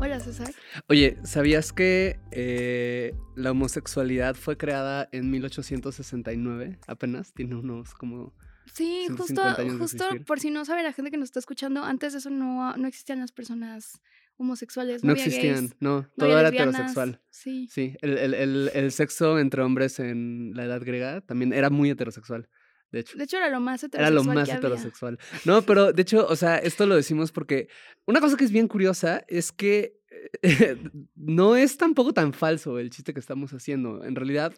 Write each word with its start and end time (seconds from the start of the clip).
Hola 0.00 0.18
César. 0.20 0.50
Oye, 0.88 1.18
¿sabías 1.24 1.72
que 1.72 2.18
eh, 2.30 3.14
la 3.36 3.50
homosexualidad 3.50 4.34
fue 4.34 4.56
creada 4.56 5.08
en 5.12 5.30
1869? 5.30 6.78
Apenas, 6.86 7.32
tiene 7.34 7.56
unos 7.56 7.94
como... 7.94 8.32
Sí, 8.72 9.04
150 9.08 9.54
justo, 9.64 9.78
justo 9.78 10.24
por 10.26 10.38
si 10.38 10.50
no 10.50 10.64
sabe 10.64 10.82
la 10.84 10.92
gente 10.92 11.10
que 11.10 11.16
nos 11.16 11.26
está 11.28 11.40
escuchando, 11.40 11.82
antes 11.82 12.12
de 12.12 12.20
eso 12.20 12.30
no, 12.30 12.76
no 12.76 12.86
existían 12.86 13.18
las 13.18 13.32
personas 13.32 14.00
homosexuales. 14.36 15.02
No, 15.02 15.08
No 15.08 15.12
existían, 15.18 15.54
gays, 15.56 15.76
no, 15.80 16.02
no 16.02 16.08
todo 16.16 16.38
era 16.38 16.48
heterosexual. 16.50 17.20
Sí. 17.30 17.68
Sí, 17.70 17.96
el, 18.00 18.16
el- 18.16 18.34
el- 18.34 18.70
el 18.72 18.92
sexo 18.92 19.38
entre 19.40 19.62
hombres 19.62 19.98
en 19.98 20.52
la 20.54 20.64
edad 20.64 20.80
griega 20.82 21.20
también 21.20 21.52
era 21.52 21.68
muy 21.68 21.90
heterosexual, 21.90 22.48
de 22.92 23.00
hecho. 23.00 23.16
De 23.16 23.24
hecho, 23.24 23.36
era 23.36 23.48
lo 23.50 23.60
más 23.60 23.82
Era 23.82 24.08
heterosexual. 24.08 24.14
lo 24.14 24.24
más 24.24 24.48
que 24.48 24.52
había. 24.52 24.58
heterosexual. 24.68 25.18
No, 25.44 25.62
pero 25.62 25.92
de 25.92 26.02
hecho, 26.02 26.26
o 26.28 26.36
sea, 26.36 26.58
esto 26.58 26.86
lo 26.86 26.96
decimos 26.96 27.32
porque 27.32 27.68
una 28.06 28.20
cosa 28.20 28.36
que 28.36 28.44
es 28.44 28.52
bien 28.52 28.68
curiosa 28.68 29.24
es 29.28 29.52
que 29.52 30.00
eh, 30.42 30.76
no 31.14 31.56
es 31.56 31.76
tampoco 31.76 32.12
tan 32.12 32.32
falso 32.32 32.78
el 32.78 32.90
chiste 32.90 33.14
que 33.14 33.20
estamos 33.20 33.52
haciendo. 33.52 34.04
En 34.04 34.14
realidad, 34.14 34.54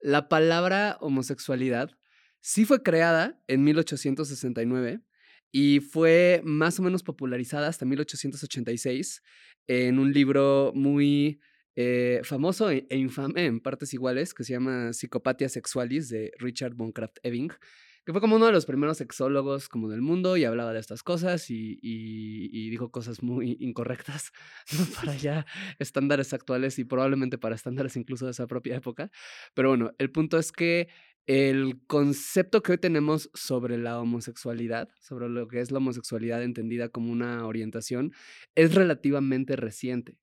la 0.00 0.28
palabra 0.28 0.96
homosexualidad 1.00 1.90
sí 2.40 2.64
fue 2.64 2.82
creada 2.82 3.40
en 3.46 3.62
1869 3.64 5.00
y 5.52 5.80
fue 5.80 6.40
más 6.44 6.78
o 6.78 6.82
menos 6.82 7.02
popularizada 7.02 7.68
hasta 7.68 7.84
1886 7.84 9.22
en 9.66 9.98
un 9.98 10.12
libro 10.12 10.72
muy 10.74 11.40
eh, 11.76 12.20
famoso 12.24 12.70
e 12.70 12.86
e 12.90 12.96
infame 12.98 13.46
en 13.46 13.60
partes 13.60 13.94
iguales 13.94 14.34
que 14.34 14.44
se 14.44 14.52
llama 14.54 14.90
Psicopatia 14.92 15.48
Sexualis 15.48 16.08
de 16.08 16.32
Richard 16.38 16.74
von 16.74 16.92
Krafft-Ebing, 16.92 17.52
que 18.04 18.12
fue 18.12 18.20
como 18.20 18.36
uno 18.36 18.46
de 18.46 18.52
los 18.52 18.66
primeros 18.66 18.96
sexólogos 18.98 19.68
como 19.68 19.88
del 19.88 20.00
mundo 20.02 20.36
y 20.36 20.44
hablaba 20.44 20.72
de 20.72 20.80
estas 20.80 21.02
cosas 21.02 21.50
y, 21.50 21.78
y- 21.82 22.70
dijo 22.70 22.90
cosas 22.90 23.22
muy 23.22 23.56
incorrectas 23.60 24.32
para 24.96 25.16
ya 25.16 25.46
estándares 25.78 26.32
actuales 26.32 26.78
y 26.78 26.84
probablemente 26.84 27.38
para 27.38 27.54
estándares 27.56 27.96
incluso 27.96 28.24
de 28.26 28.32
esa 28.32 28.46
propia 28.46 28.76
época. 28.76 29.10
Pero 29.54 29.68
bueno, 29.70 29.92
el 29.98 30.10
punto 30.12 30.38
es 30.38 30.52
que 30.52 30.88
el 31.26 31.80
concepto 31.86 32.62
que 32.62 32.72
hoy 32.72 32.78
tenemos 32.78 33.30
sobre 33.34 33.76
la 33.78 34.00
homosexualidad, 34.00 34.88
sobre 35.00 35.28
lo 35.28 35.46
que 35.48 35.60
es 35.60 35.70
la 35.70 35.78
homosexualidad 35.78 36.42
entendida 36.42 36.88
como 36.88 37.12
una 37.12 37.46
orientación, 37.46 38.12
es 38.54 38.74
relativamente 38.74 39.56
reciente. 39.56 40.19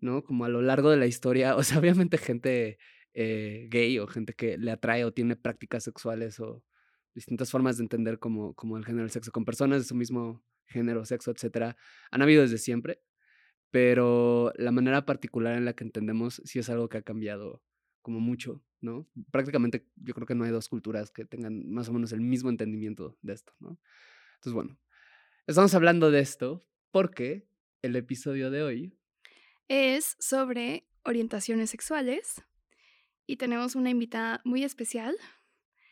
¿No? 0.00 0.24
Como 0.24 0.44
a 0.44 0.48
lo 0.48 0.62
largo 0.62 0.90
de 0.90 0.96
la 0.96 1.06
historia, 1.06 1.56
o 1.56 1.62
sea, 1.62 1.78
obviamente 1.78 2.18
gente 2.18 2.78
eh, 3.14 3.68
gay 3.70 3.98
o 3.98 4.06
gente 4.06 4.34
que 4.34 4.58
le 4.58 4.70
atrae 4.70 5.04
o 5.04 5.12
tiene 5.12 5.36
prácticas 5.36 5.84
sexuales 5.84 6.40
o 6.40 6.64
distintas 7.14 7.50
formas 7.50 7.76
de 7.76 7.84
entender 7.84 8.18
como, 8.18 8.54
como 8.54 8.76
el 8.78 8.84
género 8.84 9.02
del 9.02 9.10
sexo 9.10 9.32
con 9.32 9.44
personas 9.44 9.82
de 9.82 9.84
su 9.88 9.94
mismo 9.94 10.42
género, 10.66 11.04
sexo, 11.04 11.30
etcétera, 11.30 11.76
han 12.10 12.22
habido 12.22 12.42
desde 12.42 12.58
siempre, 12.58 13.02
pero 13.70 14.52
la 14.56 14.72
manera 14.72 15.04
particular 15.04 15.56
en 15.56 15.64
la 15.64 15.74
que 15.74 15.84
entendemos 15.84 16.40
sí 16.44 16.58
es 16.58 16.70
algo 16.70 16.88
que 16.88 16.98
ha 16.98 17.02
cambiado 17.02 17.62
como 18.00 18.20
mucho, 18.20 18.64
¿no? 18.80 19.08
Prácticamente 19.30 19.86
yo 19.96 20.14
creo 20.14 20.26
que 20.26 20.34
no 20.34 20.44
hay 20.44 20.50
dos 20.50 20.68
culturas 20.68 21.10
que 21.10 21.24
tengan 21.24 21.68
más 21.70 21.88
o 21.88 21.92
menos 21.92 22.12
el 22.12 22.20
mismo 22.20 22.50
entendimiento 22.50 23.16
de 23.22 23.34
esto, 23.34 23.52
¿no? 23.60 23.78
Entonces, 24.34 24.54
bueno, 24.54 24.78
estamos 25.46 25.74
hablando 25.74 26.10
de 26.10 26.20
esto 26.20 26.66
porque 26.90 27.46
el 27.82 27.94
episodio 27.96 28.50
de 28.50 28.62
hoy 28.62 28.98
Es 29.74 30.16
sobre 30.18 30.84
orientaciones 31.02 31.70
sexuales 31.70 32.42
y 33.26 33.38
tenemos 33.38 33.74
una 33.74 33.88
invitada 33.88 34.42
muy 34.44 34.64
especial. 34.64 35.16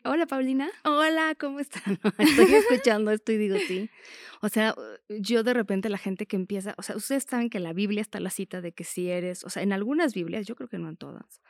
Hola, 0.03 0.27
Paulina. 0.27 0.69
Hola, 0.83 1.33
¿cómo 1.33 1.59
están? 1.59 1.97
Estoy 2.19 2.53
escuchando 2.53 3.09
esto 3.09 3.31
y 3.31 3.37
digo 3.37 3.55
sí. 3.67 3.89
O 4.41 4.49
sea, 4.49 4.75
yo 5.09 5.41
de 5.41 5.55
repente 5.55 5.89
la 5.89 5.97
gente 5.97 6.27
que 6.27 6.35
empieza, 6.35 6.75
o 6.77 6.83
sea, 6.83 6.95
ustedes 6.95 7.23
saben 7.23 7.49
que 7.49 7.57
en 7.57 7.63
la 7.63 7.73
Biblia 7.73 8.01
está 8.01 8.19
la 8.19 8.29
cita 8.29 8.61
de 8.61 8.71
que 8.71 8.83
si 8.83 9.09
eres, 9.09 9.43
o 9.45 9.49
sea, 9.49 9.63
en 9.63 9.73
algunas 9.73 10.13
Biblias, 10.13 10.45
yo 10.45 10.55
creo 10.55 10.69
que 10.69 10.77
no 10.77 10.87
en 10.87 10.97
todas, 10.97 11.41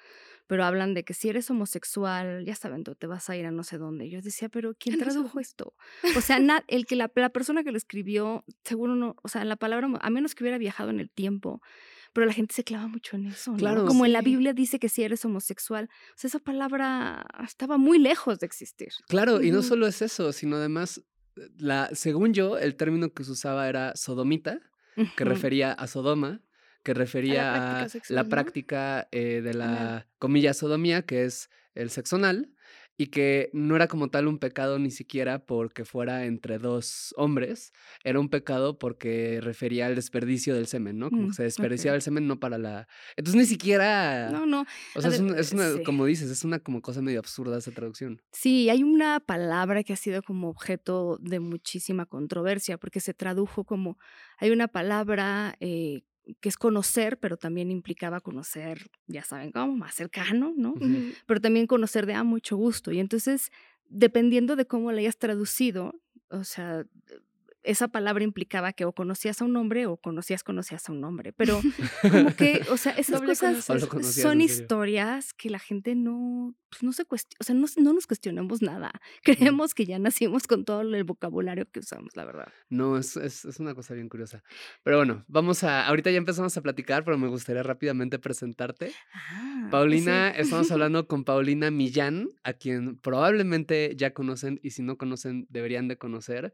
pero 0.47 0.63
hablan 0.63 0.93
de 0.93 1.03
que 1.03 1.13
si 1.13 1.27
eres 1.27 1.49
homosexual, 1.49 2.45
ya 2.45 2.55
saben, 2.55 2.85
tú 2.85 2.95
te 2.95 3.07
vas 3.07 3.29
a 3.29 3.35
ir 3.35 3.45
a 3.45 3.51
no 3.51 3.65
sé 3.65 3.77
dónde. 3.77 4.09
Yo 4.09 4.21
decía, 4.21 4.47
pero 4.47 4.73
¿quién 4.73 4.97
tradujo 4.99 5.41
esto? 5.41 5.73
O 6.15 6.21
sea, 6.21 6.39
na- 6.39 6.63
el 6.69 6.85
que 6.85 6.95
la, 6.95 7.11
la 7.13 7.29
persona 7.29 7.65
que 7.65 7.71
lo 7.71 7.77
escribió, 7.77 8.45
seguro 8.63 8.95
no, 8.95 9.17
o 9.21 9.27
sea, 9.27 9.43
la 9.43 9.57
palabra, 9.57 9.89
a 9.99 10.09
menos 10.09 10.33
que 10.33 10.45
hubiera 10.45 10.57
viajado 10.57 10.91
en 10.91 11.01
el 11.01 11.09
tiempo, 11.09 11.61
pero 12.13 12.25
la 12.25 12.33
gente 12.33 12.53
se 12.53 12.63
clava 12.63 12.87
mucho 12.87 13.15
en 13.15 13.27
eso, 13.27 13.51
¿no? 13.51 13.57
Claro. 13.57 13.85
Como 13.85 14.05
en 14.05 14.13
la. 14.13 14.21
Biblia 14.21 14.53
dice 14.53 14.79
que 14.79 14.89
si 14.89 15.03
eres 15.03 15.25
homosexual, 15.25 15.89
o 15.91 16.13
sea, 16.15 16.27
esa 16.27 16.39
palabra 16.39 17.25
estaba 17.43 17.77
muy 17.77 17.97
lejos 17.97 18.39
de 18.39 18.45
existir. 18.45 18.89
Claro, 19.07 19.41
y 19.41 19.51
no 19.51 19.61
solo 19.61 19.87
es 19.87 20.01
eso, 20.01 20.31
sino 20.31 20.57
además, 20.57 21.01
eh, 21.37 21.49
la, 21.57 21.89
según 21.93 22.33
yo, 22.33 22.57
el 22.57 22.75
término 22.75 23.13
que 23.13 23.23
se 23.23 23.31
usaba 23.31 23.67
era 23.67 23.95
sodomita, 23.95 24.59
que 25.15 25.25
refería 25.25 25.71
a 25.71 25.87
Sodoma, 25.87 26.41
que 26.83 26.93
refería 26.93 27.53
práctica 27.53 28.05
a 28.09 28.13
la 28.13 28.23
¿no? 28.23 28.29
práctica 28.29 29.07
eh, 29.11 29.41
de 29.41 29.53
la 29.53 30.07
comilla 30.19 30.53
sodomía, 30.53 31.03
que 31.03 31.23
es 31.23 31.49
el 31.73 31.89
sexo 31.89 32.17
anal, 32.17 32.53
y 32.97 33.07
que 33.07 33.49
no 33.53 33.75
era 33.75 33.87
como 33.87 34.09
tal 34.09 34.27
un 34.27 34.37
pecado 34.37 34.77
ni 34.77 34.91
siquiera 34.91 35.45
porque 35.45 35.85
fuera 35.85 36.25
entre 36.25 36.59
dos 36.59 37.13
hombres, 37.17 37.73
era 38.03 38.19
un 38.19 38.29
pecado 38.29 38.77
porque 38.77 39.39
refería 39.41 39.87
al 39.87 39.95
desperdicio 39.95 40.53
del 40.53 40.67
semen, 40.67 40.99
¿no? 40.99 41.09
Como 41.09 41.23
Mm, 41.23 41.27
que 41.29 41.33
se 41.33 41.43
desperdiciaba 41.43 41.95
el 41.95 42.01
semen 42.01 42.27
no 42.27 42.39
para 42.39 42.57
la... 42.57 42.87
Entonces 43.15 43.41
ni 43.41 43.47
siquiera... 43.47 44.29
No, 44.29 44.45
no. 44.45 44.65
O 44.95 45.01
sea, 45.01 45.09
es, 45.11 45.19
una, 45.51 45.73
sí. 45.73 45.83
como 45.83 46.05
dices, 46.05 46.29
es 46.29 46.43
una 46.43 46.59
como 46.59 46.81
cosa 46.81 47.01
medio 47.01 47.19
absurda 47.19 47.57
esa 47.57 47.71
traducción. 47.71 48.21
Sí, 48.31 48.69
hay 48.69 48.83
una 48.83 49.19
palabra 49.19 49.83
que 49.83 49.93
ha 49.93 49.97
sido 49.97 50.21
como 50.21 50.49
objeto 50.49 51.17
de 51.21 51.39
muchísima 51.39 52.05
controversia 52.05 52.77
porque 52.77 52.99
se 52.99 53.13
tradujo 53.13 53.63
como, 53.63 53.97
hay 54.37 54.51
una 54.51 54.67
palabra 54.67 55.55
eh, 55.59 56.03
que 56.39 56.49
es 56.49 56.57
conocer, 56.57 57.17
pero 57.17 57.37
también 57.37 57.71
implicaba 57.71 58.21
conocer, 58.21 58.89
ya 59.07 59.23
saben 59.23 59.51
cómo, 59.51 59.75
más 59.75 59.95
cercano, 59.95 60.53
¿no? 60.55 60.73
Pero 61.25 61.41
también 61.41 61.67
conocer 61.67 62.05
de 62.05 62.13
a 62.13 62.23
mucho 62.23 62.55
gusto. 62.57 62.91
Y 62.91 62.99
entonces, 62.99 63.51
dependiendo 63.89 64.55
de 64.55 64.65
cómo 64.65 64.91
la 64.91 64.99
hayas 64.99 65.17
traducido, 65.17 65.99
o 66.29 66.43
sea, 66.43 66.85
esa 67.63 67.87
palabra 67.87 68.23
implicaba 68.23 68.73
que 68.73 68.85
o 68.85 68.93
conocías 68.93 69.41
a 69.41 69.45
un 69.45 69.55
hombre 69.55 69.85
o 69.85 69.97
conocías, 69.97 70.43
conocías 70.43 70.87
a 70.89 70.91
un 70.91 71.03
hombre. 71.03 71.33
Pero 71.33 71.61
como 72.01 72.35
que, 72.37 72.61
o 72.69 72.77
sea, 72.77 72.93
esas 72.93 73.21
Doble 73.21 73.29
cosas 73.29 73.87
conocías, 73.87 74.21
son 74.21 74.41
historias 74.41 75.33
que 75.33 75.49
la 75.49 75.59
gente 75.59 75.95
no, 75.95 76.55
pues 76.69 76.83
no 76.83 76.93
se 76.93 77.05
cuestiona, 77.05 77.37
o 77.39 77.43
sea, 77.43 77.55
no, 77.55 77.67
no 77.77 77.93
nos 77.93 78.07
cuestionamos 78.07 78.61
nada. 78.61 78.91
Creemos 79.23 79.73
que 79.73 79.85
ya 79.85 79.99
nacimos 79.99 80.47
con 80.47 80.65
todo 80.65 80.81
el 80.81 81.03
vocabulario 81.03 81.69
que 81.69 81.79
usamos, 81.79 82.15
la 82.15 82.25
verdad. 82.25 82.47
No, 82.69 82.97
es, 82.97 83.17
es, 83.17 83.45
es 83.45 83.59
una 83.59 83.75
cosa 83.75 83.93
bien 83.93 84.09
curiosa. 84.09 84.43
Pero 84.83 84.97
bueno, 84.97 85.25
vamos 85.27 85.63
a. 85.63 85.85
Ahorita 85.87 86.09
ya 86.11 86.17
empezamos 86.17 86.55
a 86.57 86.61
platicar, 86.61 87.03
pero 87.03 87.17
me 87.17 87.27
gustaría 87.27 87.63
rápidamente 87.63 88.19
presentarte. 88.19 88.91
Ah, 89.13 89.67
Paulina, 89.69 90.29
estamos 90.29 90.71
hablando 90.71 91.07
con 91.07 91.23
Paulina 91.23 91.71
Millán, 91.71 92.29
a 92.43 92.53
quien 92.53 92.97
probablemente 92.97 93.93
ya 93.95 94.13
conocen 94.13 94.59
y 94.63 94.71
si 94.71 94.81
no 94.81 94.97
conocen, 94.97 95.45
deberían 95.49 95.87
de 95.87 95.97
conocer. 95.97 96.53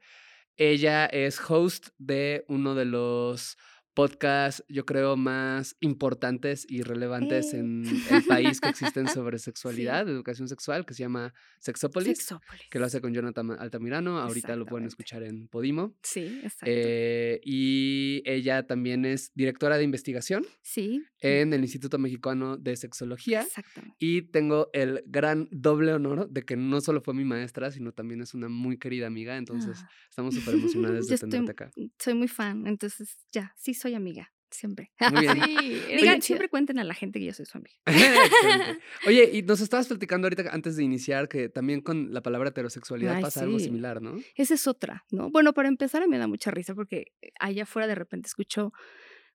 Ella 0.57 1.05
es 1.05 1.39
host 1.47 1.89
de 1.99 2.43
uno 2.47 2.73
de 2.73 2.85
los 2.85 3.57
podcasts, 3.97 4.63
yo 4.69 4.85
creo, 4.85 5.17
más 5.17 5.75
importantes 5.79 6.67
y 6.69 6.83
relevantes 6.83 7.51
Eh. 7.53 7.57
en 7.57 7.83
el 8.11 8.23
país 8.25 8.61
que 8.61 8.69
existen 8.69 9.07
sobre 9.25 9.39
sexualidad, 9.39 10.07
educación 10.07 10.47
sexual, 10.47 10.85
que 10.85 10.93
se 10.93 11.01
llama 11.01 11.33
Sexópolis, 11.59 12.19
Sexópolis. 12.19 12.61
que 12.69 12.77
lo 12.77 12.85
hace 12.85 13.01
con 13.01 13.11
Jonathan 13.11 13.51
Altamirano. 13.59 14.19
Ahorita 14.19 14.55
lo 14.55 14.67
pueden 14.67 14.85
escuchar 14.87 15.23
en 15.23 15.47
Podimo. 15.47 15.95
Sí, 16.03 16.25
exacto. 16.43 16.65
Eh, 16.67 17.39
y 17.43 18.21
ella 18.25 18.67
también 18.67 19.03
es 19.03 19.31
directora 19.33 19.79
de 19.79 19.83
investigación 19.83 20.45
sí. 20.61 21.01
en 21.21 21.51
el 21.53 21.61
Instituto 21.61 21.97
Mexicano 21.97 22.55
de 22.55 22.75
Sexología. 22.75 23.41
Exactamente. 23.41 23.95
Y 23.97 24.21
tengo 24.29 24.69
el 24.73 25.01
gran 25.07 25.47
doble 25.51 25.93
honor 25.93 26.29
de 26.29 26.43
que 26.43 26.55
no 26.55 26.81
solo 26.81 27.01
fue 27.01 27.15
mi 27.15 27.25
maestra, 27.25 27.71
sino 27.71 27.91
también 27.93 28.21
es 28.21 28.35
una 28.35 28.47
muy 28.47 28.77
querida 28.77 29.07
amiga. 29.07 29.37
Entonces, 29.37 29.79
Ah. 29.81 29.89
estamos 30.07 30.35
súper 30.53 30.53
emocionadas 30.53 31.07
de 31.07 31.17
tenerte 31.17 31.51
acá. 31.51 31.71
soy 31.97 32.13
muy 32.13 32.27
fan, 32.27 32.67
entonces 32.67 33.17
ya, 33.31 33.53
sí 33.57 33.73
soy 33.73 33.86
amiga, 33.93 34.31
siempre. 34.49 34.91
Muy 35.11 35.21
bien. 35.21 35.43
Sí, 35.43 35.81
Digan, 35.97 36.21
siempre 36.21 36.49
cuenten 36.49 36.79
a 36.79 36.83
la 36.83 36.93
gente 36.93 37.19
que 37.19 37.25
yo 37.25 37.33
soy 37.33 37.45
su 37.45 37.57
amiga. 37.57 37.75
Oye, 39.07 39.29
y 39.33 39.41
nos 39.43 39.61
estabas 39.61 39.87
platicando 39.87 40.25
ahorita 40.25 40.49
antes 40.51 40.75
de 40.75 40.83
iniciar 40.83 41.27
que 41.27 41.49
también 41.49 41.81
con 41.81 42.13
la 42.13 42.21
palabra 42.21 42.49
heterosexualidad 42.49 43.15
Ay, 43.15 43.21
pasa 43.21 43.41
algo 43.41 43.59
similar, 43.59 44.01
¿no? 44.01 44.19
Esa 44.35 44.53
es 44.53 44.67
otra, 44.67 45.05
¿no? 45.11 45.29
Bueno, 45.29 45.53
para 45.53 45.67
empezar, 45.67 46.07
me 46.07 46.17
da 46.17 46.27
mucha 46.27 46.51
risa 46.51 46.75
porque 46.75 47.13
allá 47.39 47.63
afuera 47.63 47.87
de 47.87 47.95
repente 47.95 48.27
escucho 48.27 48.73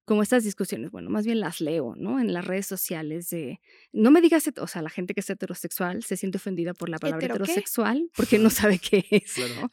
como 0.05 0.23
estas 0.23 0.43
discusiones, 0.43 0.91
bueno, 0.91 1.11
más 1.11 1.25
bien 1.25 1.39
las 1.39 1.61
leo, 1.61 1.95
¿no? 1.97 2.19
En 2.19 2.33
las 2.33 2.45
redes 2.45 2.67
sociales 2.67 3.31
de, 3.31 3.61
no 3.93 4.11
me 4.11 4.21
digas, 4.21 4.51
o 4.59 4.67
sea, 4.67 4.83
la 4.83 4.91
gente 4.91 5.15
que 5.15 5.21
es 5.21 5.31
heterosexual 5.31 6.03
se 6.03 6.17
siente 6.17 6.39
ofendida 6.39 6.75
por 6.75 6.89
la 6.89 6.99
palabra 6.99 7.27
heterosexual 7.27 8.11
porque 8.17 8.39
no 8.39 8.51
sabe 8.51 8.79
qué 8.79 9.05
es, 9.11 9.39
¿no? 9.61 9.71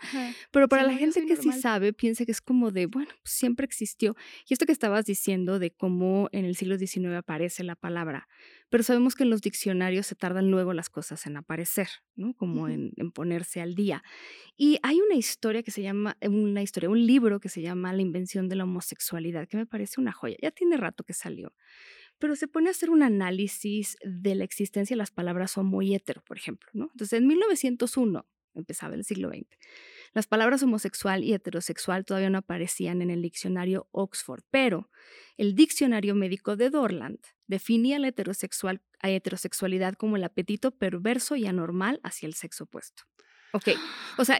Pero 0.52 0.68
para 0.68 0.84
la 0.84 0.94
gente 0.94 1.26
que 1.26 1.36
sí 1.36 1.52
sabe, 1.52 1.94
piensa 1.94 2.26
que 2.26 2.32
es 2.32 2.42
como 2.42 2.72
de, 2.72 2.86
bueno, 2.86 3.10
pues 3.24 3.34
siempre 3.34 3.66
existió. 3.66 4.16
Y 4.48 4.54
esto 4.54 4.66
que 4.66 4.72
estabas 4.72 5.06
diciendo 5.06 5.58
de 5.58 5.72
cómo 5.72 6.30
en 6.32 6.46
el 6.46 6.56
siglo 6.56 6.78
XIX 6.78 7.16
aparece 7.16 7.64
la 7.64 7.76
palabra, 7.76 8.28
pero 8.70 8.84
sabemos 8.84 9.16
que 9.16 9.24
en 9.24 9.30
los 9.30 9.42
diccionarios 9.42 10.08
se 10.08 10.16
tardan 10.16 10.52
luego 10.52 10.74
las 10.74 10.90
cosas 10.90 11.26
en 11.26 11.38
aparecer, 11.38 11.90
¿no? 12.16 12.34
Como 12.34 12.68
en, 12.68 12.92
en, 12.98 13.12
ponerse 13.12 13.62
al 13.62 13.76
día. 13.76 14.04
Y 14.56 14.80
hay 14.84 15.00
una 15.02 15.16
historia 15.16 15.64
que 15.64 15.72
se 15.72 15.82
llama, 15.82 16.18
una 16.22 16.62
historia, 16.62 16.90
un 16.90 17.06
libro 17.06 17.40
que 17.40 17.50
se 17.50 17.62
llama 17.62 17.94
La 17.94 18.02
invención 18.02 18.48
de 18.48 18.56
la 18.56 18.66
homosexualidad, 18.66 19.48
que 19.48 19.58
me 19.58 19.66
parece 19.66 20.00
una 20.00 20.12
joya. 20.12 20.38
Ya 20.42 20.52
tiene 20.52 20.78
rato 20.78 21.04
que 21.04 21.14
salió. 21.14 21.54
Pero 22.20 22.36
se 22.36 22.48
pone 22.48 22.68
a 22.68 22.72
hacer 22.72 22.90
un 22.90 23.02
análisis 23.02 23.98
de 24.04 24.36
la 24.36 24.44
existencia 24.44 24.94
de 24.94 25.00
las 25.00 25.12
palabras 25.12 25.58
homo 25.58 25.82
y 25.82 25.96
hetero, 25.96 26.22
por 26.26 26.38
ejemplo, 26.38 26.70
¿no? 26.74 26.90
Entonces, 26.92 27.18
en 27.18 27.28
1901, 27.28 28.26
empezaba 28.54 28.96
el 28.96 29.04
siglo 29.04 29.30
XX, 29.30 29.48
las 30.14 30.28
palabras 30.28 30.64
homosexual 30.64 31.24
y 31.24 31.34
heterosexual 31.34 32.06
todavía 32.06 32.30
no 32.30 32.40
aparecían 32.40 33.02
en 33.02 33.10
el 33.10 33.22
diccionario 33.22 33.88
Oxford, 33.92 34.44
pero 34.50 34.90
el 35.38 35.56
diccionario 35.56 36.16
médico 36.16 36.56
de 36.56 36.70
Dorland 36.70 37.20
definía 37.48 38.00
la 38.00 38.08
heterosexual, 38.08 38.82
a 39.02 39.10
heterosexualidad 39.10 39.94
como 39.94 40.16
el 40.16 40.24
apetito 40.24 40.72
perverso 40.72 41.36
y 41.36 41.46
anormal 41.46 42.00
hacia 42.04 42.28
el 42.28 42.34
sexo 42.34 42.66
opuesto. 42.66 43.04
Ok, 43.52 43.70
o 44.18 44.26
sea, 44.26 44.38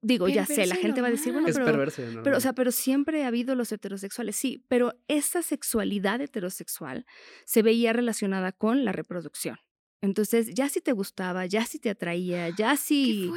digo, 0.00 0.28
ya 0.28 0.46
sé, 0.46 0.66
la 0.66 0.76
gente 0.76 1.02
va 1.02 1.08
a 1.08 1.10
decir, 1.10 1.32
bueno, 1.32 1.48
pero, 1.52 1.86
pero, 2.24 2.36
o 2.38 2.40
sea, 2.40 2.54
pero 2.54 2.72
siempre 2.72 3.24
ha 3.24 3.26
habido 3.26 3.54
los 3.54 3.70
heterosexuales, 3.70 4.34
sí, 4.34 4.64
pero 4.68 4.98
esa 5.08 5.42
sexualidad 5.42 6.22
heterosexual 6.22 7.04
se 7.44 7.62
veía 7.62 7.92
relacionada 7.92 8.52
con 8.52 8.86
la 8.86 8.92
reproducción. 8.92 9.58
Entonces, 10.02 10.54
ya 10.54 10.68
si 10.68 10.80
te 10.80 10.92
gustaba, 10.92 11.46
ya 11.46 11.64
si 11.64 11.78
te 11.78 11.90
atraía, 11.90 12.50
ya 12.50 12.76
si... 12.76 13.30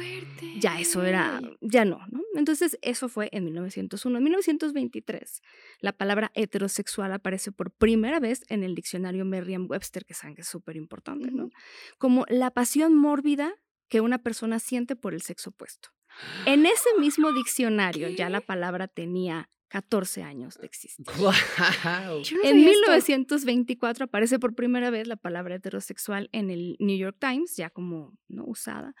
Ya 0.58 0.78
eso 0.78 1.02
era, 1.02 1.40
ya 1.60 1.84
no, 1.84 2.00
¿no? 2.10 2.20
Entonces, 2.34 2.78
eso 2.82 3.08
fue 3.08 3.28
en 3.32 3.44
1901. 3.46 4.18
En 4.18 4.24
1923, 4.24 5.42
la 5.80 5.92
palabra 5.92 6.30
heterosexual 6.34 7.12
aparece 7.12 7.50
por 7.50 7.70
primera 7.70 8.20
vez 8.20 8.42
en 8.48 8.62
el 8.62 8.74
diccionario 8.74 9.24
Merriam-Webster, 9.24 10.04
que 10.04 10.14
saben 10.14 10.34
que 10.34 10.42
es 10.42 10.48
súper 10.48 10.76
importante, 10.76 11.30
¿no? 11.30 11.50
Como 11.98 12.26
la 12.28 12.50
pasión 12.50 12.94
mórbida 12.94 13.54
que 13.88 14.00
una 14.00 14.18
persona 14.18 14.58
siente 14.58 14.96
por 14.96 15.14
el 15.14 15.22
sexo 15.22 15.50
opuesto. 15.50 15.90
En 16.46 16.66
ese 16.66 16.88
mismo 16.98 17.32
diccionario 17.34 18.08
ya 18.08 18.28
la 18.30 18.40
palabra 18.40 18.88
tenía 18.88 19.48
14 19.70 20.24
años 20.24 20.58
de 20.58 20.66
existir. 20.66 21.06
en 22.44 22.56
1924 22.56 24.04
aparece 24.04 24.38
por 24.38 24.54
primera 24.54 24.90
vez 24.90 25.06
la 25.06 25.16
palabra 25.16 25.54
heterosexual 25.54 26.28
en 26.32 26.50
el 26.50 26.76
New 26.80 26.98
York 26.98 27.16
Times, 27.18 27.56
ya 27.56 27.70
como 27.70 28.18
no 28.28 28.44
usada. 28.44 28.94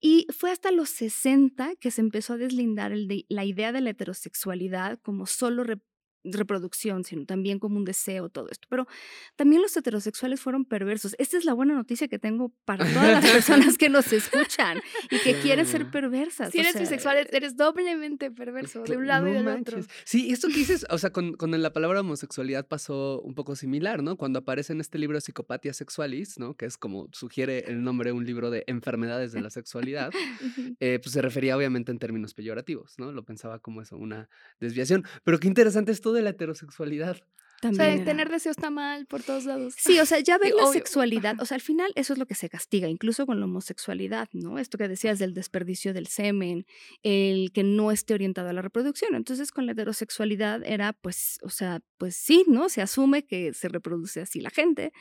Y 0.00 0.26
fue 0.36 0.50
hasta 0.50 0.70
los 0.70 0.88
60 0.90 1.74
que 1.76 1.90
se 1.90 2.00
empezó 2.00 2.34
a 2.34 2.38
deslindar 2.38 2.92
la 3.28 3.44
idea 3.44 3.70
de 3.72 3.80
la 3.80 3.90
heterosexualidad 3.90 4.98
como 5.00 5.26
solo 5.26 5.64
reproducción, 6.24 7.04
sino 7.04 7.24
también 7.24 7.58
como 7.58 7.76
un 7.76 7.84
deseo, 7.84 8.28
todo 8.28 8.48
esto. 8.50 8.66
Pero 8.70 8.86
también 9.36 9.62
los 9.62 9.76
heterosexuales 9.76 10.40
fueron 10.40 10.64
perversos. 10.64 11.14
Esta 11.18 11.36
es 11.36 11.44
la 11.44 11.54
buena 11.54 11.74
noticia 11.74 12.08
que 12.08 12.18
tengo 12.18 12.52
para 12.64 12.84
todas 12.92 13.22
las 13.22 13.30
personas 13.30 13.78
que 13.78 13.88
nos 13.88 14.12
escuchan 14.12 14.80
y 15.10 15.18
que 15.24 15.34
quieren 15.40 15.66
ser 15.66 15.90
perversas. 15.90 16.50
Si 16.50 16.58
eres 16.58 16.78
bisexual, 16.78 17.28
eres 17.30 17.56
doblemente 17.56 18.30
perverso, 18.30 18.82
de 18.82 18.96
un 18.96 19.06
lado 19.06 19.28
y 19.28 19.32
del 19.32 19.48
otro. 19.48 19.80
Sí, 20.04 20.32
esto 20.32 20.48
que 20.48 20.54
dices, 20.54 20.86
o 20.90 20.98
sea, 20.98 21.10
con, 21.10 21.34
con, 21.34 21.58
la 21.58 21.72
palabra 21.72 22.00
homosexualidad 22.00 22.66
pasó 22.66 23.20
un 23.22 23.34
poco 23.34 23.56
similar, 23.56 24.02
¿no? 24.02 24.16
Cuando 24.16 24.40
aparece 24.40 24.72
en 24.72 24.80
este 24.80 24.98
libro 24.98 25.20
Psicopatia 25.20 25.72
Sexualis, 25.72 26.38
¿no? 26.38 26.54
Que 26.54 26.66
es 26.66 26.76
como 26.76 27.08
sugiere 27.12 27.64
el 27.70 27.82
nombre, 27.82 28.12
un 28.12 28.24
libro 28.24 28.50
de 28.50 28.64
enfermedades 28.66 29.32
de 29.32 29.40
la 29.40 29.50
sexualidad, 29.50 30.10
eh, 30.80 31.00
pues 31.02 31.12
se 31.12 31.22
refería 31.22 31.56
obviamente 31.56 31.90
en 31.90 31.98
términos 31.98 32.34
peyorativos, 32.34 32.94
¿no? 32.98 33.12
Lo 33.12 33.24
pensaba 33.24 33.58
como 33.58 33.82
eso, 33.82 33.96
una 33.96 34.28
desviación. 34.60 35.04
Pero 35.24 35.38
qué 35.38 35.48
interesante 35.48 35.92
esto 35.92 36.07
de 36.12 36.22
la 36.22 36.30
heterosexualidad. 36.30 37.18
También 37.60 37.90
o 37.90 37.96
sea, 37.96 38.04
tener 38.04 38.30
deseo 38.30 38.52
está 38.52 38.70
mal 38.70 39.06
por 39.06 39.22
todos 39.22 39.44
lados. 39.44 39.74
Sí, 39.76 39.98
o 39.98 40.06
sea, 40.06 40.20
ya 40.20 40.38
ven 40.42 40.54
la 40.56 40.66
sexualidad. 40.66 41.40
O 41.40 41.44
sea, 41.44 41.56
al 41.56 41.60
final 41.60 41.90
eso 41.96 42.12
es 42.12 42.18
lo 42.18 42.26
que 42.26 42.36
se 42.36 42.48
castiga, 42.48 42.88
incluso 42.88 43.26
con 43.26 43.40
la 43.40 43.46
homosexualidad, 43.46 44.28
¿no? 44.32 44.58
Esto 44.58 44.78
que 44.78 44.86
decías 44.86 45.18
del 45.18 45.34
desperdicio 45.34 45.92
del 45.92 46.06
semen, 46.06 46.66
el 47.02 47.50
que 47.52 47.64
no 47.64 47.90
esté 47.90 48.14
orientado 48.14 48.48
a 48.48 48.52
la 48.52 48.62
reproducción. 48.62 49.16
Entonces, 49.16 49.50
con 49.50 49.66
la 49.66 49.72
heterosexualidad 49.72 50.62
era, 50.64 50.92
pues, 50.92 51.38
o 51.42 51.50
sea, 51.50 51.80
pues 51.96 52.14
sí, 52.14 52.44
¿no? 52.46 52.68
Se 52.68 52.80
asume 52.80 53.24
que 53.24 53.52
se 53.52 53.68
reproduce 53.68 54.20
así 54.20 54.40
la 54.40 54.50
gente, 54.50 54.92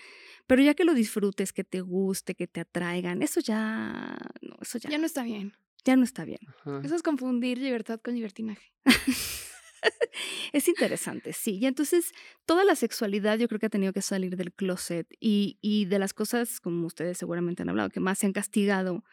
pero 0.48 0.64
ya 0.64 0.74
que 0.74 0.84
lo 0.84 0.96
disfrutes, 0.96 1.54
que 1.54 1.64
te 1.64 1.82
guste, 1.82 2.34
que 2.34 2.48
te 2.48 2.62
atraigan, 2.62 3.22
eso 3.22 3.40
ya, 3.40 4.18
no, 4.42 4.58
eso 4.62 4.80
ya. 4.80 4.90
Ya 4.90 4.98
no 4.98 5.06
está 5.06 5.24
bien. 5.24 5.54
Ya 5.86 5.96
no 5.96 6.04
está 6.04 6.26
bien. 6.26 6.40
Eso 6.84 6.96
es 6.96 7.04
confundir 7.04 7.60
libertad 7.60 8.02
con 8.04 8.16
libertinaje. 8.16 8.74
es 10.54 10.68
interesante, 10.68 11.34
sí. 11.34 11.58
Y 11.60 11.66
entonces 11.66 12.12
toda 12.46 12.64
la 12.64 12.76
sexualidad 12.76 13.38
yo 13.38 13.48
creo 13.48 13.60
que 13.60 13.68
ha 13.68 13.70
tenido 13.70 13.94
que 13.94 14.02
salir 14.02 14.36
del 14.36 14.54
closet 14.54 15.08
y, 15.20 15.58
y 15.62 15.86
de 15.86 16.00
las 16.00 16.14
cosas, 16.14 16.60
como 16.60 16.86
ustedes 16.88 17.18
seguramente 17.18 17.64
han 17.64 17.70
hablado, 17.70 17.90
que 17.90 18.00
más 18.00 18.20
se 18.20 18.26
han 18.26 18.34
castigado 18.34 19.04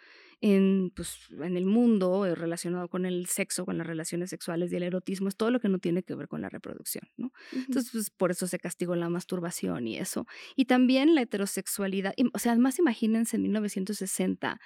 en, 0.40 0.92
pues, 0.94 1.16
en 1.30 1.56
el 1.56 1.64
mundo 1.64 2.26
eh, 2.26 2.34
relacionado 2.34 2.88
con 2.88 3.06
el 3.06 3.26
sexo, 3.26 3.64
con 3.64 3.78
las 3.78 3.86
relaciones 3.86 4.30
sexuales 4.30 4.72
y 4.72 4.76
el 4.76 4.82
erotismo, 4.82 5.28
es 5.28 5.36
todo 5.36 5.50
lo 5.50 5.60
que 5.60 5.68
no 5.68 5.78
tiene 5.78 6.02
que 6.02 6.14
ver 6.14 6.28
con 6.28 6.42
la 6.42 6.48
reproducción, 6.48 7.08
¿no? 7.16 7.32
Entonces, 7.52 7.90
pues, 7.92 8.10
por 8.10 8.30
eso 8.30 8.46
se 8.46 8.58
castigó 8.58 8.94
la 8.94 9.08
masturbación 9.08 9.86
y 9.86 9.96
eso. 9.96 10.26
Y 10.54 10.66
también 10.66 11.14
la 11.14 11.22
heterosexualidad, 11.22 12.14
o 12.32 12.38
sea, 12.38 12.52
además 12.52 12.78
imagínense 12.78 13.36
en 13.36 13.42
1960 13.42 14.60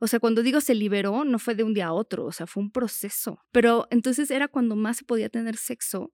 o 0.00 0.06
sea, 0.06 0.20
cuando 0.20 0.42
digo 0.42 0.60
se 0.60 0.74
liberó, 0.74 1.24
no 1.24 1.38
fue 1.38 1.54
de 1.54 1.62
un 1.62 1.74
día 1.74 1.86
a 1.86 1.92
otro, 1.92 2.24
o 2.24 2.32
sea, 2.32 2.46
fue 2.46 2.62
un 2.62 2.70
proceso. 2.70 3.40
Pero 3.52 3.86
entonces 3.90 4.30
era 4.30 4.48
cuando 4.48 4.76
más 4.76 4.98
se 4.98 5.04
podía 5.04 5.28
tener 5.28 5.56
sexo, 5.56 6.12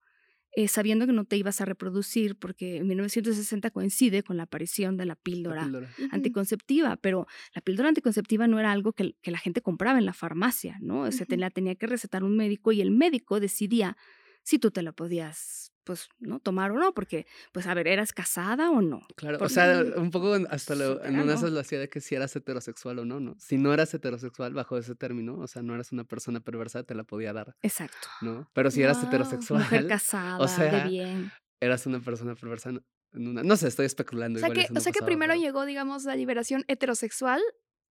eh, 0.53 0.67
sabiendo 0.67 1.07
que 1.07 1.13
no 1.13 1.25
te 1.25 1.37
ibas 1.37 1.61
a 1.61 1.65
reproducir, 1.65 2.37
porque 2.37 2.79
en 2.79 2.89
1960 2.89 3.71
coincide 3.71 4.25
con 4.25 4.37
la 4.37 4.45
aparición 4.45 4.97
de 4.97 5.07
la 5.07 5.15
píldora, 5.15 5.71
anticonceptiva, 6.11 6.97
pero 6.97 7.29
la 7.55 7.63
píldora 7.63 7.89
anticonceptiva 7.89 8.49
no 8.49 8.59
era 8.59 8.73
algo 8.73 8.93
que, 8.93 9.15
la 9.23 9.39
gente 9.39 9.63
compraba 9.63 9.99
en 9.99 10.07
la 10.07 10.13
farmacia, 10.13 10.77
¿no? 10.81 11.03
O 11.03 11.13
sea, 11.13 11.27
la 11.31 11.51
tenía 11.51 11.77
que 11.77 11.87
recetar 11.87 12.25
un 12.25 12.37
médico 12.37 12.73
y 12.73 12.81
el 12.81 12.91
médico 12.91 13.39
decidía 13.39 13.97
si 14.43 14.59
tú 14.59 14.73
te 14.73 14.83
la 14.83 14.91
podías 14.91 15.70
pues, 15.91 16.09
¿no? 16.21 16.39
Tomar 16.39 16.71
o 16.71 16.79
no, 16.79 16.95
porque, 16.95 17.27
pues, 17.51 17.67
a 17.67 17.75
ver, 17.75 17.89
¿eras 17.89 18.13
casada 18.13 18.71
o 18.71 18.81
no? 18.81 19.05
Claro, 19.17 19.39
o 19.41 19.49
sea, 19.49 19.83
un 19.97 20.13
poco 20.13 20.37
hasta 20.49 20.77
lo, 20.77 21.05
en 21.05 21.19
una 21.19 21.35
de 21.35 21.51
lo 21.51 21.59
hacía 21.59 21.81
de 21.81 21.89
que 21.89 22.01
si 22.01 22.15
eras 22.15 22.37
heterosexual 22.37 23.01
o 23.01 23.05
no, 23.05 23.19
¿no? 23.19 23.35
Si 23.41 23.59
no 23.59 23.75
eras 23.75 23.93
heterosexual 23.93 24.55
bajo 24.55 24.79
ese 24.79 24.95
término, 24.95 25.37
o 25.37 25.49
sea, 25.49 25.63
no 25.63 25.75
eras 25.75 25.91
una 25.91 26.05
persona 26.05 26.39
perversa, 26.39 26.85
te 26.85 26.95
la 26.95 27.03
podía 27.03 27.33
dar. 27.33 27.57
Exacto. 27.63 28.07
¿No? 28.21 28.49
Pero 28.53 28.71
si 28.71 28.85
eras 28.85 29.03
heterosexual. 29.03 29.63
Mujer 29.63 29.89
casada, 29.89 30.39
o 30.39 30.47
sea, 30.47 30.85
de 30.85 30.89
bien. 30.89 31.33
Eras 31.59 31.85
una 31.87 31.99
persona 31.99 32.37
perversa. 32.37 32.71
No, 32.71 33.43
no 33.43 33.57
sé, 33.57 33.67
estoy 33.67 33.87
especulando. 33.87 34.39
O 34.39 34.41
sea, 34.41 34.51
que, 34.51 34.69
o 34.73 34.79
sea 34.79 34.93
que 34.93 35.05
primero 35.05 35.35
llegó, 35.35 35.67
digamos, 35.67 36.05
la 36.05 36.15
liberación 36.15 36.65
heterosexual 36.69 37.43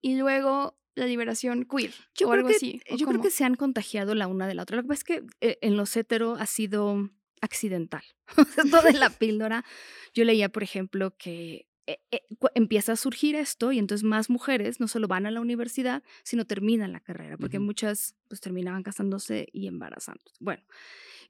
y 0.01 0.15
luego 0.15 0.79
la 0.95 1.05
liberación 1.05 1.65
queer 1.65 1.93
yo 2.15 2.29
o 2.29 2.31
algo 2.31 2.47
que, 2.47 2.55
así. 2.55 2.81
Yo 2.95 3.07
creo 3.07 3.21
que 3.21 3.29
se 3.29 3.43
han 3.43 3.55
contagiado 3.55 4.15
la 4.15 4.27
una 4.27 4.47
de 4.47 4.53
la 4.53 4.63
otra. 4.63 4.77
Lo 4.77 4.83
que 4.83 4.87
pasa 4.87 4.99
es 4.99 5.03
que 5.03 5.23
eh, 5.41 5.57
en 5.61 5.75
los 5.75 5.95
hetero 5.97 6.35
ha 6.35 6.45
sido 6.45 7.09
accidental. 7.41 8.03
Esto 8.57 8.81
de 8.81 8.93
la 8.93 9.09
píldora. 9.09 9.65
Yo 10.13 10.23
leía, 10.23 10.49
por 10.49 10.63
ejemplo, 10.63 11.15
que 11.17 11.67
eh, 11.89 11.99
eh, 12.11 12.21
empieza 12.53 12.91
a 12.91 12.95
surgir 12.95 13.35
esto 13.35 13.71
y 13.71 13.79
entonces 13.79 14.03
más 14.03 14.29
mujeres 14.29 14.79
no 14.79 14.87
solo 14.87 15.07
van 15.07 15.25
a 15.25 15.31
la 15.31 15.41
universidad, 15.41 16.03
sino 16.23 16.45
terminan 16.45 16.91
la 16.91 16.99
carrera, 16.99 17.35
porque 17.35 17.57
muchas 17.57 18.15
pues 18.27 18.41
terminaban 18.41 18.83
casándose 18.83 19.47
y 19.53 19.65
embarazando. 19.65 20.21
Bueno, 20.39 20.61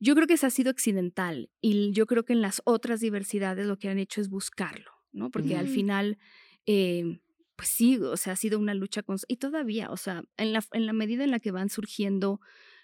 yo 0.02 0.16
creo 0.16 0.28
que 0.28 0.34
eso 0.34 0.48
ha 0.48 0.50
sido 0.50 0.70
accidental 0.70 1.50
y 1.62 1.94
yo 1.94 2.06
creo 2.08 2.26
que 2.26 2.34
en 2.34 2.42
las 2.42 2.62
otras 2.66 3.00
diversidades 3.00 3.68
lo 3.68 3.78
que 3.78 3.88
han 3.88 4.00
hecho 4.00 4.20
es 4.20 4.28
buscarlo, 4.30 4.92
¿no? 5.14 5.32
Porque 5.32 5.56
al 5.56 5.70
final... 5.70 6.18
Eh, 6.66 7.22
pues 7.56 7.68
sí, 7.68 7.98
o 7.98 8.16
sea, 8.16 8.34
ha 8.34 8.36
sido 8.38 8.58
una 8.58 8.74
lucha 8.74 9.04
con... 9.04 9.18
Y 9.28 9.36
todavía, 9.36 9.92
o 9.92 9.98
sea, 9.98 10.24
en 10.38 10.54
la, 10.54 10.64
en 10.72 10.86
la 10.86 10.94
medida 10.94 11.26
en 11.26 11.32
la 11.32 11.42
que 11.42 11.52
van 11.52 11.68
surgiendo 11.68 12.40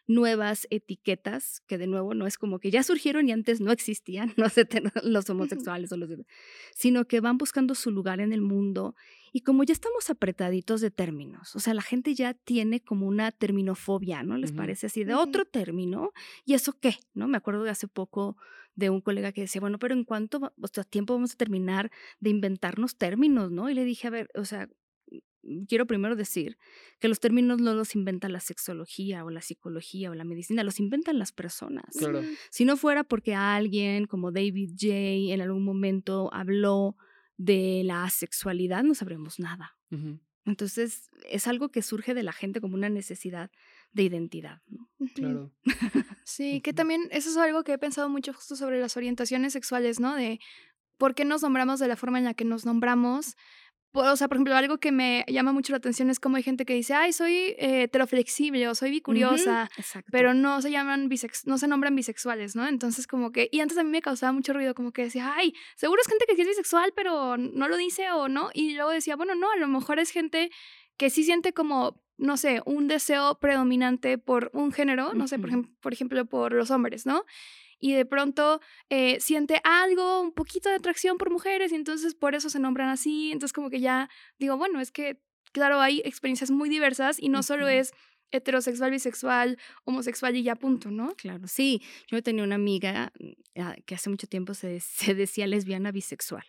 nuevas 0.07 0.67
etiquetas, 0.69 1.61
que 1.67 1.77
de 1.77 1.87
nuevo 1.87 2.13
no 2.13 2.27
es 2.27 2.37
como 2.37 2.59
que 2.59 2.71
ya 2.71 2.83
surgieron 2.83 3.27
y 3.27 3.31
antes 3.31 3.61
no 3.61 3.71
existían 3.71 4.33
no 4.37 4.49
sé, 4.49 4.67
los 5.03 5.29
homosexuales 5.29 5.91
o 5.91 5.97
los 5.97 6.09
sino 6.75 7.05
que 7.05 7.19
van 7.19 7.37
buscando 7.37 7.75
su 7.75 7.91
lugar 7.91 8.19
en 8.19 8.33
el 8.33 8.41
mundo 8.41 8.95
y 9.31 9.41
como 9.41 9.63
ya 9.63 9.73
estamos 9.73 10.09
apretaditos 10.09 10.79
de 10.79 10.91
términos, 10.91 11.55
o 11.55 11.59
sea, 11.59 11.73
la 11.73 11.81
gente 11.81 12.13
ya 12.15 12.33
tiene 12.33 12.79
como 12.79 13.05
una 13.05 13.31
terminofobia, 13.31 14.23
¿no? 14.23 14.37
Les 14.37 14.53
parece 14.53 14.87
así 14.87 15.03
de 15.03 15.13
otro 15.13 15.43
término 15.43 16.13
y 16.45 16.53
eso 16.53 16.71
qué, 16.79 16.95
¿no? 17.13 17.27
Me 17.27 17.35
acuerdo 17.37 17.63
de 17.63 17.71
hace 17.71 17.89
poco 17.89 18.37
de 18.75 18.89
un 18.89 19.01
colega 19.01 19.31
que 19.31 19.41
decía, 19.41 19.59
bueno, 19.59 19.79
pero 19.79 19.93
¿en 19.93 20.03
cuánto 20.03 20.53
o 20.61 20.67
sea, 20.67 20.83
tiempo 20.83 21.13
vamos 21.15 21.33
a 21.33 21.35
terminar 21.35 21.91
de 22.19 22.29
inventarnos 22.29 22.97
términos, 22.97 23.51
¿no? 23.51 23.69
Y 23.69 23.73
le 23.73 23.83
dije, 23.83 24.07
a 24.07 24.11
ver, 24.11 24.29
o 24.35 24.45
sea, 24.45 24.69
quiero 25.67 25.85
primero 25.85 26.15
decir 26.15 26.57
que 26.99 27.07
los 27.07 27.19
términos 27.19 27.59
no 27.59 27.73
los 27.73 27.95
inventa 27.95 28.29
la 28.29 28.39
sexología 28.39 29.23
o 29.25 29.29
la 29.29 29.41
psicología 29.41 30.11
o 30.11 30.15
la 30.15 30.23
medicina, 30.23 30.63
los 30.63 30.79
inventan 30.79 31.19
las 31.19 31.31
personas. 31.31 31.95
Claro. 31.97 32.21
Si 32.49 32.65
no 32.65 32.77
fuera 32.77 33.03
porque 33.03 33.35
alguien 33.35 34.05
como 34.05 34.31
David 34.31 34.71
Jay 34.77 35.31
en 35.31 35.41
algún 35.41 35.63
momento 35.63 36.29
habló 36.33 36.95
de 37.37 37.81
la 37.83 38.03
asexualidad, 38.03 38.83
no 38.83 38.95
sabremos 38.95 39.39
nada. 39.39 39.77
Ujú, 39.91 40.19
Entonces, 40.45 41.09
es 41.29 41.47
algo 41.47 41.69
que 41.69 41.81
surge 41.81 42.13
de 42.13 42.23
la 42.23 42.31
gente 42.31 42.61
como 42.61 42.75
una 42.75 42.89
necesidad 42.89 43.51
de 43.91 44.03
identidad. 44.03 44.61
¿no? 44.67 44.89
Claro. 45.13 45.53
Sí, 46.23 46.61
que 46.61 46.73
también 46.73 47.07
eso 47.11 47.29
es 47.29 47.37
algo 47.37 47.63
que 47.63 47.73
he 47.73 47.77
pensado 47.77 48.09
mucho 48.09 48.33
justo 48.33 48.55
sobre 48.55 48.79
las 48.79 48.97
orientaciones 48.97 49.53
sexuales, 49.53 49.99
¿no? 49.99 50.15
De 50.15 50.39
por 50.97 51.13
qué 51.13 51.25
nos 51.25 51.41
nombramos 51.41 51.79
de 51.79 51.87
la 51.87 51.95
forma 51.95 52.17
en 52.17 52.25
la 52.25 52.33
que 52.33 52.45
nos 52.45 52.65
nombramos. 52.65 53.35
O 53.97 54.15
sea, 54.17 54.27
por 54.27 54.37
ejemplo, 54.37 54.55
algo 54.55 54.77
que 54.77 54.91
me 54.91 55.23
llama 55.27 55.53
mucho 55.53 55.71
la 55.71 55.77
atención 55.77 56.09
es 56.09 56.19
como 56.19 56.37
hay 56.37 56.43
gente 56.43 56.65
que 56.65 56.73
dice, 56.73 56.93
ay, 56.93 57.13
soy 57.13 57.33
eh, 57.57 57.83
heteroflexible 57.83 58.67
o 58.67 58.75
soy 58.75 58.91
bicuriosa, 58.91 59.69
pero 60.11 60.33
no 60.33 60.61
se 60.61 60.69
llaman 60.71 61.07
bisex 61.09 61.45
no 61.47 61.57
se 61.57 61.67
nombran 61.67 61.95
bisexuales, 61.95 62.55
¿no? 62.55 62.67
Entonces, 62.67 63.07
como 63.07 63.31
que, 63.31 63.47
y 63.51 63.61
antes 63.61 63.77
a 63.77 63.83
mí 63.83 63.89
me 63.89 64.01
causaba 64.01 64.31
mucho 64.33 64.53
ruido, 64.53 64.73
como 64.75 64.91
que 64.91 65.03
decía, 65.03 65.33
ay, 65.35 65.53
seguro 65.77 66.01
es 66.01 66.07
gente 66.07 66.25
que 66.27 66.35
sí 66.35 66.41
es 66.41 66.47
bisexual, 66.47 66.91
pero 66.95 67.37
no 67.37 67.67
lo 67.67 67.77
dice 67.77 68.11
o 68.11 68.27
no. 68.27 68.49
Y 68.53 68.75
luego 68.75 68.91
decía, 68.91 69.15
bueno, 69.15 69.33
no, 69.35 69.49
a 69.51 69.55
lo 69.55 69.67
mejor 69.67 69.99
es 69.99 70.09
gente 70.11 70.51
que 70.97 71.09
sí 71.09 71.23
siente 71.23 71.53
como, 71.53 72.01
no 72.17 72.37
sé, 72.37 72.61
un 72.65 72.87
deseo 72.87 73.39
predominante 73.39 74.17
por 74.17 74.49
un 74.53 74.71
género, 74.71 75.13
no 75.13 75.27
sé, 75.27 75.39
por, 75.39 75.49
Ujú. 75.51 75.59
ejem- 75.61 75.75
por 75.81 75.93
ejemplo, 75.93 76.25
por 76.25 76.53
los 76.53 76.71
hombres, 76.71 77.05
¿no? 77.05 77.23
Y 77.79 77.93
de 77.93 78.05
pronto 78.05 78.61
eh, 78.89 79.19
siente 79.19 79.61
algo, 79.63 80.21
un 80.21 80.33
poquito 80.33 80.69
de 80.69 80.75
atracción 80.75 81.17
por 81.17 81.31
mujeres, 81.31 81.71
y 81.71 81.75
entonces 81.75 82.15
por 82.15 82.35
eso 82.35 82.49
se 82.49 82.59
nombran 82.59 82.89
así. 82.89 83.31
Entonces, 83.31 83.53
como 83.53 83.69
que 83.69 83.79
ya 83.79 84.09
digo, 84.39 84.57
bueno, 84.57 84.79
es 84.79 84.91
que, 84.91 85.21
claro, 85.51 85.81
hay 85.81 86.01
experiencias 86.05 86.51
muy 86.51 86.69
diversas 86.69 87.21
y 87.21 87.29
no 87.29 87.43
solo 87.43 87.67
es 87.67 87.93
heterosexual, 88.31 88.91
bisexual, 88.91 89.57
homosexual 89.85 90.35
y 90.35 90.43
ya 90.43 90.55
punto, 90.55 90.91
¿no? 90.91 91.13
Claro, 91.15 91.47
sí. 91.47 91.81
Yo 92.07 92.21
tenía 92.21 92.43
una 92.43 92.55
amiga 92.55 93.13
mm, 93.19 93.61
ah, 93.61 93.75
que 93.85 93.95
hace 93.95 94.09
mucho 94.09 94.27
tiempo 94.27 94.53
se, 94.53 94.79
se 94.79 95.13
decía 95.13 95.47
lesbiana 95.47 95.91
bisexual. 95.91 96.45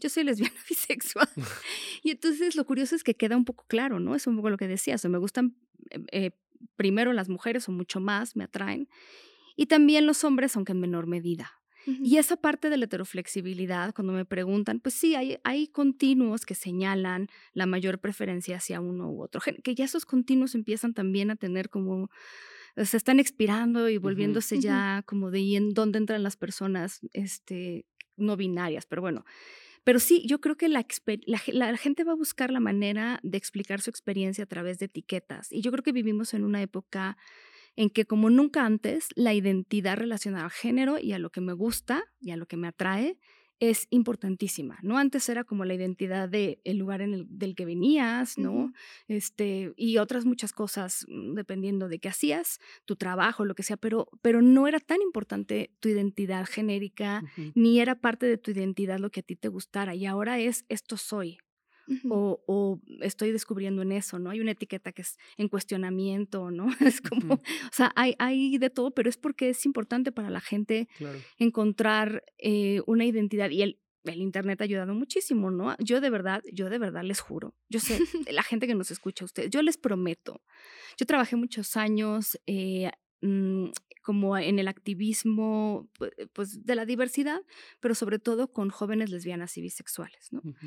Yo 0.00 0.08
soy 0.08 0.24
lesbiana 0.24 0.54
bisexual. 0.68 1.28
y 2.02 2.10
entonces 2.10 2.56
lo 2.56 2.64
curioso 2.64 2.96
es 2.96 3.04
que 3.04 3.14
queda 3.14 3.36
un 3.36 3.44
poco 3.44 3.64
claro, 3.68 4.00
¿no? 4.00 4.14
Es 4.14 4.26
un 4.26 4.36
poco 4.36 4.50
lo 4.50 4.56
que 4.56 4.68
decías. 4.68 5.04
O 5.04 5.08
me 5.08 5.18
gustan 5.18 5.56
eh, 5.90 6.00
eh, 6.12 6.30
primero 6.76 7.12
las 7.12 7.28
mujeres 7.28 7.68
o 7.68 7.72
mucho 7.72 8.00
más, 8.00 8.36
me 8.36 8.44
atraen. 8.44 8.88
Y 9.56 9.66
también 9.66 10.06
los 10.06 10.24
hombres, 10.24 10.56
aunque 10.56 10.72
en 10.72 10.80
menor 10.80 11.06
medida. 11.06 11.52
Y 11.86 12.16
esa 12.16 12.36
parte 12.36 12.70
de 12.70 12.78
la 12.78 12.86
heteroflexibilidad, 12.86 13.94
cuando 13.94 14.14
me 14.14 14.24
preguntan, 14.24 14.80
pues 14.80 14.94
sí, 14.94 15.14
hay, 15.14 15.36
hay 15.44 15.68
continuos 15.68 16.46
que 16.46 16.54
señalan 16.54 17.28
la 17.52 17.66
mayor 17.66 17.98
preferencia 17.98 18.56
hacia 18.56 18.80
uno 18.80 19.10
u 19.10 19.22
otro, 19.22 19.42
que 19.62 19.74
ya 19.74 19.84
esos 19.84 20.06
continuos 20.06 20.54
empiezan 20.54 20.94
también 20.94 21.30
a 21.30 21.36
tener 21.36 21.68
como, 21.68 22.08
eh, 22.76 22.86
se 22.86 22.96
están 22.96 23.20
expirando 23.20 23.88
y 23.88 23.98
volviéndose 23.98 24.60
ya 24.60 25.02
como 25.06 25.30
de 25.30 25.38
ahí 25.38 25.56
en 25.56 25.74
dónde 25.74 25.98
entran 25.98 26.22
las 26.22 26.36
personas 26.36 27.00
este, 27.12 27.86
no 28.16 28.36
binarias, 28.36 28.86
pero 28.86 29.02
bueno. 29.02 29.24
Pero 29.84 30.00
sí, 30.00 30.22
yo 30.26 30.40
creo 30.40 30.56
que 30.56 30.70
la, 30.70 30.86
la 31.48 31.76
gente 31.76 32.04
va 32.04 32.12
a 32.12 32.16
buscar 32.16 32.50
la 32.50 32.60
manera 32.60 33.20
de 33.22 33.36
explicar 33.36 33.82
su 33.82 33.90
experiencia 33.90 34.44
a 34.44 34.46
través 34.46 34.78
de 34.78 34.86
etiquetas. 34.86 35.52
Y 35.52 35.60
yo 35.60 35.70
creo 35.70 35.82
que 35.82 35.92
vivimos 35.92 36.32
en 36.32 36.44
una 36.44 36.62
época 36.62 37.18
en 37.76 37.90
que 37.90 38.04
como 38.04 38.30
nunca 38.30 38.64
antes 38.64 39.08
la 39.14 39.34
identidad 39.34 39.96
relacionada 39.96 40.44
al 40.44 40.50
género 40.50 40.98
y 40.98 41.12
a 41.12 41.18
lo 41.18 41.30
que 41.30 41.40
me 41.40 41.52
gusta 41.52 42.04
y 42.20 42.30
a 42.30 42.36
lo 42.36 42.46
que 42.46 42.56
me 42.56 42.68
atrae 42.68 43.18
es 43.60 43.86
importantísima, 43.90 44.78
¿no? 44.82 44.98
Antes 44.98 45.28
era 45.28 45.44
como 45.44 45.64
la 45.64 45.74
identidad 45.74 46.28
del 46.28 46.58
el 46.64 46.76
lugar 46.76 47.00
en 47.02 47.14
el, 47.14 47.26
del 47.28 47.54
que 47.54 47.64
venías, 47.64 48.36
¿no? 48.36 48.72
Este, 49.08 49.72
y 49.76 49.98
otras 49.98 50.24
muchas 50.24 50.52
cosas, 50.52 51.04
mm, 51.08 51.34
dependiendo 51.34 51.88
de 51.88 51.98
qué 51.98 52.08
hacías, 52.08 52.58
tu 52.84 52.96
trabajo, 52.96 53.44
lo 53.44 53.54
que 53.54 53.62
sea, 53.62 53.76
pero, 53.76 54.08
pero 54.22 54.42
no 54.42 54.66
era 54.66 54.80
tan 54.80 55.00
importante 55.02 55.70
tu 55.80 55.88
identidad 55.88 56.46
genérica, 56.46 57.22
ni 57.54 57.80
era 57.80 57.94
parte 58.00 58.26
de 58.26 58.38
tu 58.38 58.50
identidad 58.50 58.98
lo 58.98 59.10
que 59.10 59.20
a 59.20 59.22
ti 59.22 59.36
te 59.36 59.48
gustara, 59.48 59.94
y 59.94 60.06
ahora 60.06 60.38
es 60.38 60.64
esto 60.68 60.96
soy, 60.96 61.38
O, 62.08 62.42
o 62.46 62.80
estoy 63.00 63.30
descubriendo 63.32 63.82
en 63.82 63.92
eso, 63.92 64.18
¿no? 64.18 64.30
Hay 64.30 64.40
una 64.40 64.52
etiqueta 64.52 64.92
que 64.92 65.02
es 65.02 65.18
en 65.36 65.48
cuestionamiento, 65.48 66.50
¿no? 66.50 66.66
Es 66.96 67.00
como, 67.00 67.34
Ujú. 67.34 67.42
o 67.42 67.72
sea, 67.72 67.92
hay, 67.96 68.14
hay 68.18 68.58
de 68.58 68.70
todo, 68.70 68.90
pero 68.92 69.08
es 69.08 69.16
porque 69.16 69.50
es 69.50 69.64
importante 69.66 70.12
para 70.12 70.30
la 70.30 70.40
gente 70.40 70.88
Claro. 70.96 71.18
encontrar 71.38 72.24
eh, 72.38 72.80
una 72.86 73.04
identidad 73.04 73.50
y 73.50 73.62
el, 73.62 73.80
el 74.04 74.20
Internet 74.20 74.60
ha 74.60 74.64
ayudado 74.64 74.94
muchísimo, 74.94 75.50
¿no? 75.50 75.76
Yo 75.78 76.00
de 76.00 76.10
verdad, 76.10 76.42
yo 76.52 76.68
de 76.70 76.78
verdad 76.78 77.02
les 77.04 77.20
juro, 77.20 77.54
yo 77.68 77.80
sé, 77.80 77.98
la 78.32 78.42
gente 78.42 78.66
que 78.66 78.74
nos 78.74 78.90
escucha 78.90 79.24
a 79.24 79.26
ustedes, 79.26 79.50
yo 79.50 79.62
les 79.62 79.76
prometo, 79.78 80.42
yo 80.98 81.06
trabajé 81.06 81.36
muchos 81.36 81.76
años 81.76 82.38
eh, 82.46 82.90
mm, 83.22 83.66
como 84.02 84.36
en 84.36 84.58
el 84.58 84.68
activismo 84.68 85.88
pu- 85.98 86.30
pues, 86.34 86.64
de 86.64 86.74
la 86.74 86.84
diversidad, 86.86 87.40
pero 87.80 87.94
sobre 87.94 88.18
todo 88.18 88.52
con 88.52 88.68
jóvenes 88.70 89.10
lesbianas 89.10 89.56
y 89.56 89.62
bisexuales, 89.62 90.32
¿no? 90.32 90.40
Ujú. 90.40 90.66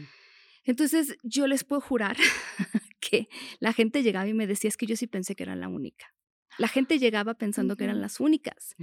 Entonces, 0.67 1.17
yo 1.23 1.47
les 1.47 1.63
puedo 1.63 1.81
jurar 1.81 2.15
que 2.99 3.27
la 3.59 3.73
gente 3.73 4.03
llegaba 4.03 4.27
y 4.27 4.33
me 4.33 4.47
decía, 4.47 4.67
es 4.67 4.77
que 4.77 4.85
yo 4.85 4.95
sí 4.95 5.07
pensé 5.07 5.35
que 5.35 5.43
era 5.43 5.55
la 5.55 5.67
única. 5.67 6.13
La 6.59 6.67
gente 6.67 6.97
llegaba 6.99 7.33
pensando 7.35 7.75
que 7.75 7.85
eran 7.85 8.01
las 8.01 8.19
únicas. 8.19 8.75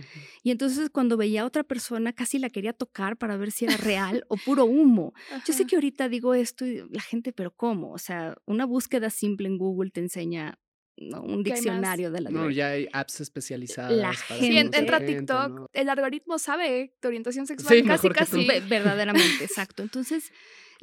Y 0.43 0.51
entonces 0.51 0.91
cuando 0.91 1.17
veía 1.17 1.43
a 1.43 1.45
otra 1.45 1.63
persona, 1.65 2.13
casi 2.13 2.39
la 2.39 2.51
quería 2.51 2.73
tocar 2.73 3.17
para 3.17 3.37
ver 3.37 3.51
si 3.53 3.65
era 3.67 3.77
real 3.77 4.25
o 4.29 4.37
puro 4.37 4.65
humo. 4.65 5.13
Yo 5.47 5.53
sé 5.53 5.67
que 5.67 5.77
ahorita 5.77 6.09
digo 6.09 6.35
esto 6.35 6.67
y 6.67 6.83
la 6.91 7.03
gente, 7.03 7.33
pero 7.33 7.53
¿cómo? 7.55 7.93
O 7.93 7.99
sea, 7.99 8.37
una 8.47 8.65
búsqueda 8.65 9.11
simple 9.11 9.47
en 9.49 9.59
Google 9.59 9.91
te 9.91 10.01
enseña 10.01 10.59
¿no? 10.97 11.23
un 11.23 11.43
diccionario 11.43 12.13
de 12.13 12.21
la 12.21 12.31
No, 12.31 12.49
ya 12.51 12.69
hay 12.71 12.89
apps 12.93 13.21
especializadas. 13.21 13.97
La 13.97 14.13
para 14.29 14.41
gente- 14.41 14.79
entra 14.79 14.99
a 14.99 15.05
TikTok, 15.05 15.49
¿no? 15.51 15.67
el 15.73 15.89
algoritmo 15.89 16.39
sabe 16.39 16.95
tu 17.01 17.09
orientación 17.09 17.47
sexual 17.49 17.75
Sí, 17.75 17.83
casi, 17.83 18.09
casi. 18.11 18.47
Ve- 18.47 18.61
verdaderamente, 18.61 19.43
exacto. 19.43 19.83
Entonces, 19.83 20.31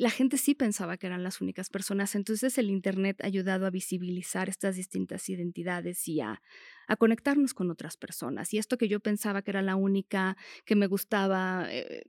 la 0.02 0.10
gente 0.10 0.38
sí 0.38 0.56
pensaba 0.56 0.98
que 0.98 1.06
eran 1.06 1.22
las 1.24 1.42
únicas 1.42 1.70
personas. 1.70 2.16
Entonces, 2.16 2.58
el 2.58 2.72
Internet 2.72 3.22
ha 3.22 3.28
ayudado 3.28 3.68
a 3.68 3.70
visibilizar 3.70 4.50
estas 4.50 4.76
distintas 4.76 5.30
identidades 5.30 6.08
y 6.08 6.22
a, 6.22 6.42
a 6.88 6.96
conectarnos 6.96 7.54
con 7.54 7.70
otras 7.70 7.98
personas. 7.98 8.52
Y 8.52 8.58
esto 8.58 8.80
que 8.80 8.88
yo 8.88 9.00
pensaba 9.00 9.44
que 9.44 9.52
era 9.52 9.62
la 9.62 9.76
única 9.76 10.38
que 10.66 10.76
me 10.76 10.88
gustaba 10.88 11.68
eh, 11.70 12.06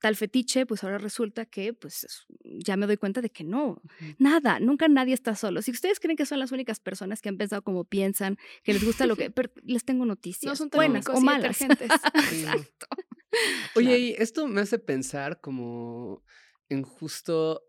tal 0.00 0.16
fetiche, 0.16 0.64
pues 0.64 0.84
ahora 0.84 0.96
resulta 0.96 1.44
que 1.44 1.74
pues 1.74 2.04
es- 2.04 2.26
ya 2.64 2.78
me 2.78 2.86
doy 2.86 2.96
cuenta 2.96 3.20
de 3.20 3.28
que 3.28 3.44
no. 3.44 3.82
Nada, 4.18 4.58
nunca 4.58 4.88
nadie 4.88 5.12
está 5.12 5.34
solo. 5.36 5.60
Si 5.60 5.70
ustedes 5.70 6.00
creen 6.00 6.16
que 6.16 6.24
son 6.24 6.38
las 6.38 6.50
únicas 6.50 6.80
personas 6.80 7.20
que 7.20 7.28
han 7.28 7.36
pensado 7.36 7.60
como 7.60 7.84
piensan, 7.84 8.38
que 8.62 8.72
les 8.72 8.82
gusta 8.84 9.04
lo 9.06 9.16
que... 9.16 9.30
pero 9.36 9.52
les 9.64 9.84
tengo 9.84 10.06
noticias. 10.06 10.50
No 10.50 10.56
son 10.56 10.70
tan 10.70 10.78
buenas 10.78 11.06
o 11.10 11.20
malas. 11.20 11.60
Exacto. 11.60 12.86
Oye, 13.74 13.84
Claro. 13.86 13.98
y 13.98 14.14
esto 14.18 14.46
me 14.46 14.60
hace 14.62 14.78
pensar 14.78 15.40
como 15.42 16.22
en 16.68 16.82
justo, 16.82 17.62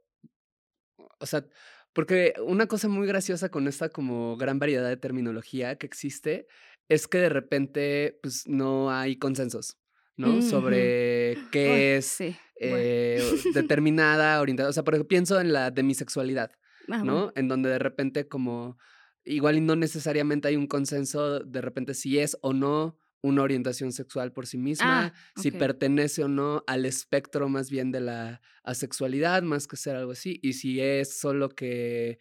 o 1.19 1.25
sea, 1.25 1.45
porque 1.93 2.33
una 2.45 2.67
cosa 2.67 2.87
muy 2.87 3.07
graciosa 3.07 3.49
con 3.49 3.67
esta 3.67 3.89
como 3.89 4.37
gran 4.37 4.59
variedad 4.59 4.87
de 4.87 4.97
terminología 4.97 5.77
que 5.77 5.85
existe 5.85 6.47
es 6.89 7.07
que 7.07 7.17
de 7.19 7.29
repente 7.29 8.19
pues 8.21 8.47
no 8.47 8.91
hay 8.91 9.17
consensos, 9.17 9.77
¿no? 10.17 10.29
Ujú. 10.29 10.41
Sobre 10.41 11.37
qué 11.51 11.95
Uy, 11.95 11.97
es 11.97 12.05
sí, 12.05 12.35
bueno. 12.61 12.75
eh, 12.79 13.21
determinada 13.53 14.39
orientación. 14.41 14.69
O 14.69 14.73
sea, 14.73 14.83
por 14.83 14.93
ejemplo, 14.95 15.07
pienso 15.07 15.39
en 15.39 15.53
la 15.53 15.71
demisexualidad, 15.71 16.51
Ah, 16.89 17.03
¿no? 17.03 17.31
En 17.35 17.47
donde 17.47 17.69
de 17.69 17.79
repente 17.79 18.27
como 18.27 18.77
igual 19.23 19.57
y 19.57 19.61
no 19.61 19.75
necesariamente 19.75 20.47
hay 20.47 20.55
un 20.55 20.67
consenso 20.67 21.39
de 21.39 21.61
repente 21.61 21.93
si 21.95 22.19
es 22.19 22.37
o 22.41 22.53
no 22.53 22.99
una 23.25 23.43
orientación 23.43 23.91
sexual 23.91 24.31
por 24.33 24.45
sí 24.47 24.57
misma, 24.57 25.11
Ah, 25.11 25.13
si 25.35 25.51
pertenece 25.51 26.23
o 26.23 26.27
no 26.27 26.63
al 26.67 26.85
espectro 26.85 27.49
más 27.49 27.69
bien 27.69 27.91
de 27.91 28.01
la 28.01 28.41
asexualidad, 28.63 29.43
más 29.43 29.67
que 29.67 29.77
ser 29.77 29.95
algo 29.95 30.11
así, 30.13 30.39
y 30.43 30.53
si 30.53 30.79
es 30.81 31.17
solo 31.19 31.49
que, 31.49 32.19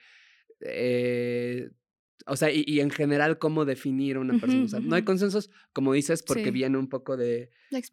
eh, 0.61 1.70
o 2.26 2.37
sea, 2.37 2.50
y, 2.52 2.64
y 2.66 2.80
en 2.80 2.90
general 2.90 3.38
cómo 3.38 3.64
definir 3.64 4.16
a 4.16 4.20
una 4.20 4.34
persona. 4.34 4.64
O 4.66 4.68
sea, 4.68 4.80
no 4.82 4.96
hay 4.96 5.02
consensos, 5.04 5.50
como 5.73 5.92
dices, 5.94 6.23
porque 6.23 6.50
Sí. 6.50 6.52
viene 6.52 6.78
un 6.78 6.88
poco 6.88 7.16
de, 7.16 7.50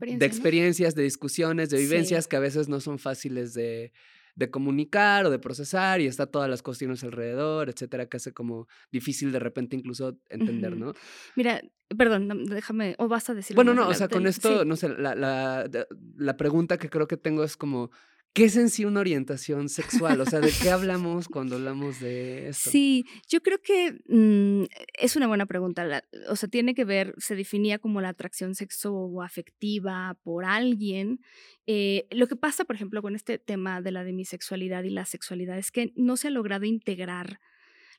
de 0.08 0.26
experiencias, 0.26 0.96
de 0.96 1.04
discusiones, 1.04 1.70
de 1.70 1.78
Sí. 1.78 1.84
vivencias 1.84 2.28
que 2.28 2.38
a 2.38 2.40
veces 2.42 2.70
no 2.70 2.80
son 2.82 3.00
fáciles 3.00 3.54
de, 3.54 3.94
de 4.36 4.50
comunicar 4.50 5.26
o 5.26 5.30
de 5.30 5.40
procesar 5.40 6.02
y 6.02 6.08
está 6.08 6.26
todas 6.26 6.50
las 6.50 6.62
cuestiones 6.62 7.04
alrededor, 7.04 7.70
etcétera, 7.70 8.08
que 8.08 8.18
hace 8.18 8.34
como 8.34 8.68
difícil 8.92 9.32
de 9.32 9.40
repente 9.40 9.76
incluso 9.76 10.18
entender. 10.30 10.76
¿no? 10.78 10.94
Mira, 11.36 11.62
perdón, 11.98 12.28
no, 12.28 12.36
déjame, 12.36 12.96
o 12.98 13.08
vas 13.08 13.30
a 13.30 13.34
decir 13.34 13.56
Bueno, 13.56 13.74
no, 13.74 13.88
o 13.88 13.94
sea, 13.94 14.08
con 14.08 14.28
esto, 14.28 14.62
sí. 14.62 14.68
no 14.68 14.76
sé, 14.76 14.90
la, 14.90 15.16
la, 15.16 15.70
la 16.18 16.38
pregunta 16.38 16.78
que 16.78 16.90
creo 16.90 17.08
que 17.08 17.18
tengo 17.18 17.44
es 17.44 17.58
como, 17.58 17.92
¿Qué 18.34 18.46
es 18.46 18.56
en 18.56 18.70
sí 18.70 18.86
una 18.86 19.02
orientación 19.02 19.68
sexual? 19.68 20.22
O 20.22 20.26
sea, 20.26 20.40
¿de 20.40 20.54
qué 20.62 20.70
hablamos 20.70 21.28
cuando 21.28 21.58
hablamos 21.58 22.00
de 22.00 22.48
esto? 22.48 22.70
Sí, 22.70 23.06
yo 23.28 23.42
creo 23.42 23.62
que 23.62 24.00
mm, 24.08 24.64
es 24.98 25.18
una 25.18 25.28
buena 25.28 25.46
pregunta. 25.46 26.04
o 26.30 26.36
sea, 26.38 26.48
tiene 26.48 26.74
que 26.74 26.86
ver, 26.86 27.14
se 27.18 27.36
definía 27.36 27.78
como 27.78 28.00
la 28.00 28.10
atracción 28.10 28.56
sexo-afectiva 28.56 30.18
por 30.24 30.46
alguien. 30.46 31.20
Eh, 31.68 32.08
lo 32.12 32.28
que 32.28 32.38
pasa, 32.38 32.64
por 32.64 32.78
ejemplo, 32.78 33.02
con 33.02 33.16
este 33.16 33.38
tema 33.38 33.82
de 33.82 33.92
la 33.92 34.06
demisexualidad 34.06 34.84
y 34.84 34.92
la 34.92 35.06
sexualidad 35.06 35.58
es 35.58 35.70
que 35.70 35.92
no 35.98 36.16
se 36.16 36.30
ha 36.30 36.32
logrado 36.32 36.64
integrar 36.64 37.42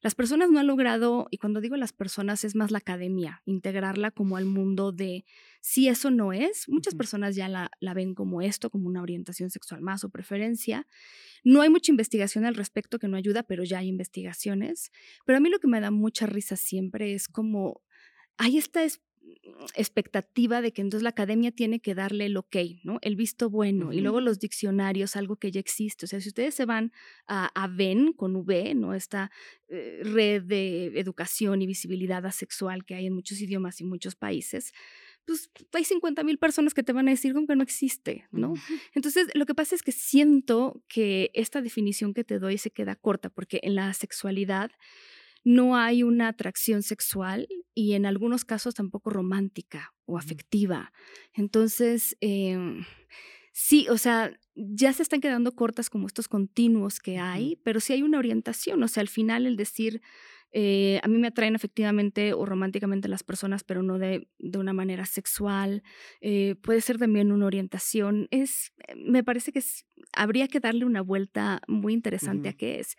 las 0.03 0.17
personas 0.17 0.51
no 0.51 0.59
han 0.59 0.67
logrado, 0.67 1.29
y 1.31 1.39
cuando 1.39 1.61
digo 1.61 1.77
las 1.77 1.93
personas 1.93 2.43
es 2.45 2.57
más 2.57 2.73
la 2.73 2.79
academia, 2.79 3.41
integrarla 3.45 4.11
como 4.11 4.37
al 4.37 4.47
mundo 4.47 4.91
de 4.91 5.25
si 5.61 5.87
eso 5.87 6.11
no 6.11 6.33
es. 6.33 6.69
Muchas 6.69 6.97
personas 6.97 7.37
ya 7.37 7.49
la, 7.49 7.71
la 7.79 7.95
ven 7.95 8.15
como 8.15 8.43
esto, 8.43 8.69
como 8.69 8.89
una 8.89 9.01
orientación 9.01 9.51
sexual 9.51 9.81
más 9.81 10.03
o 10.03 10.11
preferencia. 10.11 10.89
No 11.45 11.63
hay 11.63 11.71
mucha 11.71 11.93
investigación 11.93 12.45
al 12.45 12.57
respecto 12.57 12.99
que 12.99 13.07
no 13.07 13.17
ayuda, 13.17 13.45
pero 13.45 13.63
ya 13.63 13.79
hay 13.79 13.89
investigaciones. 13.89 14.91
Pero 15.25 15.39
a 15.39 15.41
mí 15.41 15.49
lo 15.49 15.61
que 15.61 15.69
me 15.69 15.81
da 15.81 15.93
mucha 15.93 16.27
risa 16.27 16.57
siempre 16.57 17.15
es 17.15 17.29
como 17.29 17.81
hay 18.39 18.59
esta 18.59 18.83
expectativa 19.75 20.61
de 20.61 20.73
que 20.73 20.83
entonces 20.83 21.03
la 21.03 21.11
academia 21.11 21.53
tiene 21.53 21.81
que 21.81 21.95
darle 21.95 22.27
el 22.27 22.37
ok, 22.37 22.57
¿no? 22.85 22.99
El 23.03 23.17
visto 23.17 23.51
bueno 23.51 23.93
y 23.93 24.01
luego 24.01 24.21
los 24.21 24.39
diccionarios, 24.39 25.17
algo 25.17 25.37
que 25.37 25.51
ya 25.51 25.61
existe. 25.61 26.07
O 26.07 26.09
sea, 26.09 26.21
si 26.21 26.29
ustedes 26.29 26.55
se 26.55 26.65
van 26.65 26.93
a, 27.27 27.47
a 27.55 27.69
VEN 27.69 28.13
con 28.13 28.37
V, 28.37 28.75
¿no? 28.75 28.95
Esta 28.95 29.31
eh, 29.69 30.01
red 30.05 30.43
de 30.43 30.99
educación 30.99 31.63
y 31.63 31.67
visibilidad 31.67 32.25
asexual 32.27 32.85
que 32.85 32.95
hay 32.95 33.07
en 33.07 33.15
muchos 33.15 33.41
idiomas 33.41 33.81
y 33.81 33.85
muchos 33.85 34.15
países, 34.15 34.73
pues 35.25 35.51
hay 35.73 35.85
50 35.85 36.25
mil 36.25 36.39
personas 36.39 36.75
que 36.75 36.83
te 36.83 36.93
van 36.93 37.09
a 37.09 37.13
decir 37.13 37.33
como 37.33 37.47
que 37.47 37.57
no 37.57 37.63
existe, 37.63 38.27
¿no? 38.33 38.55
Entonces, 38.95 39.29
lo 39.35 39.47
que 39.47 39.55
pasa 39.55 39.75
es 39.75 39.83
que 39.83 39.93
siento 39.93 40.83
que 40.89 41.31
esta 41.35 41.63
definición 41.63 42.13
que 42.15 42.25
te 42.25 42.39
doy 42.39 42.59
se 42.59 42.71
queda 42.71 42.97
corta 42.97 43.31
porque 43.31 43.61
en 43.63 43.75
la 43.75 43.93
sexualidad 43.95 44.71
no 45.45 45.77
hay 45.77 46.03
una 46.03 46.29
atracción 46.29 46.83
sexual 46.83 47.49
y 47.75 47.95
en 47.95 48.07
algunos 48.07 48.45
casos 48.45 48.75
tampoco 48.75 49.11
romántica 49.11 49.95
o 50.05 50.19
afectiva. 50.19 50.93
Entonces, 51.35 52.17
em, 52.21 52.85
sí, 53.53 53.87
o 53.89 53.99
sea, 53.99 54.39
ya 54.55 54.93
se 54.93 55.03
están 55.03 55.21
quedando 55.21 55.53
cortas 55.55 55.91
como 55.91 56.07
estos 56.07 56.29
continuos 56.29 57.01
que 57.01 57.19
hay, 57.19 57.57
pero 57.65 57.81
sí 57.81 57.93
hay 57.93 58.03
una 58.03 58.19
orientación, 58.19 58.83
o 58.83 58.89
sea, 58.89 59.01
al 59.01 59.09
final 59.09 59.47
el 59.47 59.57
decir, 59.57 60.03
eh, 60.53 61.01
a 61.03 61.09
mí 61.09 61.19
me 61.19 61.29
atraen 61.29 61.55
efectivamente 61.55 62.35
o 62.35 62.45
románticamente 62.45 63.09
las 63.09 63.23
personas, 63.23 63.65
pero 63.65 63.83
no 63.83 63.99
de, 63.99 64.29
de 64.39 64.59
una 64.59 64.73
manera 64.73 65.07
sexual. 65.07 65.83
Eh, 66.21 66.57
puede 66.63 66.81
ser 66.83 66.99
también 66.99 67.33
una 67.33 67.47
orientación. 67.47 68.29
Es, 68.31 68.73
me 68.95 69.25
parece 69.25 69.53
que 69.53 69.63
habría 70.13 70.49
que 70.49 70.61
darle 70.61 70.85
una 70.85 71.01
vuelta 71.01 71.61
muy 71.67 71.95
interesante 71.95 72.51
a 72.51 72.53
qué 72.53 72.81
es. 72.81 72.97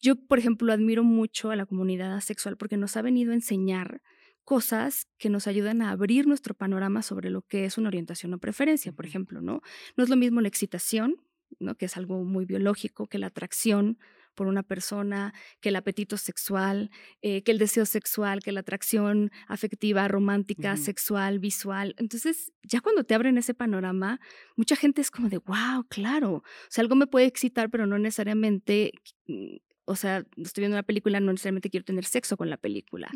Yo, 0.00 0.16
por 0.16 0.38
ejemplo, 0.38 0.72
admiro 0.72 1.04
mucho 1.04 1.50
a 1.50 1.56
la 1.56 1.66
comunidad 1.66 2.20
sexual 2.20 2.56
porque 2.56 2.76
nos 2.76 2.96
ha 2.96 3.02
venido 3.02 3.30
a 3.30 3.34
enseñar 3.34 4.02
cosas 4.44 5.06
que 5.18 5.28
nos 5.28 5.46
ayudan 5.46 5.82
a 5.82 5.90
abrir 5.90 6.26
nuestro 6.26 6.54
panorama 6.54 7.02
sobre 7.02 7.30
lo 7.30 7.42
que 7.42 7.64
es 7.64 7.76
una 7.78 7.88
orientación 7.88 8.32
o 8.34 8.38
preferencia, 8.38 8.92
por 8.92 9.04
ejemplo, 9.04 9.42
¿no? 9.42 9.60
No 9.96 10.04
es 10.04 10.10
lo 10.10 10.16
mismo 10.16 10.40
la 10.40 10.48
excitación, 10.48 11.16
¿no? 11.60 11.74
que 11.76 11.86
es 11.86 11.96
algo 11.96 12.24
muy 12.24 12.44
biológico, 12.44 13.06
que 13.06 13.18
la 13.18 13.26
atracción 13.26 13.98
por 14.38 14.46
una 14.46 14.62
persona, 14.62 15.34
que 15.60 15.70
el 15.70 15.76
apetito 15.76 16.16
sexual, 16.16 16.92
eh, 17.22 17.42
que 17.42 17.50
el 17.50 17.58
deseo 17.58 17.84
sexual, 17.84 18.40
que 18.40 18.52
la 18.52 18.60
atracción 18.60 19.32
afectiva, 19.48 20.06
romántica, 20.06 20.76
sexual, 20.76 21.40
visual. 21.40 21.96
Entonces, 21.98 22.52
ya 22.62 22.80
cuando 22.80 23.02
te 23.02 23.16
abren 23.16 23.36
ese 23.36 23.52
panorama, 23.52 24.20
mucha 24.54 24.76
gente 24.76 25.00
es 25.00 25.10
como 25.10 25.28
de, 25.28 25.38
wow, 25.38 25.84
claro, 25.88 26.34
o 26.34 26.42
sea, 26.70 26.82
algo 26.82 26.94
me 26.94 27.08
puede 27.08 27.26
excitar, 27.26 27.68
pero 27.68 27.88
no 27.88 27.98
necesariamente 27.98 28.92
mm, 29.26 29.56
o 29.88 29.96
sea, 29.96 30.24
estoy 30.36 30.62
viendo 30.62 30.76
una 30.76 30.82
película, 30.82 31.18
no 31.18 31.32
necesariamente 31.32 31.70
quiero 31.70 31.84
tener 31.84 32.04
sexo 32.04 32.36
con 32.36 32.50
la 32.50 32.58
película. 32.58 33.10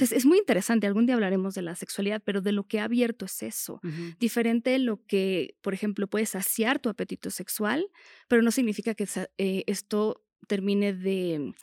es, 0.00 0.24
muy 0.24 0.38
interesante, 0.38 0.86
algún 0.86 1.04
día 1.04 1.16
hablaremos 1.16 1.54
de 1.54 1.62
la 1.62 1.74
sexualidad, 1.74 2.22
pero 2.24 2.40
de 2.40 2.52
lo 2.52 2.64
que 2.64 2.78
ha 2.78 2.84
abierto 2.84 3.24
es 3.24 3.42
eso. 3.42 3.80
Diferente 4.20 4.70
de 4.70 4.78
lo 4.78 5.04
que, 5.04 5.56
por 5.62 5.74
ejemplo, 5.74 6.06
puede 6.06 6.26
saciar 6.26 6.78
tu 6.78 6.88
apetito 6.88 7.28
sexual, 7.30 7.90
pero 8.28 8.40
no 8.42 8.52
significa 8.52 8.94
que 8.94 9.08
eh, 9.38 9.64
esto 9.66 10.24
termine 10.46 10.92
de 10.92 11.54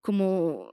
como 0.00 0.70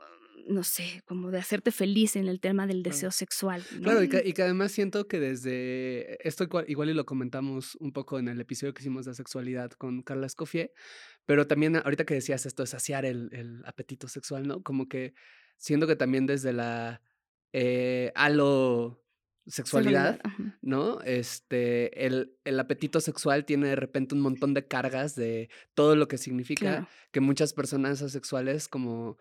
no 0.47 0.63
sé, 0.63 1.01
como 1.05 1.31
de 1.31 1.39
hacerte 1.39 1.71
feliz 1.71 2.15
en 2.15 2.27
el 2.27 2.39
tema 2.39 2.67
del 2.67 2.83
deseo 2.83 3.11
sexual. 3.11 3.63
Claro, 3.81 4.03
y 4.03 4.09
que, 4.09 4.43
además 4.43 4.71
siento 4.71 5.07
que 5.07 5.19
desde 5.19 6.17
esto 6.27 6.47
igual, 6.67 6.89
y 6.89 6.93
lo 6.93 7.05
comentamos 7.05 7.75
un 7.79 7.91
poco 7.91 8.19
en 8.19 8.27
el 8.27 8.39
episodio 8.39 8.73
que 8.73 8.83
hicimos 8.83 9.05
de 9.05 9.15
sexualidad 9.15 9.71
con 9.71 10.03
Carla 10.03 10.27
Escoffier, 10.27 10.71
pero 11.25 11.47
también 11.47 11.77
ahorita 11.77 12.05
que 12.05 12.13
decías 12.13 12.45
esto 12.45 12.63
de 12.63 12.67
saciar 12.67 13.05
el, 13.05 13.29
el 13.31 13.63
apetito 13.65 14.07
sexual, 14.07 14.47
¿no? 14.47 14.61
Como 14.61 14.87
que 14.87 15.13
siento 15.57 15.87
que 15.87 15.95
también 15.95 16.27
desde 16.27 16.53
la 16.53 17.01
eh, 17.53 18.11
alo 18.15 19.04
sexualidad, 19.47 20.19
¿no? 20.61 21.01
Este, 21.01 22.05
el, 22.05 22.35
el, 22.43 22.59
apetito 22.59 22.99
sexual 22.99 23.45
tiene 23.45 23.67
de 23.67 23.75
repente 23.75 24.15
un 24.15 24.21
montón 24.21 24.53
de 24.53 24.67
cargas 24.67 25.15
de 25.15 25.49
todo 25.73 25.95
lo 25.95 26.07
que 26.07 26.17
significa 26.17 26.87
que 27.11 27.19
muchas 27.19 27.53
personas 27.53 28.01
asexuales 28.01 28.67
como 28.67 29.17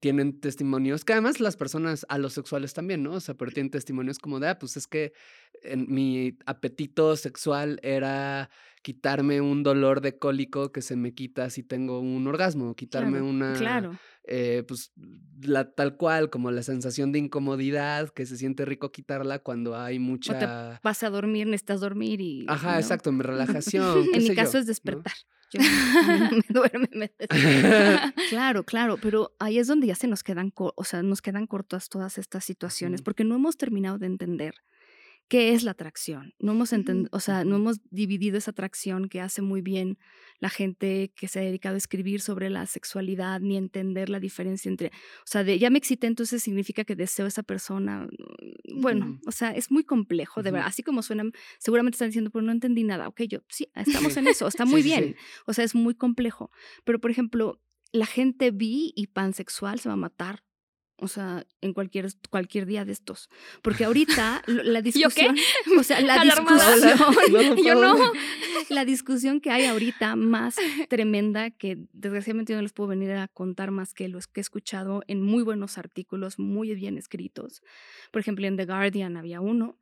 tienen 0.00 0.40
testimonios, 0.40 1.04
que 1.04 1.12
además 1.12 1.40
las 1.40 1.56
personas 1.56 2.04
alosexuales 2.08 2.74
también, 2.74 3.02
¿no? 3.02 3.12
O 3.12 3.20
sea, 3.20 3.34
pero 3.34 3.50
tienen 3.50 3.70
testimonios 3.70 4.18
como 4.18 4.40
de, 4.40 4.48
ah, 4.48 4.58
pues 4.58 4.76
es 4.76 4.86
que 4.86 5.12
en 5.62 5.86
mi 5.88 6.36
apetito 6.46 7.16
sexual 7.16 7.78
era 7.82 8.50
quitarme 8.88 9.42
un 9.42 9.62
dolor 9.62 10.00
de 10.00 10.18
cólico 10.18 10.72
que 10.72 10.80
se 10.80 10.96
me 10.96 11.12
quita 11.12 11.50
si 11.50 11.62
tengo 11.62 12.00
un 12.00 12.26
orgasmo, 12.26 12.74
quitarme 12.74 13.20
una, 13.20 13.52
claro. 13.52 13.98
Eh, 14.24 14.64
pues 14.66 14.94
la 15.42 15.70
tal 15.74 15.98
cual, 15.98 16.30
como 16.30 16.50
la 16.50 16.62
sensación 16.62 17.12
de 17.12 17.18
incomodidad 17.18 18.08
que 18.08 18.24
se 18.24 18.38
siente 18.38 18.64
rico 18.64 18.90
quitarla 18.90 19.40
cuando 19.40 19.76
hay 19.76 19.98
mucha... 19.98 20.32
O 20.32 20.38
te 20.38 20.80
vas 20.82 21.02
a 21.02 21.10
dormir, 21.10 21.46
necesitas 21.46 21.80
dormir 21.80 22.22
y... 22.22 22.46
Ajá, 22.48 22.78
exacto, 22.78 23.12
mi 23.12 23.22
relajación. 23.22 24.06
en 24.10 24.22
mi 24.22 24.34
caso 24.34 24.56
es 24.56 24.64
despertar. 24.64 25.12
Yo 25.52 25.60
me 25.60 26.42
duerme, 26.48 26.88
me 26.94 27.12
claro, 28.30 28.64
claro, 28.64 28.96
pero 28.96 29.36
ahí 29.38 29.58
es 29.58 29.66
donde 29.66 29.86
ya 29.86 29.96
se 29.96 30.06
nos 30.06 30.22
quedan, 30.22 30.50
o 30.56 30.84
sea, 30.84 31.02
nos 31.02 31.20
quedan 31.20 31.46
cortas 31.46 31.90
todas 31.90 32.16
estas 32.16 32.42
situaciones, 32.42 33.02
porque 33.02 33.24
no 33.24 33.34
hemos 33.34 33.58
terminado 33.58 33.98
de 33.98 34.06
entender 34.06 34.54
qué 35.28 35.52
es 35.52 35.62
la 35.62 35.72
atracción. 35.72 36.34
No 36.38 36.52
hemos 36.52 36.72
o 37.10 37.20
sea, 37.20 37.44
no 37.44 37.56
hemos 37.56 37.80
dividido 37.90 38.38
esa 38.38 38.50
atracción 38.50 39.08
que 39.08 39.20
hace 39.20 39.42
muy 39.42 39.60
bien 39.60 39.98
la 40.40 40.48
gente 40.48 41.12
que 41.14 41.28
se 41.28 41.40
ha 41.40 41.42
dedicado 41.42 41.74
a 41.74 41.78
escribir 41.78 42.20
sobre 42.20 42.48
la 42.48 42.64
sexualidad, 42.66 43.40
ni 43.40 43.56
entender 43.56 44.08
la 44.08 44.20
diferencia 44.20 44.68
entre, 44.68 44.88
o 44.88 45.26
sea, 45.26 45.44
de 45.44 45.58
ya 45.58 45.68
me 45.70 45.78
excité, 45.78 46.06
entonces 46.06 46.42
significa 46.42 46.84
que 46.84 46.96
deseo 46.96 47.26
a 47.26 47.28
esa 47.28 47.42
persona. 47.42 48.06
Mm, 48.06 48.80
bueno, 48.80 49.20
o 49.26 49.32
sea, 49.32 49.50
es 49.50 49.70
muy 49.70 49.84
complejo, 49.84 50.42
de 50.42 50.50
verdad. 50.50 50.68
Así 50.68 50.82
como 50.82 51.02
suenan, 51.02 51.32
seguramente 51.58 51.96
están 51.96 52.08
diciendo, 52.08 52.30
pero 52.30 52.42
no 52.42 52.52
entendí 52.52 52.84
nada. 52.84 53.08
Ok, 53.08 53.22
yo 53.22 53.40
sí, 53.48 53.70
estamos 53.74 54.16
en 54.16 54.28
eso, 54.28 54.48
está 54.48 54.64
muy 54.64 54.82
bien. 54.82 55.16
O 55.46 55.52
sea, 55.52 55.64
es 55.64 55.74
muy 55.74 55.94
complejo. 55.94 56.50
Pero, 56.84 57.00
por 57.00 57.10
ejemplo, 57.10 57.60
la 57.92 58.06
gente 58.06 58.50
bi 58.50 58.92
y 58.94 59.08
pansexual 59.08 59.80
se 59.80 59.88
va 59.88 59.94
a 59.94 59.96
matar 59.96 60.44
o 61.00 61.08
sea, 61.08 61.46
en 61.60 61.72
cualquier, 61.72 62.08
cualquier 62.30 62.66
día 62.66 62.84
de 62.84 62.92
estos. 62.92 63.30
Porque 63.62 63.84
ahorita 63.84 64.42
la 64.46 64.82
discusión. 64.82 65.36
O 65.78 65.82
sea, 65.82 66.00
la 66.00 66.22
discusión. 66.22 67.56
yo 67.64 67.74
no. 67.74 68.12
La 68.68 68.84
discusión 68.84 69.40
que 69.40 69.50
hay 69.50 69.64
ahorita 69.66 70.16
más 70.16 70.56
tremenda, 70.88 71.50
que 71.50 71.78
desgraciadamente 71.92 72.54
no 72.54 72.62
les 72.62 72.72
puedo 72.72 72.88
venir 72.88 73.12
a 73.12 73.28
contar 73.28 73.70
más 73.70 73.94
que 73.94 74.08
los 74.08 74.26
que 74.26 74.40
he 74.40 74.42
escuchado 74.42 75.02
en 75.06 75.22
muy 75.22 75.42
buenos 75.42 75.78
artículos, 75.78 76.38
muy 76.38 76.74
bien 76.74 76.98
escritos. 76.98 77.62
Por 78.10 78.20
ejemplo, 78.20 78.46
en 78.46 78.56
The 78.56 78.66
Guardian 78.66 79.16
había 79.16 79.40
uno 79.40 79.78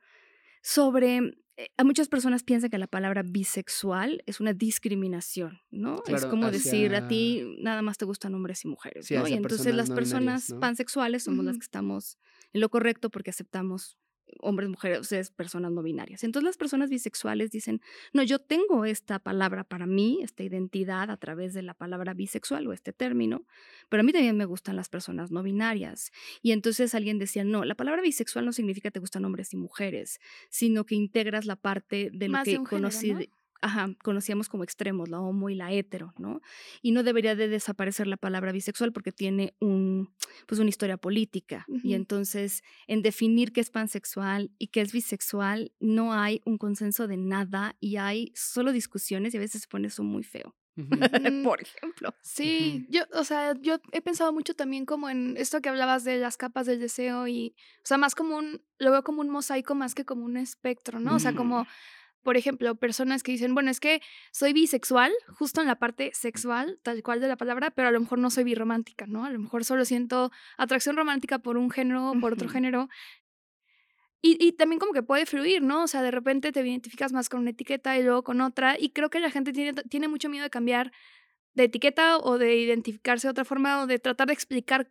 sobre 0.62 1.38
eh, 1.58 1.70
a 1.78 1.84
muchas 1.84 2.08
personas 2.08 2.42
piensan 2.42 2.68
que 2.68 2.76
la 2.76 2.86
palabra 2.86 3.22
bisexual 3.22 4.22
es 4.26 4.40
una 4.40 4.52
discriminación, 4.52 5.60
¿no? 5.70 6.02
es 6.06 6.26
como 6.26 6.50
decir 6.50 6.94
a 6.94 7.08
ti 7.08 7.56
nada 7.58 7.80
más 7.80 7.96
te 7.96 8.04
gustan 8.04 8.34
hombres 8.34 8.64
y 8.64 8.68
mujeres, 8.68 9.10
¿no? 9.10 9.26
Y 9.26 9.32
entonces 9.32 9.74
las 9.74 9.90
personas 9.90 10.54
pansexuales 10.60 11.24
somos 11.24 11.44
las 11.46 11.56
que 11.56 11.64
estamos 11.64 12.18
en 12.52 12.60
lo 12.60 12.68
correcto 12.68 13.08
porque 13.08 13.30
aceptamos 13.30 13.96
hombres, 14.40 14.68
mujeres, 14.68 15.00
ustedes 15.00 15.30
personas 15.30 15.72
no 15.72 15.82
binarias. 15.82 16.24
Entonces 16.24 16.44
las 16.44 16.56
personas 16.56 16.90
bisexuales 16.90 17.50
dicen, 17.50 17.80
no, 18.12 18.22
yo 18.22 18.38
tengo 18.38 18.84
esta 18.84 19.18
palabra 19.18 19.64
para 19.64 19.86
mí, 19.86 20.20
esta 20.22 20.42
identidad 20.42 21.10
a 21.10 21.16
través 21.16 21.54
de 21.54 21.62
la 21.62 21.74
palabra 21.74 22.14
bisexual 22.14 22.66
o 22.66 22.72
este 22.72 22.92
término, 22.92 23.46
pero 23.88 24.00
a 24.00 24.04
mí 24.04 24.12
también 24.12 24.36
me 24.36 24.44
gustan 24.44 24.76
las 24.76 24.88
personas 24.88 25.30
no 25.30 25.42
binarias. 25.42 26.10
Y 26.42 26.52
entonces 26.52 26.94
alguien 26.94 27.18
decía, 27.18 27.44
no, 27.44 27.64
la 27.64 27.74
palabra 27.74 28.02
bisexual 28.02 28.44
no 28.44 28.52
significa 28.52 28.88
que 28.88 28.92
te 28.92 29.00
gustan 29.00 29.24
hombres 29.24 29.52
y 29.52 29.56
mujeres, 29.56 30.20
sino 30.50 30.84
que 30.84 30.94
integras 30.94 31.46
la 31.46 31.56
parte 31.56 32.10
de 32.12 32.28
lo 32.28 32.42
que 32.42 32.62
conocí. 32.62 33.14
Ajá, 33.62 33.88
conocíamos 34.02 34.48
como 34.48 34.64
extremos, 34.64 35.08
la 35.08 35.20
homo 35.20 35.50
y 35.50 35.54
la 35.54 35.72
hetero, 35.72 36.12
¿no? 36.18 36.40
Y 36.82 36.92
no 36.92 37.02
debería 37.02 37.34
de 37.36 37.48
desaparecer 37.48 38.06
la 38.06 38.16
palabra 38.16 38.52
bisexual 38.52 38.92
porque 38.92 39.12
tiene 39.12 39.54
un, 39.60 40.14
pues 40.46 40.60
una 40.60 40.68
historia 40.70 40.96
política. 40.96 41.64
Y 41.82 41.88
Ujú. 41.88 41.94
entonces, 41.94 42.62
en 42.86 43.02
definir 43.02 43.52
qué 43.52 43.60
es 43.60 43.70
pansexual 43.70 44.50
y 44.58 44.68
qué 44.68 44.80
es 44.80 44.92
bisexual, 44.92 45.72
no 45.80 46.12
hay 46.14 46.40
un 46.44 46.58
consenso 46.58 47.06
de 47.06 47.16
nada 47.16 47.76
y 47.80 47.96
hay 47.96 48.32
solo 48.34 48.72
discusiones 48.72 49.34
y 49.34 49.36
a 49.36 49.40
veces 49.40 49.62
se 49.62 49.68
pone 49.68 49.88
eso 49.88 50.02
muy 50.02 50.22
feo. 50.24 50.54
Mm, 51.32 51.42
Por 51.44 51.62
ejemplo. 51.62 52.14
Sí, 52.22 52.86
yo, 52.90 53.02
o 53.14 53.24
sea, 53.24 53.54
yo 53.60 53.78
he 53.92 54.02
pensado 54.02 54.32
mucho 54.32 54.54
también 54.54 54.84
como 54.84 55.08
en 55.08 55.36
esto 55.36 55.60
que 55.60 55.68
hablabas 55.68 56.04
de 56.04 56.18
las 56.18 56.36
capas 56.36 56.66
del 56.66 56.80
deseo 56.80 57.26
y, 57.28 57.54
o 57.78 57.86
sea, 57.86 57.98
más 57.98 58.14
como 58.14 58.36
un, 58.36 58.62
lo 58.78 58.90
veo 58.90 59.02
como 59.04 59.20
un 59.20 59.30
mosaico 59.30 59.74
más 59.74 59.94
que 59.94 60.04
como 60.04 60.24
un 60.24 60.36
espectro, 60.36 60.98
¿no? 61.00 61.14
O 61.16 61.18
sea, 61.18 61.32
Mm. 61.32 61.36
como, 61.36 61.66
por 62.26 62.36
ejemplo, 62.36 62.74
personas 62.74 63.22
que 63.22 63.30
dicen, 63.30 63.54
bueno, 63.54 63.70
es 63.70 63.78
que 63.78 64.02
soy 64.32 64.52
bisexual, 64.52 65.12
justo 65.38 65.60
en 65.60 65.68
la 65.68 65.78
parte 65.78 66.10
sexual, 66.12 66.80
tal 66.82 67.00
cual 67.04 67.20
de 67.20 67.28
la 67.28 67.36
palabra, 67.36 67.70
pero 67.70 67.86
a 67.86 67.92
lo 67.92 68.00
mejor 68.00 68.18
no 68.18 68.30
soy 68.30 68.42
birromántica, 68.42 69.06
¿no? 69.06 69.24
A 69.24 69.30
lo 69.30 69.38
mejor 69.38 69.64
solo 69.64 69.84
siento 69.84 70.32
atracción 70.56 70.96
romántica 70.96 71.38
por 71.38 71.56
un 71.56 71.70
género 71.70 72.10
o 72.10 72.20
por 72.20 72.32
otro 72.32 72.48
género. 72.48 72.88
Y, 74.20 74.44
y 74.44 74.54
también 74.54 74.80
como 74.80 74.92
que 74.92 75.04
puede 75.04 75.24
fluir, 75.24 75.62
¿no? 75.62 75.84
O 75.84 75.86
sea, 75.86 76.02
de 76.02 76.10
repente 76.10 76.50
te 76.50 76.66
identificas 76.66 77.12
más 77.12 77.28
con 77.28 77.42
una 77.42 77.50
etiqueta 77.50 77.96
y 77.96 78.02
luego 78.02 78.24
con 78.24 78.40
otra. 78.40 78.76
Y 78.76 78.90
creo 78.90 79.08
que 79.08 79.20
la 79.20 79.30
gente 79.30 79.52
tiene, 79.52 79.74
tiene 79.88 80.08
mucho 80.08 80.28
miedo 80.28 80.42
de 80.42 80.50
cambiar 80.50 80.90
de 81.54 81.62
etiqueta 81.62 82.18
o 82.18 82.38
de 82.38 82.56
identificarse 82.56 83.28
de 83.28 83.30
otra 83.30 83.44
forma 83.44 83.84
o 83.84 83.86
de 83.86 84.00
tratar 84.00 84.26
de 84.26 84.32
explicar 84.32 84.90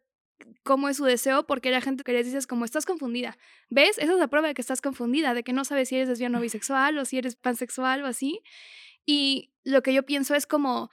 cómo 0.64 0.90
es 0.90 0.98
su 0.98 1.06
deseo 1.06 1.46
porque 1.46 1.72
la 1.72 1.82
gente 1.82 2.04
que 2.04 2.12
les 2.14 2.26
dices 2.26 2.48
como 2.48 2.66
estás 2.66 2.86
confundida. 2.86 3.38
¿Ves? 3.70 3.98
Esa 3.98 4.14
es 4.14 4.20
la 4.20 4.28
prueba 4.28 4.48
de 4.48 4.54
que 4.54 4.62
estás 4.62 4.82
confundida, 4.82 5.34
de 5.34 5.44
que 5.44 5.54
no 5.54 5.66
sabes 5.66 5.90
si 5.90 5.96
eres 5.96 6.10
lesbiano 6.10 6.40
o 6.40 6.42
bisexual 6.42 6.98
o 6.98 7.06
si 7.06 7.18
eres 7.18 7.36
pansexual 7.36 8.04
o 8.04 8.08
así. 8.08 8.42
Y 9.06 9.52
lo 9.64 9.82
que 9.84 9.94
yo 9.94 10.04
pienso 10.04 10.36
es 10.36 10.46
como, 10.48 10.90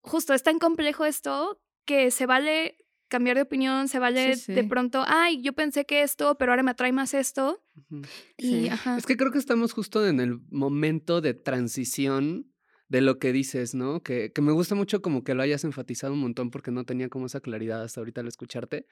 justo 0.00 0.34
es 0.34 0.42
tan 0.42 0.58
complejo 0.58 1.04
esto 1.04 1.60
que 1.84 2.10
se 2.10 2.26
vale 2.26 2.76
cambiar 3.08 3.36
de 3.36 3.42
opinión, 3.42 3.88
se 3.88 3.98
vale 3.98 4.36
Sí, 4.36 4.52
de 4.52 4.64
pronto, 4.64 5.04
ay, 5.06 5.40
yo 5.42 5.52
pensé 5.52 5.84
que 5.84 6.02
esto, 6.02 6.36
pero 6.36 6.52
ahora 6.52 6.62
me 6.62 6.70
atrae 6.72 6.92
más 6.92 7.14
esto. 7.14 7.62
Y, 8.36 8.48
Sí. 8.48 8.68
ajá. 8.68 8.96
Es 8.96 9.06
que 9.06 9.16
creo 9.16 9.30
que 9.30 9.38
estamos 9.38 9.72
justo 9.72 10.06
en 10.06 10.20
el 10.20 10.40
momento 10.50 11.20
de 11.20 11.34
transición 11.34 12.53
de 12.88 13.00
lo 13.00 13.18
que 13.18 13.32
dices, 13.32 13.74
¿no? 13.74 14.02
Que, 14.02 14.32
que 14.32 14.42
me 14.42 14.52
gusta 14.52 14.74
mucho 14.74 15.00
como 15.00 15.24
que 15.24 15.34
lo 15.34 15.42
hayas 15.42 15.64
enfatizado 15.64 16.12
un 16.12 16.20
montón 16.20 16.50
porque 16.50 16.70
no 16.70 16.84
tenía 16.84 17.08
como 17.08 17.26
esa 17.26 17.40
claridad 17.40 17.82
hasta 17.82 18.00
ahorita 18.00 18.20
al 18.20 18.28
escucharte, 18.28 18.86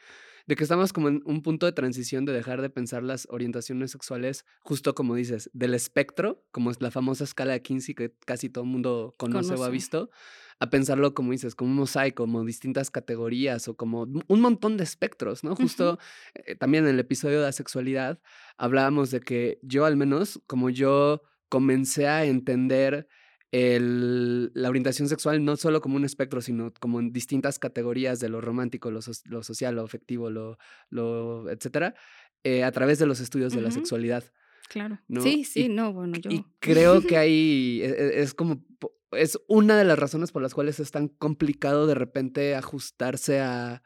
de 0.47 0.57
que 0.57 0.63
estamos 0.63 0.93
como 0.93 1.09
en 1.09 1.23
un 1.25 1.43
punto 1.43 1.67
de 1.67 1.73
transición 1.73 2.25
de 2.25 2.33
dejar 2.33 2.63
de 2.63 2.71
pensar 2.71 3.03
las 3.03 3.27
orientaciones 3.31 3.91
sexuales, 3.91 4.45
justo 4.61 4.95
como 4.95 5.15
dices, 5.15 5.51
del 5.53 5.75
espectro, 5.75 6.45
como 6.53 6.71
es 6.71 6.81
la 6.81 6.91
famosa 6.91 7.25
escala 7.25 7.53
de 7.53 7.63
Kinsey 7.63 7.95
que 7.95 8.15
casi 8.25 8.49
todo 8.49 8.65
el 8.65 8.71
mundo 8.71 9.15
conoce, 9.19 9.55
o 9.55 9.65
ha 9.65 9.69
visto, 9.69 10.11
a 10.59 10.71
pensarlo 10.71 11.13
como 11.13 11.33
dices, 11.33 11.55
como 11.55 11.71
un 11.71 11.77
mosaico, 11.77 12.23
como 12.23 12.45
distintas 12.45 12.91
categorías 12.91 13.69
o 13.69 13.77
como 13.77 14.03
un 14.03 14.41
montón 14.41 14.77
de 14.77 14.85
espectros, 14.85 15.45
¿no? 15.45 15.55
Justo 15.57 15.99
eh, 16.35 16.55
también 16.55 16.85
en 16.85 16.95
el 16.95 17.01
episodio 17.01 17.41
de 17.41 17.47
la 17.47 17.53
sexualidad 17.53 18.21
hablábamos 18.57 19.11
de 19.11 19.21
que 19.21 19.59
yo 19.63 19.85
al 19.85 19.97
menos, 19.97 20.41
como 20.47 20.71
yo 20.71 21.23
comencé 21.49 22.09
a 22.09 22.25
entender 22.25 23.09
el- 23.53 24.51
la 24.55 24.69
orientación 24.69 25.09
sexual 25.09 25.45
no 25.45 25.57
solo 25.57 25.81
como 25.81 25.97
un 25.97 26.05
espectro, 26.05 26.41
sino 26.41 26.73
como 26.81 26.99
en 27.01 27.12
distintas 27.12 27.59
categorías 27.59 28.19
de 28.19 28.29
lo 28.29 28.41
romántico, 28.41 28.91
lo, 28.91 29.03
so- 29.03 29.12
lo 29.27 29.43
social, 29.43 29.75
lo 29.77 29.83
afectivo, 29.83 30.31
lo, 30.31 30.59
lo 30.91 31.49
etcétera, 31.51 31.95
eh, 32.45 32.65
a 32.65 32.73
través 32.73 32.99
de 32.99 33.07
los 33.07 33.21
estudios 33.21 33.53
de 33.53 33.61
la 33.61 33.71
sexualidad. 33.71 34.25
Claro. 34.69 34.99
¿no? 35.07 35.21
Sí, 35.21 35.41
Y- 35.41 35.45
sí, 35.45 35.69
no, 35.69 35.93
bueno, 35.93 36.17
yo. 36.19 36.31
Y 36.31 36.45
creo 36.59 37.03
que 37.03 37.17
hay, 37.19 37.83
e- 37.83 37.91
e- 37.91 38.23
es 38.23 38.33
como, 38.35 38.65
es 39.12 39.38
una 39.49 39.77
de 39.77 39.85
las 39.85 39.99
razones 39.99 40.33
por 40.33 40.41
las 40.41 40.55
cuales 40.55 40.81
es 40.81 40.91
tan 40.91 41.09
complicado 41.09 41.87
de 41.87 41.95
repente 41.95 42.55
ajustarse 42.55 43.41
a 43.41 43.83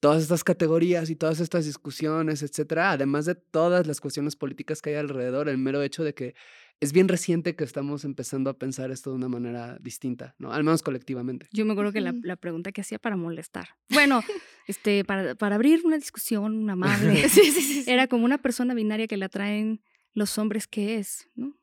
todas 0.00 0.22
estas 0.22 0.42
categorías 0.44 1.08
y 1.08 1.16
todas 1.16 1.38
estas 1.40 1.64
discusiones, 1.64 2.42
etcétera, 2.42 2.90
además 2.90 3.24
de 3.24 3.36
todas 3.36 3.86
las 3.86 4.00
cuestiones 4.02 4.34
políticas 4.36 4.82
que 4.82 4.90
hay 4.90 4.96
alrededor, 4.96 5.48
el 5.48 5.56
mero 5.56 5.80
hecho 5.82 6.02
de 6.04 6.12
que 6.14 6.34
es 6.80 6.92
bien 6.92 7.08
reciente 7.08 7.56
que 7.56 7.64
estamos 7.64 8.04
empezando 8.04 8.50
a 8.50 8.58
pensar 8.58 8.90
esto 8.90 9.10
de 9.10 9.16
una 9.16 9.28
manera 9.28 9.78
distinta, 9.80 10.34
¿no? 10.38 10.52
Al 10.52 10.64
menos 10.64 10.82
colectivamente. 10.82 11.48
Yo 11.52 11.64
me 11.64 11.72
acuerdo 11.72 11.92
que 11.92 12.00
la, 12.00 12.14
la 12.22 12.36
pregunta 12.36 12.72
que 12.72 12.80
hacía 12.80 12.98
para 12.98 13.16
molestar. 13.16 13.68
Bueno, 13.88 14.22
este, 14.66 15.04
para, 15.04 15.34
para 15.34 15.54
abrir 15.54 15.80
una 15.84 15.96
discusión, 15.96 16.56
una 16.56 16.74
amable. 16.74 17.28
Sí, 17.28 17.50
sí, 17.50 17.62
sí, 17.62 17.82
sí. 17.82 17.90
Era 17.90 18.06
como 18.06 18.24
una 18.24 18.38
persona 18.38 18.74
binaria 18.74 19.06
que 19.06 19.16
le 19.16 19.24
atraen 19.24 19.80
los 20.12 20.38
hombres, 20.38 20.66
¿qué 20.66 20.98
es? 20.98 21.28
¿No? 21.34 21.56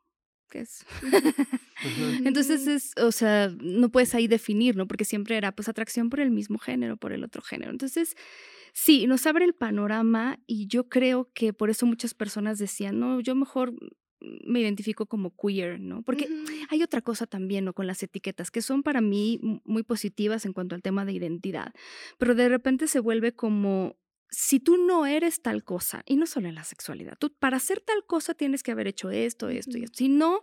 ¿Qué 0.50 0.62
es? 0.62 0.86
Entonces 2.26 2.67
es, 2.67 2.93
o 2.97 3.12
sea, 3.12 3.54
no 3.62 3.89
puedes 3.89 4.13
ahí 4.15 4.28
definir, 4.28 4.76
¿no? 4.76 4.88
Porque 4.88 5.06
siempre 5.06 5.38
era 5.38 5.54
pues 5.54 5.69
atracción 5.69 6.10
por 6.10 6.19
el 6.19 6.32
mismo 6.32 6.58
género, 6.58 6.97
por 6.97 7.13
el 7.13 7.24
otro 7.24 7.41
género. 7.41 7.71
Entonces, 7.71 8.15
sí, 8.74 9.08
nos 9.08 9.26
abre 9.26 9.45
el 9.45 9.54
panorama 9.54 10.39
y 10.47 10.67
yo 10.67 10.89
creo 10.89 11.32
que 11.34 11.54
por 11.54 11.69
eso 11.69 11.86
muchas 11.86 12.13
personas 12.13 12.58
decían, 12.58 13.00
no, 13.00 13.21
yo 13.21 13.36
mejor 13.36 13.74
me 14.22 14.60
identifico 14.60 15.06
como 15.08 15.36
queer, 15.36 15.80
¿no? 15.80 16.04
Porque 16.04 16.26
Ujú. 16.26 16.54
hay 16.70 16.84
otra 16.84 17.02
cosa 17.02 17.26
también, 17.28 17.66
¿no? 17.66 17.74
Con 17.74 17.88
las 17.88 18.04
etiquetas, 18.04 18.52
que 18.52 18.62
son 18.62 18.84
para 18.84 19.02
mí 19.02 19.40
muy 19.66 19.84
positivas 19.84 20.46
en 20.46 20.54
cuanto 20.54 20.76
al 20.76 20.82
tema 20.82 21.06
de 21.06 21.14
identidad, 21.14 21.74
pero 22.18 22.36
de 22.36 22.50
repente 22.50 22.88
se 22.88 23.00
vuelve 23.00 23.34
como, 23.34 23.98
si 24.30 24.60
tú 24.60 24.78
no 24.78 25.06
eres 25.06 25.42
tal 25.42 25.64
cosa, 25.64 26.04
y 26.06 26.16
no 26.16 26.26
solo 26.26 26.48
en 26.48 26.56
la 26.56 26.64
sexualidad, 26.64 27.18
tú 27.20 27.34
para 27.34 27.58
hacer 27.58 27.82
tal 27.82 28.06
cosa 28.06 28.34
tienes 28.34 28.64
que 28.64 28.72
haber 28.72 28.88
hecho 28.88 29.10
esto, 29.10 29.50
esto 29.50 29.72
y 29.72 29.82
Ujú. 29.82 29.86
esto. 29.86 29.98
Si 29.98 30.08
no, 30.08 30.42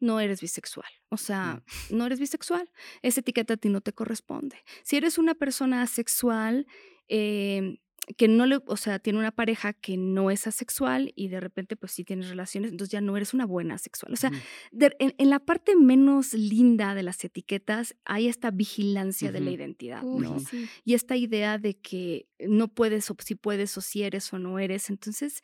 no 0.00 0.18
eres 0.20 0.40
bisexual. 0.40 0.88
O 1.10 1.16
sea, 1.16 1.62
no 1.90 2.06
eres 2.06 2.20
bisexual. 2.20 2.70
Esa 3.02 3.20
etiqueta 3.20 3.54
a 3.54 3.56
ti 3.56 3.68
no 3.68 3.80
te 3.80 3.92
corresponde. 3.92 4.56
Si 4.82 4.96
eres 4.96 5.18
una 5.18 5.34
persona 5.34 5.82
asexual, 5.82 6.66
eh, 7.08 7.78
que 8.16 8.26
no 8.28 8.46
le, 8.46 8.58
o 8.66 8.76
sea, 8.76 8.98
tiene 8.98 9.18
una 9.18 9.30
pareja 9.32 9.72
que 9.74 9.96
no 9.96 10.30
es 10.30 10.46
asexual 10.46 11.12
y 11.14 11.28
de 11.28 11.40
repente 11.40 11.76
pues 11.76 11.92
sí 11.92 12.04
tienes 12.04 12.28
relaciones, 12.28 12.70
entonces 12.72 12.90
ya 12.92 13.00
no 13.00 13.16
eres 13.16 13.34
una 13.34 13.44
buena 13.44 13.74
asexual. 13.74 14.12
O 14.12 14.16
sea, 14.16 14.30
de- 14.72 14.96
en, 14.98 15.14
en 15.18 15.28
la 15.30 15.38
parte 15.40 15.76
menos 15.76 16.32
linda 16.32 16.94
de 16.94 17.02
las 17.02 17.22
etiquetas 17.24 17.94
hay 18.04 18.26
esta 18.28 18.50
vigilancia 18.50 19.30
de 19.30 19.40
la 19.40 19.50
identidad, 19.50 20.02
Uy, 20.04 20.22
¿no? 20.22 20.38
sí. 20.40 20.66
Y 20.84 20.94
esta 20.94 21.16
idea 21.16 21.58
de 21.58 21.74
que 21.78 22.28
no 22.40 22.68
puedes 22.68 23.10
o 23.10 23.16
si 23.18 23.34
puedes 23.34 23.76
o 23.76 23.80
si 23.82 24.02
eres 24.02 24.32
o 24.32 24.38
no 24.38 24.58
eres. 24.58 24.88
Entonces, 24.88 25.42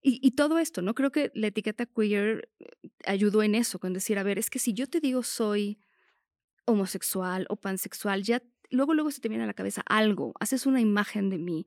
y, 0.00 0.20
y 0.22 0.32
todo 0.32 0.58
esto, 0.60 0.82
¿no? 0.82 0.94
Creo 0.94 1.10
que 1.10 1.32
la 1.34 1.48
etiqueta 1.48 1.86
queer 1.86 2.50
eh, 2.60 2.66
ayudó 3.06 3.42
en 3.42 3.56
eso, 3.56 3.80
con 3.80 3.92
decir, 3.92 4.18
a 4.18 4.22
ver, 4.22 4.38
es 4.38 4.50
que 4.50 4.60
si 4.60 4.72
yo 4.74 4.86
te 4.86 5.00
digo 5.00 5.24
soy 5.24 5.80
homosexual 6.66 7.46
o 7.48 7.56
pansexual, 7.56 8.22
ya 8.22 8.42
luego, 8.70 8.94
luego 8.94 9.10
se 9.10 9.20
te 9.20 9.28
viene 9.28 9.44
a 9.44 9.46
la 9.46 9.54
cabeza 9.54 9.82
algo, 9.86 10.34
haces 10.40 10.66
una 10.66 10.80
imagen 10.80 11.30
de 11.30 11.38
mí. 11.38 11.66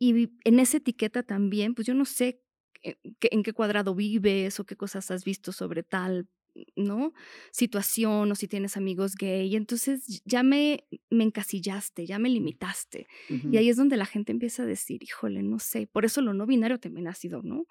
Y 0.00 0.30
en 0.44 0.58
esa 0.60 0.76
etiqueta 0.78 1.22
también, 1.22 1.74
pues 1.74 1.86
yo 1.86 1.94
no 1.94 2.04
sé 2.04 2.42
eh, 2.82 2.96
en 3.22 3.42
qué 3.42 3.52
cuadrado 3.52 3.94
vives 3.94 4.60
o 4.60 4.64
qué 4.66 4.76
cosas 4.76 5.10
has 5.10 5.24
visto 5.24 5.52
sobre 5.52 5.82
tal, 5.82 6.28
¿no? 6.76 7.12
Situación 7.50 8.30
o 8.30 8.34
si 8.34 8.48
tienes 8.48 8.76
amigos 8.76 9.14
gay. 9.14 9.48
Y 9.48 9.56
entonces 9.56 10.22
ya 10.24 10.42
me, 10.42 10.84
me 11.10 11.24
encasillaste, 11.24 12.06
ya 12.06 12.18
me 12.18 12.28
limitaste. 12.28 13.06
Y 13.28 13.56
ahí 13.56 13.68
es 13.68 13.76
donde 13.76 13.96
la 13.96 14.06
gente 14.06 14.32
empieza 14.32 14.62
a 14.62 14.66
decir, 14.66 15.02
híjole, 15.02 15.42
no 15.42 15.58
sé. 15.58 15.86
Por 15.86 16.04
eso 16.04 16.20
lo 16.20 16.34
no 16.34 16.46
binario 16.46 16.78
también 16.78 17.08
ha 17.08 17.14
sido, 17.14 17.42
¿no? 17.42 17.66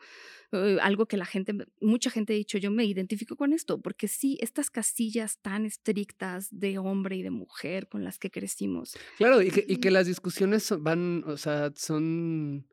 Eh, 0.51 0.77
algo 0.81 1.07
que 1.07 1.17
la 1.17 1.25
gente, 1.25 1.53
mucha 1.81 2.09
gente 2.09 2.33
ha 2.33 2.35
dicho, 2.35 2.57
yo 2.57 2.71
me 2.71 2.85
identifico 2.85 3.35
con 3.35 3.53
esto, 3.53 3.81
porque 3.81 4.07
sí, 4.07 4.37
estas 4.41 4.69
casillas 4.69 5.39
tan 5.41 5.65
estrictas 5.65 6.47
de 6.51 6.77
hombre 6.77 7.17
y 7.17 7.23
de 7.23 7.31
mujer 7.31 7.87
con 7.87 8.03
las 8.03 8.19
que 8.19 8.31
crecimos. 8.31 8.97
Claro, 9.17 9.41
y 9.41 9.51
que, 9.51 9.65
y 9.67 9.77
que 9.77 9.89
Ujú. 9.89 9.93
las 9.93 10.07
discusiones 10.07 10.73
van, 10.79 11.23
o 11.25 11.37
sea, 11.37 11.71
son 11.75 12.67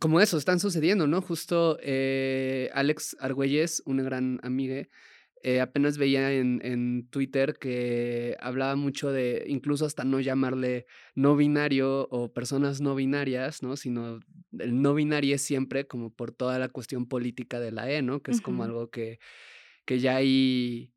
como 0.00 0.20
eso, 0.20 0.38
están 0.38 0.58
sucediendo, 0.60 1.06
¿no? 1.06 1.20
Justo 1.20 1.78
eh, 1.80 2.70
Alex 2.74 3.16
Argüelles, 3.20 3.82
una 3.86 4.02
gran 4.02 4.40
amiga, 4.42 4.88
eh, 5.44 5.60
apenas 5.60 5.98
veía 5.98 6.32
en, 6.32 6.60
en 6.64 7.06
Twitter 7.10 7.58
que 7.60 8.34
hablaba 8.40 8.76
mucho 8.76 9.12
de 9.12 9.44
incluso 9.46 9.84
hasta 9.84 10.02
no 10.02 10.18
llamarle 10.18 10.86
no 11.14 11.36
binario 11.36 12.08
o 12.10 12.32
personas 12.32 12.80
no 12.80 12.94
binarias, 12.94 13.62
¿no? 13.62 13.76
Sino 13.76 14.20
el 14.58 14.80
no 14.80 14.94
binario 14.94 15.34
es 15.34 15.42
siempre 15.42 15.86
como 15.86 16.10
por 16.10 16.32
toda 16.32 16.58
la 16.58 16.70
cuestión 16.70 17.06
política 17.06 17.60
de 17.60 17.72
la 17.72 17.90
E, 17.90 18.00
¿no? 18.00 18.22
Que 18.22 18.30
es 18.30 18.40
como 18.40 18.64
algo 18.64 18.90
que, 18.90 19.18
que 19.84 19.98
ya 19.98 20.16
hay 20.16 20.94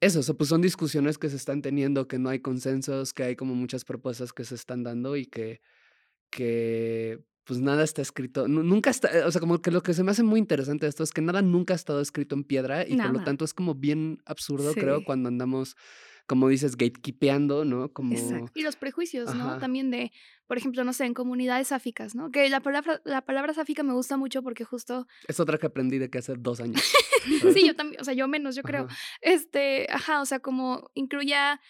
eso, 0.00 0.20
o 0.20 0.22
sea, 0.24 0.34
pues 0.34 0.48
son 0.50 0.60
discusiones 0.60 1.16
que 1.16 1.30
se 1.30 1.36
están 1.36 1.62
teniendo, 1.62 2.08
que 2.08 2.18
no 2.18 2.30
hay 2.30 2.40
consensos, 2.40 3.14
que 3.14 3.22
hay 3.22 3.36
como 3.36 3.54
muchas 3.54 3.84
propuestas 3.84 4.32
que 4.32 4.44
se 4.44 4.56
están 4.56 4.82
dando 4.82 5.16
y 5.16 5.26
que, 5.26 5.60
que 6.30 7.24
pues 7.44 7.60
nada 7.60 7.84
está 7.84 8.02
escrito, 8.02 8.48
nu- 8.48 8.62
nunca 8.62 8.90
está, 8.90 9.10
o 9.26 9.30
sea, 9.30 9.40
como 9.40 9.60
que 9.60 9.70
lo 9.70 9.82
que 9.82 9.94
se 9.94 10.02
me 10.02 10.10
hace 10.10 10.22
muy 10.22 10.40
interesante 10.40 10.86
de 10.86 10.90
esto 10.90 11.02
es 11.02 11.12
que 11.12 11.20
nada 11.20 11.42
nunca 11.42 11.74
ha 11.74 11.76
estado 11.76 12.00
escrito 12.00 12.34
en 12.34 12.44
piedra 12.44 12.86
y 12.86 12.96
por 12.96 13.12
lo 13.12 13.22
tanto 13.24 13.44
es 13.44 13.54
como 13.54 13.74
bien 13.74 14.22
absurdo, 14.26 14.72
creo, 14.74 15.04
cuando 15.04 15.28
andamos 15.28 15.76
como 16.26 16.48
dices, 16.48 16.76
gatekeepeando, 16.76 17.66
¿no? 17.66 17.92
Como... 17.92 18.14
Exacto. 18.14 18.50
Y 18.54 18.62
los 18.62 18.76
prejuicios, 18.76 19.34
¿no? 19.34 19.58
También 19.58 19.90
de, 19.90 20.10
por 20.46 20.56
ejemplo, 20.56 20.82
no 20.82 20.94
sé, 20.94 21.04
en 21.04 21.12
comunidades 21.12 21.68
sáficas, 21.68 22.14
¿no? 22.14 22.30
Que 22.30 22.48
la 22.48 22.60
palabra, 22.60 23.02
la 23.04 23.20
palabra 23.20 23.52
sáfica 23.52 23.82
me 23.82 23.92
gusta 23.92 24.16
mucho 24.16 24.42
porque 24.42 24.64
justo, 24.64 25.06
Es 25.28 25.38
otra 25.38 25.58
que 25.58 25.66
aprendí 25.66 25.98
de 25.98 26.08
que 26.08 26.18
hace 26.18 26.34
dos 26.38 26.60
años. 26.60 26.80
sí, 27.54 27.66
yo 27.66 27.76
también, 27.76 28.00
o 28.00 28.04
sea, 28.04 28.14
yo 28.14 28.26
menos, 28.26 28.56
yo 28.56 28.62
creo. 28.62 28.84
Ajá. 28.84 28.96
Este, 29.20 29.86
ajá, 29.90 30.22
o 30.22 30.24
sea, 30.24 30.38
como 30.40 30.90
incluya 30.94 31.60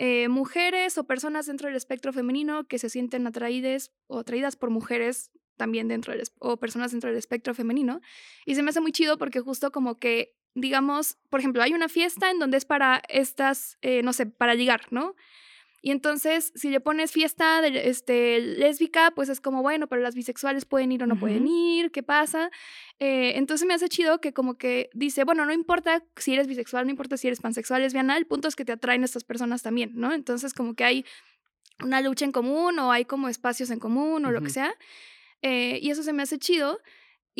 eh, 0.00 0.28
mujeres 0.28 0.96
o 0.96 1.08
personas 1.08 1.46
dentro 1.46 1.66
del 1.66 1.76
espectro 1.76 2.12
femenino 2.12 2.68
que 2.68 2.78
se 2.78 2.88
sienten 2.88 3.26
atraídas 3.26 3.90
o 4.06 4.20
atraídas 4.20 4.54
por 4.54 4.70
mujeres 4.70 5.32
también 5.56 5.88
dentro 5.88 6.12
del, 6.12 6.22
o 6.38 6.56
personas 6.56 6.92
dentro 6.92 7.10
del 7.10 7.18
espectro 7.18 7.52
femenino. 7.52 8.00
Y 8.46 8.54
se 8.54 8.62
me 8.62 8.70
hace 8.70 8.80
muy 8.80 8.92
chido 8.92 9.18
porque 9.18 9.40
justo 9.40 9.72
como 9.72 9.98
que, 9.98 10.36
digamos, 10.54 11.18
por 11.30 11.40
ejemplo, 11.40 11.64
hay 11.64 11.74
una 11.74 11.88
fiesta 11.88 12.30
en 12.30 12.38
donde 12.38 12.58
es 12.58 12.64
para 12.64 13.02
estas, 13.08 13.76
eh, 13.82 14.02
no 14.04 14.12
sé, 14.12 14.26
para 14.26 14.54
ligar, 14.54 14.82
¿no? 14.92 15.16
Y 15.80 15.92
entonces, 15.92 16.52
si 16.54 16.70
le 16.70 16.80
pones 16.80 17.12
fiesta 17.12 17.60
de, 17.60 17.88
este, 17.88 18.40
lésbica, 18.40 19.12
pues 19.12 19.28
es 19.28 19.40
como, 19.40 19.62
bueno, 19.62 19.86
pero 19.86 20.02
las 20.02 20.14
bisexuales 20.14 20.64
pueden 20.64 20.90
ir 20.90 21.02
o 21.02 21.06
no 21.06 21.18
pueden 21.18 21.46
ir, 21.46 21.90
¿qué 21.92 22.02
pasa? 22.02 22.50
Eh, 22.98 23.32
entonces 23.36 23.66
me 23.66 23.74
hace 23.74 23.88
chido 23.88 24.20
que 24.20 24.32
como 24.32 24.58
que 24.58 24.90
dice, 24.92 25.24
bueno, 25.24 25.44
no 25.44 25.52
importa 25.52 26.02
si 26.16 26.34
eres 26.34 26.48
bisexual, 26.48 26.86
no 26.86 26.90
importa 26.90 27.16
si 27.16 27.28
eres 27.28 27.40
pansexual, 27.40 27.82
lesbiana, 27.82 28.16
el 28.16 28.26
punto 28.26 28.48
es 28.48 28.56
que 28.56 28.64
te 28.64 28.72
atraen 28.72 29.04
estas 29.04 29.24
personas 29.24 29.62
también, 29.62 29.92
¿no? 29.94 30.12
Entonces 30.12 30.52
como 30.52 30.74
que 30.74 30.84
hay 30.84 31.04
una 31.82 32.00
lucha 32.00 32.24
en 32.24 32.32
común 32.32 32.78
o 32.80 32.90
hay 32.90 33.04
como 33.04 33.28
espacios 33.28 33.70
en 33.70 33.78
común 33.78 34.24
o 34.26 34.32
lo 34.32 34.42
que 34.42 34.50
sea. 34.50 34.74
eh, 35.42 35.78
y 35.80 35.90
eso 35.90 36.02
se 36.02 36.12
me 36.12 36.24
hace 36.24 36.38
chido. 36.38 36.80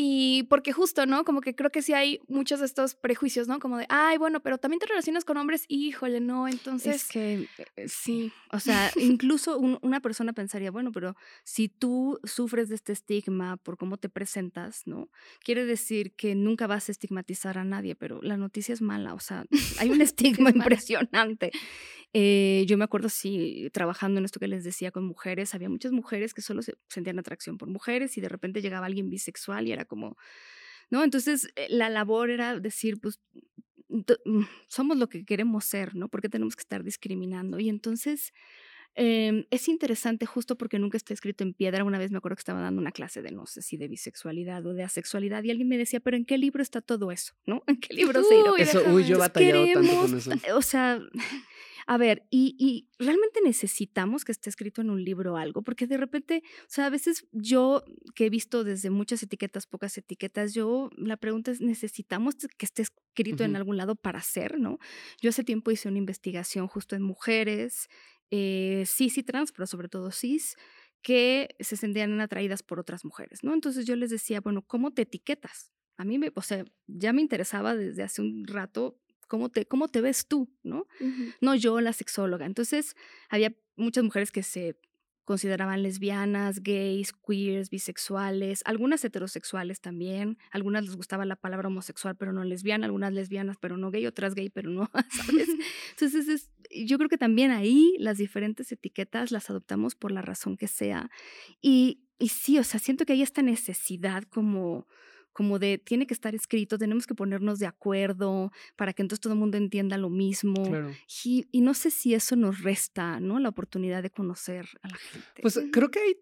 Y 0.01 0.45
porque 0.45 0.71
justo, 0.73 1.07
¿no? 1.07 1.25
Como 1.25 1.41
que 1.41 1.57
creo 1.57 1.71
que 1.73 1.83
sí 1.83 1.93
hay 1.93 2.21
muchos 2.29 2.61
de 2.61 2.67
estos 2.67 2.95
prejuicios, 2.95 3.49
¿no? 3.49 3.59
Como 3.59 3.79
de, 3.79 3.87
ay, 3.89 4.17
bueno, 4.17 4.39
pero 4.39 4.57
también 4.57 4.79
te 4.79 4.87
relacionas 4.87 5.25
con 5.25 5.37
hombres, 5.39 5.65
híjole, 5.67 6.21
no, 6.21 6.47
entonces... 6.47 6.95
Es 7.03 7.09
que, 7.09 7.49
eh, 7.75 7.89
sí. 7.89 8.31
o 8.53 8.61
sea, 8.61 8.93
incluso 8.97 9.59
un- 9.59 9.81
una 9.83 9.99
persona 9.99 10.33
pensaría, 10.33 10.71
bueno, 10.71 10.93
pero 10.93 11.17
si 11.43 11.69
tú 11.69 12.21
sufres 12.23 12.69
de 12.69 12.77
este 12.77 12.93
estigma 12.93 13.57
por 13.57 13.77
cómo 13.77 13.97
te 13.97 14.09
presentas, 14.09 14.87
¿no? 14.87 15.09
Quiere 15.41 15.65
decir 15.65 16.13
que 16.13 16.37
nunca 16.37 16.69
vas 16.69 16.89
a 16.89 16.93
estigmatizar 16.93 17.59
a 17.59 17.65
nadie, 17.65 17.97
pero 17.97 18.23
la 18.23 18.37
noticia 18.37 18.75
es 18.75 18.81
mala, 18.81 19.15
o 19.15 19.19
sea, 19.21 19.47
hay 19.81 19.91
un 19.91 20.01
estigma 20.03 20.51
Es 20.51 20.55
impresionante. 20.55 21.51
Eh, 22.15 22.65
yo 22.67 22.79
me 22.79 22.85
acuerdo, 22.85 23.09
sí, 23.11 23.69
trabajando 23.73 24.19
en 24.19 24.25
esto 24.25 24.41
que 24.41 24.49
les 24.49 24.65
decía 24.65 24.91
con 24.91 25.05
mujeres, 25.05 25.55
había 25.55 25.69
muchas 25.69 25.93
mujeres 25.93 26.33
que 26.33 26.41
solo 26.41 26.63
se 26.63 26.75
sentían 26.89 27.19
atracción 27.19 27.59
por 27.59 27.69
mujeres 27.69 28.17
y 28.17 28.21
de 28.23 28.29
repente 28.31 28.63
llegaba 28.63 28.87
alguien 28.87 29.11
bisexual 29.11 29.67
y 29.69 29.73
era 29.73 29.85
como, 29.89 30.17
¿no? 30.91 31.05
Entonces, 31.05 31.51
eh, 31.57 31.69
la 31.71 31.91
labor 31.91 32.31
era 32.31 32.61
decir, 32.61 33.01
pues, 33.01 33.21
mm, 33.89 34.43
somos 34.69 34.97
lo 34.99 35.09
que 35.09 35.25
queremos 35.25 35.65
ser, 35.65 35.95
¿no? 35.97 36.09
¿Por 36.09 36.23
qué 36.23 36.29
tenemos 36.29 36.57
que 36.57 36.63
estar 36.63 36.85
discriminando? 36.85 37.59
Y 37.61 37.69
entonces, 37.69 38.33
em, 38.95 39.45
es 39.51 39.69
interesante 39.69 40.27
justo 40.27 40.57
porque 40.57 40.79
nunca 40.79 40.97
está 40.97 41.15
escrito 41.15 41.45
en 41.45 41.55
piedra. 41.55 41.85
Una 41.85 41.99
vez 41.99 42.11
me 42.11 42.19
acuerdo 42.19 42.37
que 42.37 42.41
estaba 42.41 42.61
dando 42.61 42.81
una 42.81 42.93
clase 42.93 43.23
de, 43.23 43.31
no 43.31 43.47
sé 43.47 43.63
si 43.63 43.77
de 43.77 43.89
bisexualidad 43.89 44.65
o 44.67 44.75
de 44.75 44.83
asexualidad 44.83 45.43
y 45.45 45.51
alguien 45.51 45.69
me 45.69 45.79
decía, 45.79 46.01
pero 46.01 46.17
¿en 46.17 46.25
qué 46.25 46.39
libro 46.39 46.63
está 46.63 46.81
todo 46.81 47.13
eso? 47.13 47.35
¿No? 47.47 47.63
¿En 47.67 47.79
qué 47.79 47.95
libro 47.95 48.23
se 48.23 48.37
irá? 48.37 48.53
Eso, 48.59 48.83
uy, 48.91 49.05
yo 49.05 49.17
he 49.17 49.19
batallado 49.19 49.65
tanto 49.65 49.81
Queremos, 49.81 50.11
con 50.11 50.19
eso. 50.19 50.31
o 50.57 50.63
sea, 50.63 51.01
a 51.91 51.97
ver, 51.97 52.27
y, 52.29 52.55
y 52.59 52.87
realmente 53.03 53.41
necesitamos 53.43 54.27
que 54.27 54.33
esté 54.33 54.51
escrito 54.51 54.83
en 54.83 54.91
un 54.91 55.03
libro 55.03 55.39
algo, 55.39 55.63
porque 55.63 55.87
de 55.87 55.97
repente, 55.97 56.43
o 56.45 56.67
sea, 56.69 56.85
a 56.85 56.91
veces 56.91 57.27
yo 57.33 57.83
que 58.15 58.27
he 58.27 58.31
visto 58.31 58.63
desde 58.63 58.91
muchas 58.91 59.23
etiquetas, 59.23 59.67
pocas 59.67 59.97
etiquetas, 59.97 60.53
yo 60.53 60.91
la 60.99 61.17
pregunta 61.17 61.51
es, 61.51 61.63
¿necesitamos 61.63 62.35
que 62.37 62.67
esté 62.67 62.83
escrito 62.83 63.43
en 63.43 63.57
algún 63.57 63.79
lado 63.79 63.95
para 63.95 64.21
ser, 64.21 64.61
no? 64.61 64.79
Yo 65.23 65.31
hace 65.31 65.45
tiempo 65.45 65.71
hice 65.71 65.89
una 65.89 65.97
investigación 65.97 66.69
justo 66.69 66.95
en 66.95 67.01
mujeres, 67.01 67.89
eh, 68.31 68.85
cis 68.87 69.19
y 69.19 69.23
trans, 69.23 69.53
pero 69.53 69.67
sobre 69.67 69.89
todo 69.89 70.11
cis, 70.11 70.57
que 71.03 71.55
se 71.61 71.77
sentían 71.77 72.21
atraídas 72.21 72.63
por 72.63 72.81
otras 72.81 73.05
mujeres, 73.05 73.45
¿no? 73.45 73.55
Entonces 73.55 73.87
yo 73.87 73.97
les 73.97 74.11
decía, 74.11 74.41
bueno, 74.41 74.63
¿cómo 74.63 74.93
te 74.93 75.03
etiquetas? 75.03 75.73
A 75.97 76.05
mí, 76.05 76.19
me, 76.19 76.33
o 76.35 76.43
sea, 76.43 76.65
ya 76.87 77.13
me 77.13 77.21
interesaba 77.21 77.75
desde 77.75 78.03
hace 78.03 78.23
un 78.23 78.47
rato 78.47 79.01
cómo 79.27 79.51
te, 79.51 79.67
cómo 79.67 79.89
te 79.89 80.01
ves 80.01 80.27
tú, 80.27 80.51
¿no? 80.63 80.87
No 81.41 81.55
yo, 81.55 81.81
la 81.81 81.93
sexóloga. 81.93 82.47
Entonces, 82.47 82.95
había 83.29 83.55
muchas 83.77 84.05
mujeres 84.05 84.33
que 84.33 84.43
se 84.43 84.79
consideraban 85.29 85.83
lesbianas, 85.83 86.63
gays, 86.63 87.13
queers, 87.13 87.69
bisexuales, 87.69 88.63
algunas 88.65 89.05
heterosexuales 89.05 89.83
también, 89.83 90.39
algunas 90.51 90.85
les 90.85 90.97
gustaba 90.97 91.27
la 91.27 91.37
palabra 91.37 91.69
homosexual 91.69 92.17
pero 92.17 92.33
no 92.33 92.45
lesbiana, 92.45 92.87
algunas 92.87 93.13
lesbianas 93.13 93.59
pero 93.61 93.77
no 93.77 93.91
gay, 93.91 94.07
otras 94.07 94.35
gay 94.35 94.49
pero 94.49 94.71
no, 94.71 94.89
¿sabes? 95.11 95.49
Entonces, 95.91 96.29
es- 96.29 96.51
yo 96.87 96.97
creo 96.97 97.11
que 97.11 97.19
también 97.19 97.51
ahí 97.51 97.95
las 97.99 98.17
diferentes 98.17 98.73
etiquetas 98.73 99.31
las 99.31 99.51
adoptamos 99.51 99.95
por 99.95 100.13
la 100.13 100.23
razón 100.23 100.57
que 100.57 100.67
sea. 100.67 101.11
Y, 101.61 102.01
y 102.19 102.29
sí, 102.31 102.59
o 102.59 102.65
sea, 102.65 102.81
siento 102.81 103.05
que 103.05 103.13
hay 103.13 103.21
esta 103.21 103.43
necesidad 103.43 104.23
como 104.25 104.87
como 105.39 105.61
de 105.61 105.79
tiene 105.79 106.05
que 106.09 106.15
estar 106.15 106.35
escrito, 106.35 106.79
tenemos 106.79 107.07
que 107.07 107.15
ponernos 107.15 107.61
de 107.61 107.67
acuerdo 107.67 108.51
para 108.75 108.93
que 108.93 109.03
entonces 109.03 109.21
todo 109.21 109.35
el 109.35 109.39
mundo 109.39 109.57
entienda 109.57 109.97
lo 109.97 110.11
mismo. 110.11 110.65
Claro. 110.65 110.91
Y, 111.25 111.47
y 111.53 111.61
no 111.61 111.75
sé 111.75 111.93
si 111.93 112.13
eso 112.13 112.35
nos 112.35 112.61
resta, 112.65 113.21
¿no? 113.21 113.39
La 113.39 113.49
oportunidad 113.49 114.03
de 114.03 114.11
conocer 114.11 114.67
a 114.83 114.89
la 114.89 114.97
gente. 114.97 115.41
Pues 115.41 115.61
creo 115.71 115.93
que 115.93 116.01
hay 116.01 116.17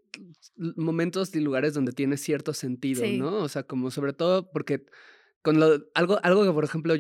momentos 0.77 1.35
y 1.35 1.41
lugares 1.41 1.73
donde 1.73 1.93
tiene 1.93 2.19
cierto 2.19 2.53
sentido, 2.53 3.03
Sí. 3.07 3.17
¿no? 3.17 3.39
O 3.39 3.49
sea, 3.49 3.63
como 3.63 3.91
sobre 3.91 4.13
todo 4.13 4.51
porque 4.51 4.85
con 5.41 5.61
lo, 5.61 5.83
algo, 5.95 6.19
algo 6.23 6.45
que, 6.45 6.53
por 6.53 6.65
ejemplo, 6.65 6.95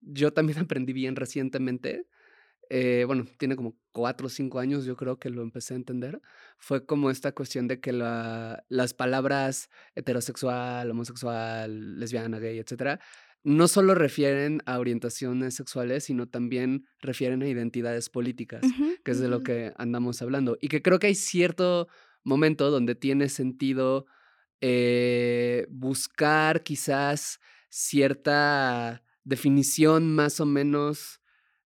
yo 0.00 0.32
también 0.32 0.58
aprendí 0.66 0.94
bien 0.94 1.14
recientemente, 1.14 2.06
eh, 2.70 3.04
bueno, 3.06 3.26
tiene 3.36 3.54
como 3.54 3.76
cuatro 3.92 4.26
o 4.28 4.30
cinco 4.30 4.58
años, 4.60 4.84
yo 4.84 4.96
creo 4.96 5.18
que 5.18 5.30
lo 5.30 5.42
empecé 5.42 5.74
a 5.74 5.76
entender, 5.78 6.20
fue 6.58 6.86
como 6.86 7.10
esta 7.10 7.32
cuestión 7.32 7.68
de 7.68 7.80
que 7.80 7.92
la- 7.92 8.64
las 8.68 8.94
palabras 8.94 9.68
heterosexual, 9.94 10.90
homosexual, 10.90 11.98
lesbiana, 11.98 12.38
gay, 12.38 12.58
etcétera, 12.58 13.00
no 13.42 13.68
solo 13.68 13.94
refieren 13.94 14.60
a 14.66 14.78
orientaciones 14.78 15.54
sexuales, 15.54 16.04
sino 16.04 16.28
también 16.28 16.84
refieren 17.00 17.42
a 17.42 17.48
identidades 17.48 18.10
políticas 18.10 18.60
que 19.02 19.12
es 19.12 19.18
de 19.20 19.28
lo 19.28 19.42
que 19.42 19.72
andamos 19.78 20.20
hablando. 20.20 20.58
Y 20.60 20.68
que 20.68 20.82
creo 20.82 20.98
que 20.98 21.06
hay 21.06 21.14
cierto 21.14 21.88
momento 22.22 22.70
donde 22.70 22.94
tiene 22.94 23.30
sentido 23.30 24.04
eh, 24.60 25.66
buscar 25.70 26.62
quizás 26.62 27.40
cierta 27.70 29.02
definición 29.24 30.14
más 30.14 30.40
o 30.40 30.46
menos 30.46 31.19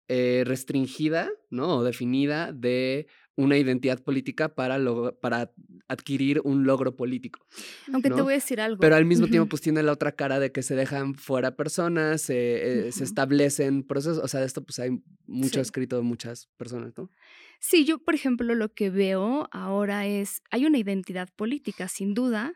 eh, 0.09 0.43
restringida, 0.47 1.31
¿no? 1.51 1.77
O 1.79 1.83
definida 1.85 2.53
de 2.53 3.07
una 3.35 3.57
identidad 3.57 4.03
política 4.03 4.55
para, 4.55 4.77
lo- 4.79 5.19
para 5.19 5.51
adquirir 5.89 6.41
un 6.45 6.65
logro 6.65 6.97
político. 6.97 7.47
Aunque 7.93 8.11
te 8.11 8.21
voy 8.21 8.35
a 8.35 8.37
decir 8.37 8.61
algo. 8.61 8.79
Pero 8.81 8.95
al 8.95 9.07
mismo 9.07 9.27
tiempo, 9.27 9.49
pues 9.49 9.63
tiene 9.63 9.83
la 9.83 9.93
otra 9.93 10.13
cara 10.13 10.39
de 10.39 10.53
que 10.53 10.63
se 10.63 10.75
dejan 10.75 11.15
fuera 11.15 11.57
personas, 11.57 12.21
se, 12.21 12.89
eh, 12.89 12.93
se 12.93 13.05
establecen 13.05 13.85
procesos. 13.85 14.19
O 14.23 14.29
sea, 14.29 14.41
de 14.41 14.47
esto 14.47 14.63
pues 14.63 14.79
hay 14.81 14.91
mucho 15.27 15.55
Sí. 15.55 15.61
escrito 15.61 15.97
de 15.97 16.03
muchas 16.03 16.49
personas, 16.59 16.93
¿no? 16.97 17.11
Sí, 17.59 17.85
yo, 17.87 17.99
por 17.99 18.15
ejemplo, 18.15 18.55
lo 18.55 18.75
que 18.75 18.91
veo 18.91 19.49
ahora 19.51 20.07
es, 20.07 20.43
hay 20.51 20.67
una 20.67 20.79
identidad 20.79 21.29
política, 21.35 21.89
sin 21.89 22.13
duda, 22.13 22.53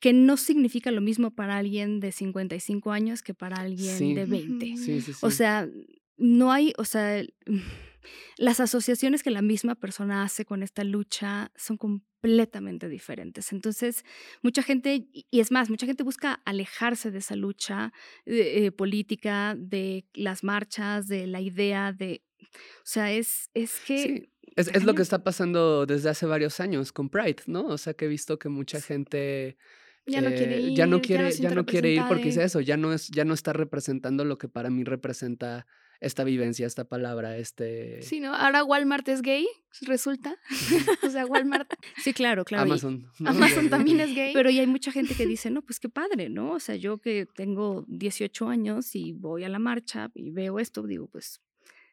que 0.00 0.12
no 0.14 0.36
significa 0.38 0.90
lo 0.92 1.00
mismo 1.02 1.34
para 1.34 1.56
alguien 1.58 2.00
de 2.00 2.12
55 2.12 2.90
años 2.92 3.22
que 3.22 3.34
para 3.34 3.56
alguien 3.56 3.96
Sí. 3.98 4.14
de 4.14 4.24
20. 4.24 4.66
Ujú. 4.72 4.76
Sí, 4.78 5.00
sí, 5.00 5.12
sí. 5.12 5.18
O 5.22 5.30
sea, 5.30 5.68
no 6.16 6.52
hay, 6.52 6.72
o 6.78 6.84
sea, 6.84 7.22
las 8.38 8.60
asociaciones 8.60 9.22
que 9.22 9.30
la 9.30 9.42
misma 9.42 9.74
persona 9.74 10.22
hace 10.22 10.44
con 10.44 10.62
esta 10.62 10.84
lucha 10.84 11.50
son 11.56 11.76
completamente 11.76 12.88
diferentes. 12.88 13.52
Entonces, 13.52 14.04
mucha 14.42 14.62
gente, 14.62 15.06
y 15.12 15.40
es 15.40 15.50
más, 15.50 15.70
mucha 15.70 15.86
gente 15.86 16.02
busca 16.02 16.40
alejarse 16.44 17.10
de 17.10 17.18
esa 17.18 17.36
lucha 17.36 17.92
eh, 18.24 18.64
eh, 18.64 18.72
política, 18.72 19.54
de 19.56 20.06
las 20.14 20.44
marchas, 20.44 21.08
de 21.08 21.26
la 21.26 21.40
idea 21.40 21.92
de, 21.92 22.22
o 22.40 22.84
sea, 22.84 23.12
es, 23.12 23.50
es 23.54 23.80
que... 23.86 23.98
Sí, 23.98 24.32
Es, 24.56 24.68
es 24.68 24.84
lo 24.84 24.94
que 24.94 25.02
está 25.02 25.22
pasando 25.22 25.84
desde 25.84 26.08
hace 26.08 26.24
varios 26.24 26.60
años 26.60 26.92
con 26.92 27.10
Pride, 27.10 27.42
¿no? 27.46 27.66
O 27.66 27.78
sea, 27.78 27.94
que 27.94 28.06
he 28.06 28.08
visto 28.08 28.38
que 28.38 28.48
mucha 28.48 28.80
gente 28.80 29.58
Ya 30.06 30.20
no 30.20 30.30
quiere 30.30 30.56
eh, 30.56 30.60
ir, 30.60 30.76
ya 30.76 30.86
no 30.86 31.02
quiere, 31.02 31.30
ya 31.32 31.50
no 31.50 31.66
quiere 31.66 31.90
ir 31.92 32.02
porque 32.08 32.24
dice 32.26 32.44
eso, 32.44 32.60
ya 32.60 32.76
no 32.76 32.92
es, 32.92 33.08
ya 33.08 33.24
no 33.24 33.34
está 33.34 33.52
representando 33.52 34.24
lo 34.24 34.38
que 34.38 34.48
para 34.48 34.70
mí 34.70 34.84
representa 34.84 35.66
esta 36.00 36.24
vivencia, 36.24 36.66
esta 36.66 36.84
palabra, 36.84 37.36
este 37.38 38.02
Sí, 38.02 38.20
¿no? 38.20 38.34
Ahora 38.34 38.64
Walmart 38.64 39.08
es 39.08 39.22
gay, 39.22 39.46
resulta. 39.82 40.36
o 41.02 41.10
sea, 41.10 41.26
Walmart, 41.26 41.72
Sí, 42.02 42.12
claro, 42.12 42.44
claro. 42.44 42.64
Amazon. 42.64 43.10
¿no? 43.18 43.30
Amazon 43.30 43.64
Ya- 43.64 43.70
también 43.76 44.00
es 44.00 44.14
gay. 44.14 44.32
Pero 44.34 44.50
y 44.50 44.58
hay 44.58 44.66
mucha 44.66 44.92
gente 44.92 45.14
que 45.14 45.26
dice, 45.26 45.50
no, 45.50 45.62
pues 45.62 45.80
qué 45.80 45.88
padre, 45.88 46.28
¿no? 46.28 46.52
O 46.52 46.60
sea, 46.60 46.76
yo 46.76 46.98
que 46.98 47.26
tengo 47.34 47.84
18 47.88 48.48
años 48.48 48.94
y 48.94 49.12
voy 49.12 49.44
a 49.44 49.48
la 49.48 49.58
marcha 49.58 50.10
y 50.14 50.30
veo 50.30 50.58
esto, 50.58 50.82
digo, 50.86 51.08
pues 51.08 51.40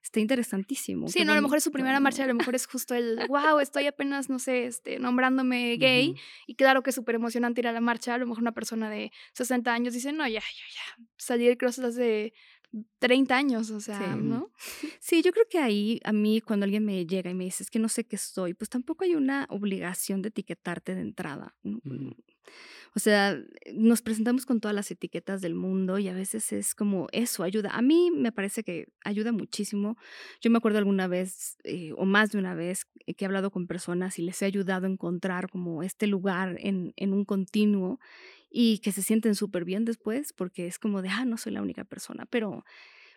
está 0.02 0.20
interesantísimo. 0.20 1.08
Sí, 1.08 1.24
no, 1.24 1.32
a 1.32 1.36
lo 1.36 1.42
mejor 1.42 1.60
es 1.60 1.64
su 1.64 1.72
primera 1.72 1.98
marcha, 2.02 2.26
a 2.26 2.28
lo 2.28 2.34
mejor 2.34 2.56
es 2.56 2.68
justo 2.68 2.94
el, 2.94 3.22
wow, 3.30 3.60
estoy 3.62 3.88
apenas, 3.88 4.30
no 4.30 4.38
sé, 4.38 4.66
este, 4.66 5.00
nombrándome 5.00 5.78
gay. 5.78 6.10
Ujú. 6.10 6.20
Y 6.48 6.56
claro 6.56 6.84
que 6.84 6.90
es 6.90 6.96
súper 6.98 7.16
emocionante 7.16 7.62
ir 7.62 7.68
a 7.68 7.72
la 7.72 7.80
marcha. 7.80 8.14
A 8.14 8.18
lo 8.18 8.28
mejor 8.28 8.42
una 8.42 8.52
persona 8.52 8.90
de 8.90 9.14
60 9.34 9.74
años 9.74 9.94
dice, 9.94 10.12
no, 10.12 10.28
ya, 10.28 10.42
yo 10.42 10.66
ya 10.76 11.06
salí 11.16 11.46
del 11.46 11.58
closet 11.58 11.86
hace 11.86 12.34
30 13.00 13.36
años, 13.38 13.70
o 13.72 13.80
sea, 13.80 14.00
Sí. 14.00 14.22
¿no? 14.22 14.52
Sí, 15.00 15.22
yo 15.22 15.32
creo 15.32 15.46
que 15.50 15.60
ahí 15.60 16.00
a 16.04 16.12
mí 16.14 16.42
cuando 16.42 16.64
alguien 16.64 16.86
me 16.86 17.06
llega 17.06 17.30
y 17.30 17.34
me 17.34 17.44
dice 17.46 17.64
es 17.64 17.70
que 17.70 17.80
no 17.80 17.90
sé 17.90 18.06
qué 18.06 18.18
soy, 18.18 18.54
pues 18.54 18.70
tampoco 18.70 19.04
hay 19.04 19.16
una 19.16 19.46
obligación 19.50 20.22
de 20.22 20.30
etiquetarte 20.30 20.96
de 20.96 21.02
entrada. 21.02 21.56
O 22.96 23.00
sea, 23.00 23.42
nos 23.74 24.02
presentamos 24.02 24.46
con 24.46 24.60
todas 24.60 24.76
las 24.76 24.92
etiquetas 24.92 25.42
del 25.42 25.56
mundo 25.56 25.98
y 25.98 26.08
a 26.08 26.14
veces 26.14 26.54
es 26.54 26.76
como 26.76 27.08
eso, 27.12 27.44
ayuda. 27.44 27.72
A 27.74 27.82
mí 27.82 28.12
me 28.12 28.32
parece 28.32 28.64
que 28.64 28.88
ayuda 29.04 29.32
muchísimo. 29.32 29.98
Yo 30.42 30.52
me 30.52 30.58
acuerdo 30.58 30.78
alguna 30.78 31.08
vez 31.08 31.58
eh, 31.64 31.92
o 31.98 32.06
más 32.06 32.32
de 32.32 32.38
una 32.38 32.54
vez 32.54 32.86
que 33.06 33.16
he 33.20 33.26
hablado 33.26 33.50
con 33.50 33.66
personas 33.68 34.20
y 34.20 34.22
les 34.22 34.42
he 34.42 34.46
ayudado 34.46 34.86
a 34.86 34.90
encontrar 34.90 35.50
como 35.50 35.82
este 35.82 36.06
lugar 36.06 36.58
en, 36.60 36.94
en 36.96 37.14
un 37.14 37.26
continuo 37.26 38.00
y 38.54 38.78
que 38.78 38.92
se 38.92 39.02
sienten 39.02 39.36
súper 39.36 39.66
bien 39.66 39.84
después 39.84 40.32
porque 40.32 40.68
es 40.68 40.78
como 40.80 41.02
de, 41.02 41.10
ah, 41.10 41.26
no 41.26 41.38
soy 41.38 41.52
la 41.54 41.62
única 41.62 41.84
persona, 41.84 42.26
pero 42.30 42.64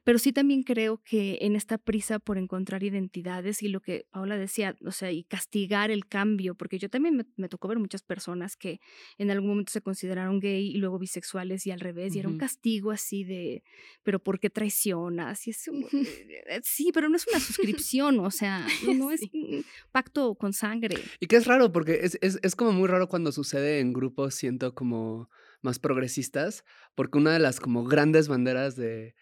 pero 0.07 0.21
sí 0.21 0.33
también 0.33 0.63
creo 0.63 1.03
que 1.03 1.39
en 1.41 1.57
esta 1.57 1.79
prisa 1.79 2.21
por 2.21 2.39
encontrar 2.39 2.85
identidades 2.85 3.61
y 3.61 3.67
lo 3.67 3.81
que 3.81 4.07
Paula 4.13 4.37
decía, 4.37 4.77
o 4.87 4.93
sea, 4.93 5.11
y 5.11 5.25
castigar 5.25 5.91
el 5.91 6.07
cambio, 6.07 6.55
porque 6.55 6.79
yo 6.79 6.89
también 6.89 7.27
me, 7.35 7.49
tocó 7.49 7.67
ver 7.67 7.81
muchas 7.81 8.03
personas 8.03 8.55
que 8.55 8.79
en 9.19 9.33
algún 9.33 9.49
momento 9.49 9.73
se 9.73 9.81
consideraron 9.81 10.39
gay 10.39 10.69
y 10.69 10.77
luego 10.77 11.01
bisexuales 11.01 11.67
y 11.67 11.73
al 11.73 11.81
revés, 11.81 12.15
y 12.15 12.21
era 12.21 12.29
un 12.29 12.39
castigo 12.39 12.93
así 12.93 13.25
de, 13.25 13.65
pero 14.05 14.23
¿por 14.23 14.39
qué 14.39 14.49
traicionas? 14.49 15.45
Y 15.49 15.51
es, 15.51 15.67
eh, 15.93 16.61
sí, 16.63 16.93
pero 16.95 17.09
no 17.09 17.17
es 17.17 17.27
una 17.27 17.41
suscripción, 17.41 18.21
o 18.21 18.31
sea, 18.31 18.65
no, 18.87 19.11
es 19.11 19.23
un 19.33 19.65
pacto 19.91 20.37
con 20.37 20.53
sangre. 20.53 21.01
Y 21.19 21.27
que 21.27 21.35
es 21.35 21.47
raro, 21.47 21.73
porque 21.73 21.99
es, 22.05 22.17
es, 22.21 22.39
es 22.45 22.55
como 22.55 22.71
muy 22.71 22.87
raro 22.87 23.09
cuando 23.09 23.33
sucede 23.33 23.81
en 23.81 23.93
grupos, 23.93 24.37
siento 24.37 24.73
como 24.73 25.29
más 25.63 25.81
progresistas, 25.81 26.65
porque 26.95 27.19
una 27.19 27.33
de 27.33 27.41
las 27.41 27.59
como 27.59 27.83
grandes 27.83 28.29
banderas 28.29 28.77
de 28.77 29.17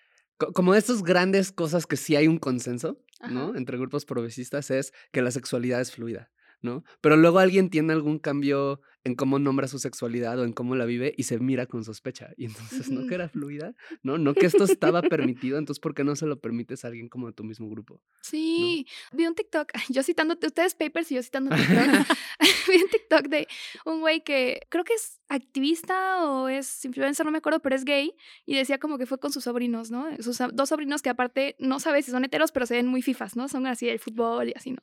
como 0.55 0.75
estas 0.75 1.03
grandes 1.03 1.53
cosas 1.53 1.87
que 1.87 1.97
sí 1.97 2.17
hay 2.17 2.29
un 2.29 2.39
consenso, 2.39 2.99
¿no? 3.31 3.57
Entre 3.57 3.79
grupos 3.79 4.05
progresistas 4.05 4.71
es 4.71 4.93
que 5.13 5.23
la 5.23 5.31
sexualidad 5.31 5.81
es 5.81 5.93
fluida. 5.93 6.31
¿No? 6.65 6.83
Pero 7.01 7.17
luego 7.17 7.39
alguien 7.39 7.71
tiene 7.71 7.93
algún 7.93 8.19
cambio 8.19 8.81
en 9.05 9.15
cómo 9.15 9.39
nombra 9.39 9.69
su 9.69 9.79
sexualidad 9.79 10.39
o 10.39 10.45
en 10.45 10.53
cómo 10.53 10.75
la 10.77 10.87
vive 10.87 11.15
y 11.17 11.25
se 11.25 11.39
mira 11.39 11.67
con 11.67 11.85
sospecha. 11.85 12.31
Y 12.39 12.47
entonces, 12.47 12.91
¿no 12.91 13.07
que 13.07 13.15
era 13.15 13.29
fluida? 13.29 13.75
¿No? 14.03 14.17
No 14.17 14.33
que 14.33 14.47
esto 14.47 14.65
estaba 14.65 15.03
permitido, 15.03 15.59
entonces, 15.59 15.79
¿por 15.79 15.95
qué 15.95 16.05
no 16.05 16.17
se 16.17 16.27
lo 16.27 16.41
permites 16.41 16.85
a 16.85 16.89
alguien 16.89 17.09
como 17.09 17.27
de 17.27 17.35
tu 17.35 17.45
mismo 17.45 17.69
grupo? 17.69 18.01
Sí, 18.23 18.87
vi 19.13 19.27
un 19.27 19.35
TikTok, 19.35 19.73
yo 19.91 20.03
citándote, 20.03 20.47
ustedes 20.47 20.75
papers 20.75 21.13
y 21.13 21.17
yo 21.17 21.23
citando 21.23 21.55
TikTok, 21.55 22.09
vi 22.69 22.83
un 22.83 22.89
TikTok 22.89 23.29
de 23.29 23.47
un 23.85 24.01
güey 24.01 24.25
que 24.25 24.63
creo 24.71 24.85
que 24.85 24.95
es 24.95 25.21
activista 25.29 26.25
o 26.25 26.49
es 26.49 26.85
influencer, 26.87 27.27
no 27.27 27.33
me 27.33 27.39
acuerdo, 27.39 27.61
pero 27.61 27.77
es 27.77 27.85
gay 27.85 28.15
y 28.47 28.57
decía 28.57 28.79
como 28.79 28.97
que 28.97 29.05
fue 29.05 29.19
con 29.19 29.33
sus 29.33 29.45
sobrinos, 29.45 29.91
¿no? 29.91 30.07
Sus 30.21 30.39
dos 30.55 30.69
sobrinos 30.71 31.03
que 31.03 31.11
aparte 31.11 31.57
no 31.59 31.79
sabes 31.79 32.07
si 32.07 32.11
son 32.11 32.25
heteros, 32.25 32.53
pero 32.53 32.65
se 32.65 32.75
ven 32.75 32.87
muy 32.87 33.03
fifas, 33.03 33.37
¿no? 33.37 33.49
Son 33.49 33.67
así 33.67 33.87
del 33.87 33.99
fútbol 33.99 34.49
y 34.49 34.53
así, 34.57 34.71
¿no? 34.71 34.83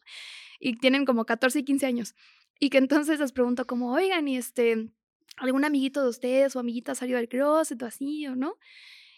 Y 0.62 0.78
tienen 0.78 1.06
como 1.06 1.26
14 1.26 1.60
y 1.60 1.64
15 1.64 1.86
años. 1.86 2.16
Y 2.60 2.70
que 2.70 2.78
entonces 2.78 3.20
les 3.20 3.32
pregunto 3.32 3.66
como, 3.66 3.92
oigan, 3.92 4.28
y 4.28 4.38
este, 4.38 4.90
algún 5.38 5.66
amiguito 5.66 6.04
de 6.04 6.10
ustedes 6.10 6.56
o 6.56 6.60
amiguita 6.60 6.96
salió 6.96 7.18
del 7.18 7.28
closet 7.28 7.82
o 7.82 7.86
así, 7.88 8.28
o 8.28 8.36
no. 8.36 8.58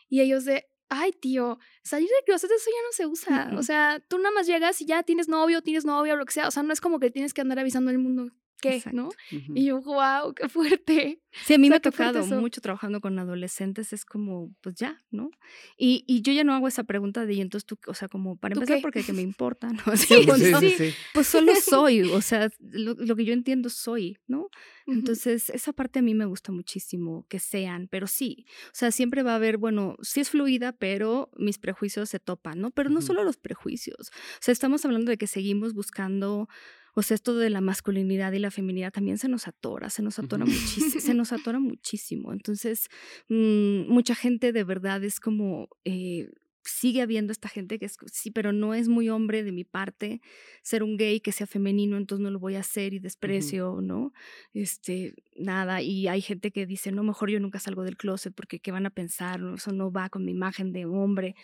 Y 0.10 0.22
ellos 0.22 0.46
de, 0.46 0.66
ay, 0.90 1.12
tío, 1.12 1.60
salir 1.84 2.08
del 2.08 2.26
closet 2.26 2.50
eso 2.50 2.70
ya 2.70 2.88
no 2.88 2.92
se 2.94 3.06
usa. 3.06 3.52
O 3.58 3.64
sea, 3.64 4.00
tú 4.08 4.18
nada 4.18 4.34
más 4.34 4.48
llegas 4.48 4.82
y 4.82 4.86
ya 4.86 5.04
tienes 5.04 5.28
novio, 5.28 5.62
tienes 5.62 5.86
novia 5.86 6.14
o 6.14 6.18
lo 6.18 6.26
que 6.26 6.34
sea. 6.34 6.48
O 6.48 6.52
sea, 6.52 6.64
no 6.64 6.72
es 6.72 6.82
como 6.82 7.00
que 7.00 7.12
tienes 7.12 7.34
que 7.34 7.42
andar 7.42 7.60
avisando 7.60 7.92
al 7.92 8.00
mundo 8.00 8.32
qué, 8.62 8.82
¿no? 8.92 9.10
Y 9.30 9.66
yo, 9.66 9.82
wow, 9.82 10.34
qué 10.34 10.50
fuerte. 10.50 11.20
Sí, 11.46 11.56
a 11.56 11.58
mí 11.58 11.68
me 11.68 11.78
ha 11.78 11.80
tocado 11.80 12.24
mucho 12.40 12.62
trabajando 12.62 13.02
con 13.02 13.18
adolescentes, 13.18 13.92
es 13.92 14.06
como, 14.06 14.54
pues 14.62 14.76
ya, 14.76 15.02
¿no? 15.10 15.32
Y, 15.78 16.04
y, 16.06 16.22
yo 16.22 16.32
ya 16.32 16.44
no 16.44 16.54
hago 16.54 16.68
esa 16.68 16.84
pregunta 16.84 17.26
de, 17.26 17.34
y 17.34 17.42
entonces 17.42 17.66
tú, 17.66 17.80
o 17.88 17.96
sea, 17.96 18.08
como 18.08 18.36
para 18.36 18.54
empezar, 18.54 18.82
porque 18.82 19.04
que 19.04 19.14
me 19.14 19.22
importa, 19.24 19.70
¿no? 19.70 19.82
Sí, 19.98 20.24
sí, 20.24 20.72
sí, 20.78 20.94
Pues 21.12 21.26
solo 21.26 21.56
soy, 21.56 22.04
o 22.04 22.22
sea, 22.22 22.50
lo, 22.60 22.94
lo, 22.94 23.16
que 23.16 23.26
yo 23.26 23.34
entiendo 23.34 23.70
soy, 23.70 24.20
¿no? 24.28 24.50
Entonces, 24.86 25.50
esa 25.50 25.74
parte 25.74 26.00
a 26.00 26.02
mí 26.04 26.14
me 26.14 26.26
gusta 26.26 26.52
muchísimo 26.52 27.26
que 27.30 27.40
sean, 27.40 27.88
pero 27.90 28.06
sí, 28.06 28.46
o 28.68 28.74
sea, 28.76 28.92
siempre 28.92 29.24
va 29.24 29.32
a 29.32 29.36
haber, 29.38 29.58
bueno, 29.58 29.96
sí 30.04 30.20
es 30.20 30.30
fluida, 30.30 30.72
pero 30.74 31.32
mis 31.36 31.58
prejuicios 31.58 32.10
se 32.10 32.20
topan, 32.20 32.62
¿no? 32.62 32.70
Pero 32.70 32.92
no 32.92 33.02
solo 33.02 33.24
los 33.24 33.38
prejuicios, 33.38 34.12
o 34.12 34.40
sea, 34.40 34.52
estamos 34.52 34.86
hablando 34.86 35.10
de 35.10 35.18
que 35.18 35.26
seguimos 35.26 35.74
buscando 35.74 36.48
o 36.94 37.02
sea, 37.02 37.16
esto 37.16 37.36
de 37.36 37.50
la 37.50 37.62
masculinidad 37.62 38.32
y 38.34 38.40
la 38.40 38.52
feminidad 38.52 38.92
también 38.92 39.18
se 39.18 39.28
nos 39.28 39.48
atora, 39.48 39.90
se 39.90 40.04
nos 40.04 40.20
atora 40.20 40.46
muchísimo, 40.46 41.02
se 41.02 41.14
nos 41.14 41.32
atora 41.34 41.60
muchísimo. 41.60 42.34
Entonces, 42.34 42.88
mm, 43.30 43.92
mucha 43.92 44.16
gente 44.16 44.52
de 44.52 44.64
verdad 44.64 45.04
es 45.04 45.20
como, 45.20 45.70
eh, 45.86 46.30
sigue 46.66 47.02
habiendo 47.02 47.32
esta 47.32 47.50
gente 47.50 47.78
que 47.78 47.86
es, 47.86 47.98
sí, 48.12 48.32
pero 48.32 48.54
no 48.54 48.74
es 48.74 48.88
muy 48.88 49.10
hombre 49.10 49.44
de 49.44 49.52
mi 49.52 49.64
parte 49.64 50.22
ser 50.62 50.84
un 50.84 50.98
gay 50.98 51.20
que 51.20 51.32
sea 51.32 51.48
femenino, 51.48 51.98
entonces 51.98 52.24
no 52.24 52.32
lo 52.32 52.40
voy 52.40 52.56
a 52.56 52.62
hacer 52.62 52.94
y 52.94 53.00
desprecio, 53.00 53.80
¿no? 53.82 54.14
Este, 54.54 55.14
nada, 55.36 55.82
y 55.82 56.08
hay 56.08 56.22
gente 56.22 56.52
que 56.52 56.66
dice, 56.66 56.92
no, 56.92 57.04
mejor 57.04 57.30
yo 57.30 57.40
nunca 57.40 57.60
salgo 57.60 57.84
del 57.84 57.98
closet 57.98 58.34
porque 58.34 58.60
qué 58.60 58.72
van 58.72 58.86
a 58.86 58.92
pensar, 58.92 59.42
eso 59.56 59.72
no 59.74 59.92
va 59.92 60.10
con 60.10 60.24
mi 60.24 60.32
imagen 60.32 60.72
de 60.72 60.86
hombre 60.86 61.36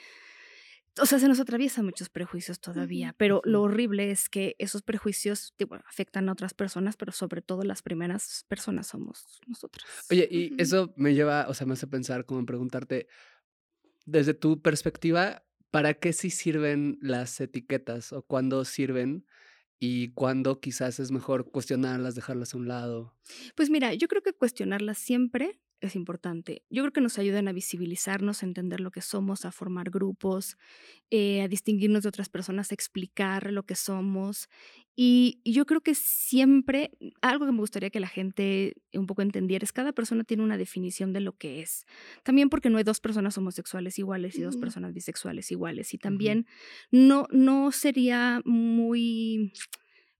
o 1.02 1.06
sea, 1.06 1.19
se 1.19 1.28
nos 1.28 1.39
atraviesan 1.39 1.86
muchos 1.86 2.10
prejuicios 2.10 2.60
todavía, 2.60 3.13
pero 3.17 3.41
lo 3.45 3.62
horrible 3.62 4.12
es 4.12 4.30
que 4.30 4.56
esos 4.60 4.82
prejuicios 4.82 5.54
afectan 5.86 6.30
a 6.30 6.32
otras 6.32 6.54
personas, 6.54 6.97
pero 6.97 7.12
sobre 7.12 7.41
todo 7.41 7.63
las 7.63 7.82
primeras 7.82 8.45
personas 8.47 8.88
somos 8.88 9.39
nosotras. 9.47 9.86
Oye, 10.10 10.28
y 10.30 10.62
eso 10.62 10.93
me 10.95 11.13
lleva, 11.13 11.47
o 11.47 11.54
sea, 11.54 11.67
me 11.67 11.73
hace 11.73 11.88
pensar, 11.88 12.25
como 12.25 12.45
preguntarte, 12.45 13.08
desde 14.06 14.34
tu 14.34 14.62
perspectiva, 14.62 15.43
¿para 15.71 15.93
qué 15.93 16.13
sí 16.13 16.30
sirven 16.30 16.97
las 17.02 17.39
etiquetas 17.39 18.12
o 18.13 18.23
cuándo 18.23 18.65
sirven? 18.65 19.25
y 19.80 20.12
cuándo 20.12 20.60
quizás 20.60 20.99
es 20.99 21.10
mejor 21.10 21.49
cuestionarlas, 21.52 22.13
dejarlas 22.13 22.54
a 22.54 22.58
un 22.58 22.67
lado? 22.67 23.15
Pues 23.56 23.69
mira, 23.69 23.93
yo 23.93 24.08
creo 24.08 24.21
que 24.21 24.34
cuestionarlas 24.34 24.97
siempre 24.97 25.62
es 25.88 25.96
importante. 25.96 26.63
Yo 26.70 26.84
creo 26.84 26.92
que 26.92 27.02
nos 27.02 27.18
ayudan 27.18 27.48
a 27.48 27.54
visibilizarnos, 27.54 28.44
a 28.44 28.46
entender 28.46 28.80
lo 28.80 28.92
que 28.92 29.02
somos, 29.02 29.46
a 29.46 29.52
formar 29.52 29.89
grupos, 29.89 30.58
eh, 31.10 31.42
a 31.42 31.48
distinguirnos 31.48 32.04
de 32.04 32.10
otras 32.10 32.30
personas, 32.30 32.72
a 32.72 32.76
explicar 32.76 33.52
lo 33.52 33.63
que 33.63 33.76
somos. 33.76 34.50
Y, 34.96 35.39
yo 35.46 35.65
creo 35.65 35.80
que 35.80 35.96
siempre, 35.96 36.92
algo 37.22 37.46
que 37.46 37.54
me 37.54 37.60
gustaría 37.60 37.89
que 37.89 38.02
la 38.02 38.10
gente 38.10 38.76
un 38.94 39.06
poco 39.06 39.22
entendiera 39.22 39.63
es 39.63 39.72
cada 39.72 39.94
persona 39.94 40.26
tiene 40.26 40.44
una 40.44 40.58
definición 40.58 41.13
de 41.13 41.22
lo 41.22 41.38
que 41.38 41.62
es. 41.62 41.86
También 42.24 42.50
porque 42.50 42.70
no 42.70 42.78
hay 42.78 42.84
dos 42.84 43.00
personas 43.00 43.38
homosexuales 43.38 43.98
iguales 43.98 44.38
y 44.38 44.42
dos 44.42 44.58
personas 44.58 44.94
bisexuales 44.94 45.52
iguales. 45.52 45.94
Y 45.94 45.98
también 45.98 46.46
no, 46.92 47.28
no 47.32 47.72
sería 47.72 48.42
muy 48.44 49.54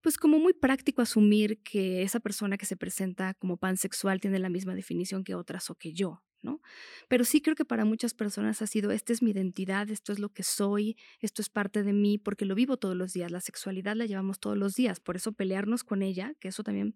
pues 0.02 0.18
como 0.18 0.40
muy 0.40 0.54
práctico 0.54 1.02
asumir 1.02 1.62
que 1.62 2.02
esa 2.02 2.20
persona 2.20 2.58
que 2.58 2.66
se 2.66 2.78
presenta 2.78 3.34
como 3.34 3.58
pansexual 3.58 4.20
tiene 4.20 4.40
la 4.40 4.50
misma 4.50 4.76
definición 4.76 5.24
que 5.24 5.36
otras 5.36 5.70
o 5.70 5.76
que 5.76 5.94
yo, 5.94 6.24
¿no? 6.42 6.62
Pero 7.08 7.26
sí 7.26 7.42
creo 7.42 7.56
que 7.56 7.66
para 7.66 7.86
muchas 7.86 8.14
personas 8.14 8.62
ha 8.62 8.68
sido, 8.68 8.92
esta 8.92 9.14
es 9.14 9.22
mi 9.22 9.32
identidad, 9.32 9.90
esto 9.90 10.14
es 10.14 10.20
lo 10.20 10.30
que 10.30 10.44
soy, 10.44 10.98
esto 11.20 11.42
es 11.42 11.50
parte 11.50 11.84
de 11.84 11.94
mí, 11.94 12.18
porque 12.18 12.46
lo 12.46 12.56
vivo 12.56 12.78
todos 12.78 12.96
los 12.96 13.14
días, 13.14 13.32
la 13.32 13.42
sexualidad 13.42 13.96
la 13.96 14.06
llevamos 14.06 14.40
todos 14.40 14.58
los 14.58 14.76
días, 14.76 15.00
por 15.00 15.16
eso 15.16 15.34
pelearnos 15.34 15.84
con 15.84 16.02
ella, 16.02 16.34
que 16.40 16.48
eso 16.50 16.64
también 16.64 16.96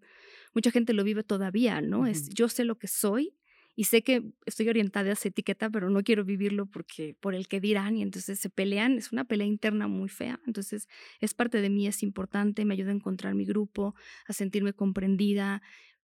mucha 0.54 0.70
gente 0.70 0.94
lo 0.94 1.04
vive 1.04 1.22
todavía, 1.22 1.80
¿no? 1.80 2.06
Es 2.06 2.30
yo 2.30 2.48
sé 2.48 2.64
lo 2.64 2.78
que 2.78 2.88
soy 2.88 3.34
y 3.76 3.84
sé 3.84 4.02
que 4.02 4.22
estoy 4.46 4.68
orientada 4.68 5.10
a 5.10 5.12
esa 5.14 5.28
etiqueta, 5.28 5.70
pero 5.70 5.90
no 5.90 6.02
quiero 6.02 6.24
vivirlo 6.24 6.66
porque 6.66 7.16
por 7.20 7.34
el 7.34 7.48
que 7.48 7.60
dirán 7.60 7.96
y 7.96 8.02
entonces 8.02 8.38
se 8.38 8.50
pelean, 8.50 8.98
es 8.98 9.12
una 9.12 9.24
pelea 9.24 9.46
interna 9.46 9.88
muy 9.88 10.08
fea, 10.08 10.40
entonces 10.46 10.88
es 11.20 11.34
parte 11.34 11.60
de 11.60 11.70
mí, 11.70 11.86
es 11.86 12.02
importante, 12.02 12.64
me 12.64 12.74
ayuda 12.74 12.90
a 12.90 12.94
encontrar 12.94 13.34
mi 13.34 13.44
grupo, 13.44 13.94
a 14.26 14.32
sentirme 14.32 14.72
comprendida, 14.72 15.62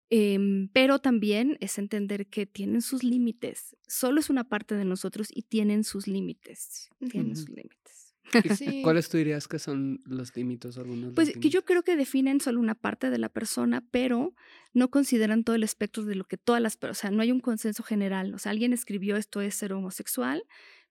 em, 0.09 0.69
pero 0.73 0.99
también 0.99 1.57
es 1.59 1.77
entender 1.77 2.27
que 2.27 2.45
tienen 2.45 2.81
sus 2.81 3.03
límites, 3.03 3.75
solo 3.87 4.19
es 4.19 4.29
una 4.29 4.49
parte 4.49 4.75
de 4.75 4.85
nosotros 4.85 5.29
y 5.31 5.43
tienen 5.43 5.83
sus 5.83 6.07
límites, 6.07 6.89
tienen 7.09 7.35
sus 7.35 7.49
límites. 7.49 7.98
¿Cuáles 8.83 9.09
tú 9.09 9.17
dirías 9.17 9.47
que 9.47 9.59
son 9.59 10.01
los 10.05 10.35
límites 10.35 10.77
algunos? 10.77 11.13
Pues 11.13 11.33
que 11.37 11.49
yo 11.49 11.65
creo 11.65 11.83
que 11.83 11.95
definen 11.95 12.39
solo 12.41 12.59
una 12.59 12.75
parte 12.75 13.09
de 13.09 13.17
la 13.17 13.29
persona, 13.29 13.83
pero 13.91 14.33
no 14.73 14.89
consideran 14.89 15.43
todo 15.43 15.55
el 15.55 15.63
espectro 15.63 16.03
de 16.03 16.15
lo 16.15 16.25
que 16.25 16.37
todas 16.37 16.61
las 16.61 16.77
personas, 16.77 16.97
o 16.97 17.01
sea, 17.01 17.11
no 17.11 17.21
hay 17.21 17.31
un 17.31 17.39
consenso 17.39 17.83
general. 17.83 18.33
O 18.33 18.39
sea, 18.39 18.51
alguien 18.51 18.73
escribió 18.73 19.15
esto 19.15 19.41
es 19.41 19.55
ser 19.55 19.73
homosexual, 19.73 20.43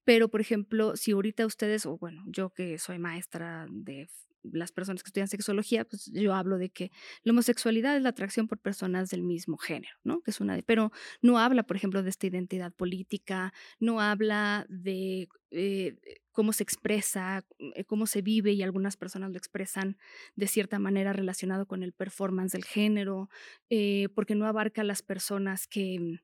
pero 0.04 0.28
por 0.28 0.40
ejemplo, 0.40 0.96
si 0.96 1.12
ahorita 1.12 1.46
ustedes, 1.46 1.86
o 1.86 1.98
bueno, 1.98 2.24
yo 2.26 2.50
que 2.50 2.78
soy 2.78 2.98
maestra 2.98 3.66
de 3.70 4.08
las 4.52 4.72
personas 4.72 5.02
que 5.02 5.08
estudian 5.08 5.28
sexología, 5.28 5.84
pues 5.84 6.10
yo 6.12 6.34
hablo 6.34 6.58
de 6.58 6.70
que 6.70 6.90
la 7.22 7.32
homosexualidad 7.32 7.96
es 7.96 8.02
la 8.02 8.10
atracción 8.10 8.48
por 8.48 8.58
personas 8.58 9.10
del 9.10 9.22
mismo 9.22 9.56
género, 9.56 9.96
¿no? 10.04 10.20
Que 10.20 10.30
es 10.30 10.40
una 10.40 10.58
pero 10.66 10.92
no 11.22 11.38
habla, 11.38 11.62
por 11.62 11.76
ejemplo, 11.76 12.02
de 12.02 12.10
esta 12.10 12.26
identidad 12.26 12.72
política, 12.72 13.52
no 13.78 14.00
habla 14.00 14.66
de 14.68 15.28
eh, 15.50 15.96
cómo 16.32 16.52
se 16.52 16.62
expresa, 16.62 17.44
eh, 17.58 17.84
cómo 17.84 18.06
se 18.06 18.22
vive 18.22 18.52
y 18.52 18.62
algunas 18.62 18.96
personas 18.96 19.30
lo 19.30 19.38
expresan 19.38 19.96
de 20.36 20.46
cierta 20.46 20.78
manera 20.78 21.12
relacionado 21.12 21.66
con 21.66 21.82
el 21.82 21.92
performance 21.92 22.52
del 22.52 22.64
género, 22.64 23.28
eh, 23.70 24.08
porque 24.14 24.34
no 24.34 24.46
abarca 24.46 24.82
a 24.82 24.84
las 24.84 25.02
personas 25.02 25.66
que, 25.66 26.20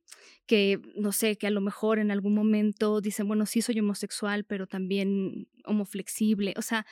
que, 0.46 0.80
no 0.94 1.10
sé, 1.10 1.37
que 1.37 1.46
a 1.46 1.50
lo 1.50 1.60
mejor 1.60 1.98
en 1.98 2.10
algún 2.10 2.34
momento 2.34 3.00
dicen, 3.00 3.26
bueno, 3.26 3.46
sí 3.46 3.62
soy 3.62 3.80
homosexual, 3.80 4.44
pero 4.44 4.66
también 4.66 5.48
homoflexible. 5.64 6.54
O 6.56 6.62
sea, 6.62 6.87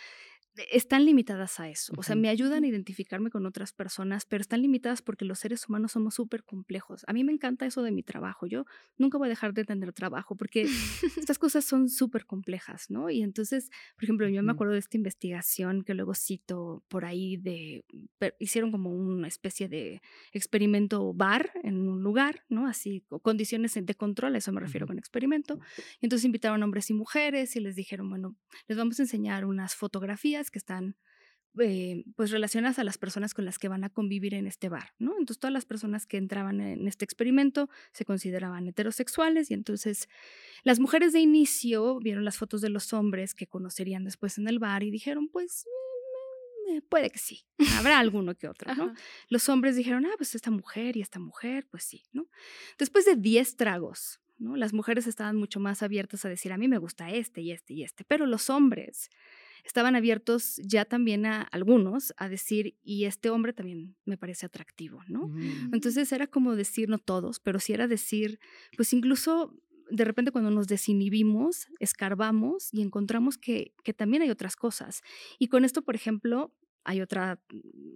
están 0.70 1.04
limitadas 1.06 1.60
a 1.60 1.68
eso. 1.68 1.94
O 1.96 2.02
sea, 2.02 2.14
me 2.14 2.28
ayudan 2.28 2.64
a 2.64 2.66
identificarme 2.66 3.30
con 3.30 3.46
otras 3.46 3.72
personas, 3.72 4.26
pero 4.26 4.42
están 4.42 4.60
limitadas 4.60 5.00
porque 5.00 5.24
los 5.24 5.38
seres 5.38 5.66
humanos 5.68 5.92
somos 5.92 6.14
súper 6.14 6.44
complejos. 6.44 7.04
A 7.06 7.12
mí 7.12 7.24
me 7.24 7.32
encanta 7.32 7.64
eso 7.64 7.82
de 7.82 7.90
mi 7.90 8.02
trabajo. 8.02 8.46
Yo 8.46 8.66
nunca 8.98 9.16
voy 9.16 9.28
a 9.28 9.30
dejar 9.30 9.54
de 9.54 9.64
tener 9.64 9.92
trabajo 9.92 10.36
porque 10.36 10.62
estas 11.16 11.38
cosas 11.38 11.64
son 11.64 11.88
súper 11.88 12.26
complejas, 12.26 12.90
¿no? 12.90 13.08
Y 13.08 13.22
entonces, 13.22 13.70
por 13.94 14.04
ejemplo, 14.04 14.28
yo 14.28 14.42
me 14.42 14.52
acuerdo 14.52 14.74
de 14.74 14.80
esta 14.80 14.96
investigación 14.96 15.84
que 15.84 15.94
luego 15.94 16.14
cito 16.14 16.84
por 16.88 17.04
ahí 17.04 17.38
de, 17.38 17.84
hicieron 18.38 18.70
como 18.72 18.90
una 18.90 19.28
especie 19.28 19.68
de 19.68 20.02
experimento 20.32 21.14
bar 21.14 21.50
en 21.62 21.88
un 21.88 22.02
lugar, 22.02 22.44
¿no? 22.48 22.66
Así, 22.66 23.04
condiciones 23.22 23.72
de 23.74 23.94
control, 23.94 24.34
a 24.34 24.38
eso 24.38 24.52
me 24.52 24.60
refiero 24.60 24.86
con 24.86 24.98
experimento. 24.98 25.58
Y 26.00 26.06
entonces 26.06 26.26
invitaron 26.26 26.62
hombres 26.62 26.90
y 26.90 26.94
mujeres 26.94 27.56
y 27.56 27.60
les 27.60 27.74
dijeron, 27.74 28.10
bueno, 28.10 28.36
les 28.68 28.76
vamos 28.76 28.98
a 28.98 29.02
enseñar 29.02 29.46
unas 29.46 29.74
fotografías 29.74 30.41
que 30.50 30.58
están 30.58 30.96
eh, 31.60 32.04
pues 32.16 32.30
relacionadas 32.30 32.78
a 32.78 32.84
las 32.84 32.96
personas 32.96 33.34
con 33.34 33.44
las 33.44 33.58
que 33.58 33.68
van 33.68 33.84
a 33.84 33.90
convivir 33.90 34.32
en 34.32 34.46
este 34.46 34.70
bar, 34.70 34.94
¿no? 34.98 35.12
Entonces 35.18 35.38
todas 35.38 35.52
las 35.52 35.66
personas 35.66 36.06
que 36.06 36.16
entraban 36.16 36.62
en 36.62 36.88
este 36.88 37.04
experimento 37.04 37.68
se 37.92 38.06
consideraban 38.06 38.66
heterosexuales 38.68 39.50
y 39.50 39.54
entonces 39.54 40.08
las 40.62 40.80
mujeres 40.80 41.12
de 41.12 41.20
inicio 41.20 41.98
vieron 41.98 42.24
las 42.24 42.38
fotos 42.38 42.62
de 42.62 42.70
los 42.70 42.94
hombres 42.94 43.34
que 43.34 43.46
conocerían 43.46 44.02
después 44.02 44.38
en 44.38 44.48
el 44.48 44.60
bar 44.60 44.82
y 44.82 44.90
dijeron, 44.90 45.28
pues 45.28 45.66
mm, 45.66 46.76
eh, 46.76 46.82
puede 46.88 47.10
que 47.10 47.18
sí, 47.18 47.44
habrá 47.76 47.98
alguno 47.98 48.34
que 48.34 48.48
otro, 48.48 48.74
¿no? 48.74 48.94
Los 49.28 49.46
hombres 49.50 49.76
dijeron, 49.76 50.06
ah, 50.06 50.14
pues 50.16 50.34
esta 50.34 50.50
mujer 50.50 50.96
y 50.96 51.02
esta 51.02 51.18
mujer, 51.18 51.66
pues 51.70 51.84
sí, 51.84 52.04
¿no? 52.12 52.30
Después 52.78 53.04
de 53.04 53.16
10 53.16 53.56
tragos, 53.56 54.22
¿no? 54.38 54.56
Las 54.56 54.72
mujeres 54.72 55.06
estaban 55.06 55.36
mucho 55.36 55.60
más 55.60 55.82
abiertas 55.82 56.24
a 56.24 56.30
decir, 56.30 56.50
a 56.50 56.56
mí 56.56 56.66
me 56.66 56.78
gusta 56.78 57.10
este 57.10 57.42
y 57.42 57.52
este 57.52 57.74
y 57.74 57.82
este, 57.82 58.04
pero 58.04 58.24
los 58.24 58.48
hombres 58.48 59.10
estaban 59.64 59.96
abiertos 59.96 60.56
ya 60.64 60.84
también 60.84 61.26
a 61.26 61.42
algunos 61.42 62.12
a 62.16 62.28
decir, 62.28 62.76
y 62.82 63.04
este 63.04 63.30
hombre 63.30 63.52
también 63.52 63.96
me 64.04 64.16
parece 64.16 64.46
atractivo, 64.46 65.02
¿no? 65.08 65.28
Mm. 65.28 65.74
Entonces 65.74 66.10
era 66.12 66.26
como 66.26 66.56
decir, 66.56 66.88
no 66.88 66.98
todos, 66.98 67.40
pero 67.40 67.60
sí 67.60 67.72
era 67.72 67.86
decir, 67.86 68.38
pues 68.76 68.92
incluso 68.92 69.54
de 69.90 70.04
repente 70.04 70.32
cuando 70.32 70.50
nos 70.50 70.68
desinhibimos, 70.68 71.68
escarbamos 71.78 72.72
y 72.72 72.80
encontramos 72.80 73.36
que, 73.36 73.74
que 73.84 73.92
también 73.92 74.22
hay 74.22 74.30
otras 74.30 74.56
cosas. 74.56 75.02
Y 75.38 75.48
con 75.48 75.64
esto, 75.64 75.82
por 75.82 75.94
ejemplo, 75.94 76.54
hay 76.84 77.00
otra 77.00 77.40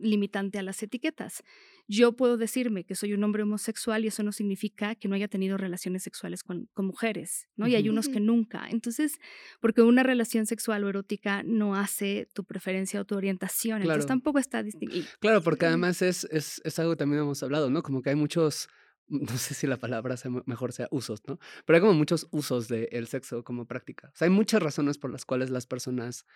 limitante 0.01 0.59
a 0.59 0.63
las 0.63 0.83
etiquetas. 0.83 1.43
Yo 1.89 2.13
puedo 2.13 2.37
decirme 2.37 2.85
que 2.85 2.95
soy 2.95 3.13
un 3.13 3.23
hombre 3.23 3.43
homosexual 3.43 4.05
y 4.05 4.09
eso 4.09 4.23
no 4.23 4.33
significa 4.33 4.95
que 4.95 5.09
no 5.09 5.15
haya 5.15 5.29
tenido 5.29 5.57
relaciones 5.57 6.03
sexuales 6.03 6.43
con, 6.43 6.69
mujeres, 6.77 7.49
¿no? 7.57 7.69
Y 7.69 7.75
hay 7.75 7.89
unos 7.89 8.09
que 8.09 8.21
nunca. 8.21 8.67
Entonces, 8.71 9.19
porque 9.61 9.83
una 9.83 10.03
relación 10.03 10.47
sexual 10.47 10.85
o 10.85 10.89
erótica 10.89 11.43
no 11.45 11.77
hace 11.77 12.29
tu 12.35 12.45
preferencia 12.45 13.01
o 13.01 13.05
tu 13.05 13.17
orientación, 13.17 13.83
entonces 13.83 14.07
tampoco 14.07 14.39
está 14.39 14.63
distinguido. 14.63 15.07
Claro, 15.21 15.43
porque 15.43 15.67
además 15.67 16.03
es, 16.03 16.25
es, 16.31 16.61
es 16.65 16.79
algo 16.79 16.93
que 16.93 16.99
también 16.99 17.23
hemos 17.23 17.43
hablado, 17.43 17.71
¿no? 17.71 17.83
Como 17.83 18.03
que 18.03 18.11
hay 18.11 18.17
muchos 18.17 18.69
no 19.09 19.39
sé 19.39 19.55
si 19.55 19.67
la 19.67 19.77
palabra 19.77 20.17
sea, 20.17 20.31
mejor 20.47 20.73
sea 20.73 20.89
usos, 20.91 21.23
¿no? 21.27 21.39
Pero 21.65 21.77
hay 21.77 21.81
como 21.81 21.95
muchos 21.95 22.27
usos 22.31 22.69
del 22.69 23.07
sexo 23.07 23.45
como 23.45 23.67
práctica. 23.67 24.09
O 24.13 24.17
sea, 24.17 24.27
hay 24.27 24.33
muchas 24.33 24.63
razones 24.63 24.99
por 24.99 25.11
las 25.11 25.25
cuales 25.25 25.51
las 25.51 25.67
personas 25.67 26.27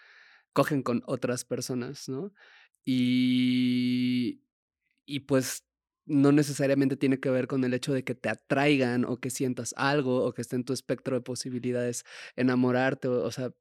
cogen 0.52 0.82
con 0.82 1.02
otras 1.06 1.44
personas, 1.44 2.08
¿no? 2.08 2.32
Y, 2.84 4.42
y 5.06 5.20
pues 5.20 5.64
no 6.06 6.32
necesariamente 6.32 6.96
tiene 6.96 7.20
que 7.20 7.30
ver 7.30 7.46
con 7.46 7.64
el 7.64 7.72
hecho 7.72 7.92
de 7.92 8.04
que 8.04 8.14
te 8.14 8.28
atraigan 8.28 9.04
o 9.04 9.18
que 9.18 9.30
sientas 9.30 9.74
algo 9.76 10.24
o 10.24 10.32
que 10.32 10.42
esté 10.42 10.56
en 10.56 10.64
tu 10.64 10.72
espectro 10.72 11.14
de 11.14 11.22
posibilidades 11.22 12.04
enamorarte, 12.36 13.06
o, 13.06 13.30
sea, 13.30 13.52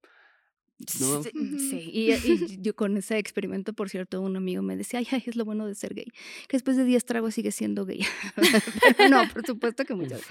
¿no? 0.99 1.23
Sí, 1.23 1.91
Y, 1.93 2.61
yo 2.61 2.75
con 2.75 2.97
ese 2.97 3.17
experimento, 3.17 3.73
por 3.73 3.89
cierto, 3.89 4.21
un 4.21 4.35
amigo 4.35 4.61
me 4.63 4.77
decía, 4.77 4.99
ay, 4.99 5.23
es 5.25 5.35
lo 5.35 5.45
bueno 5.45 5.67
de 5.67 5.75
ser 5.75 5.93
gay, 5.93 6.07
que 6.47 6.57
después 6.57 6.77
de 6.77 6.85
10 6.85 7.05
tragos 7.05 7.35
sigue 7.35 7.51
siendo 7.51 7.85
gay. 7.85 8.01
no, 9.11 9.27
por 9.31 9.45
supuesto 9.45 9.85
que 9.85 9.93
muchas. 9.93 10.21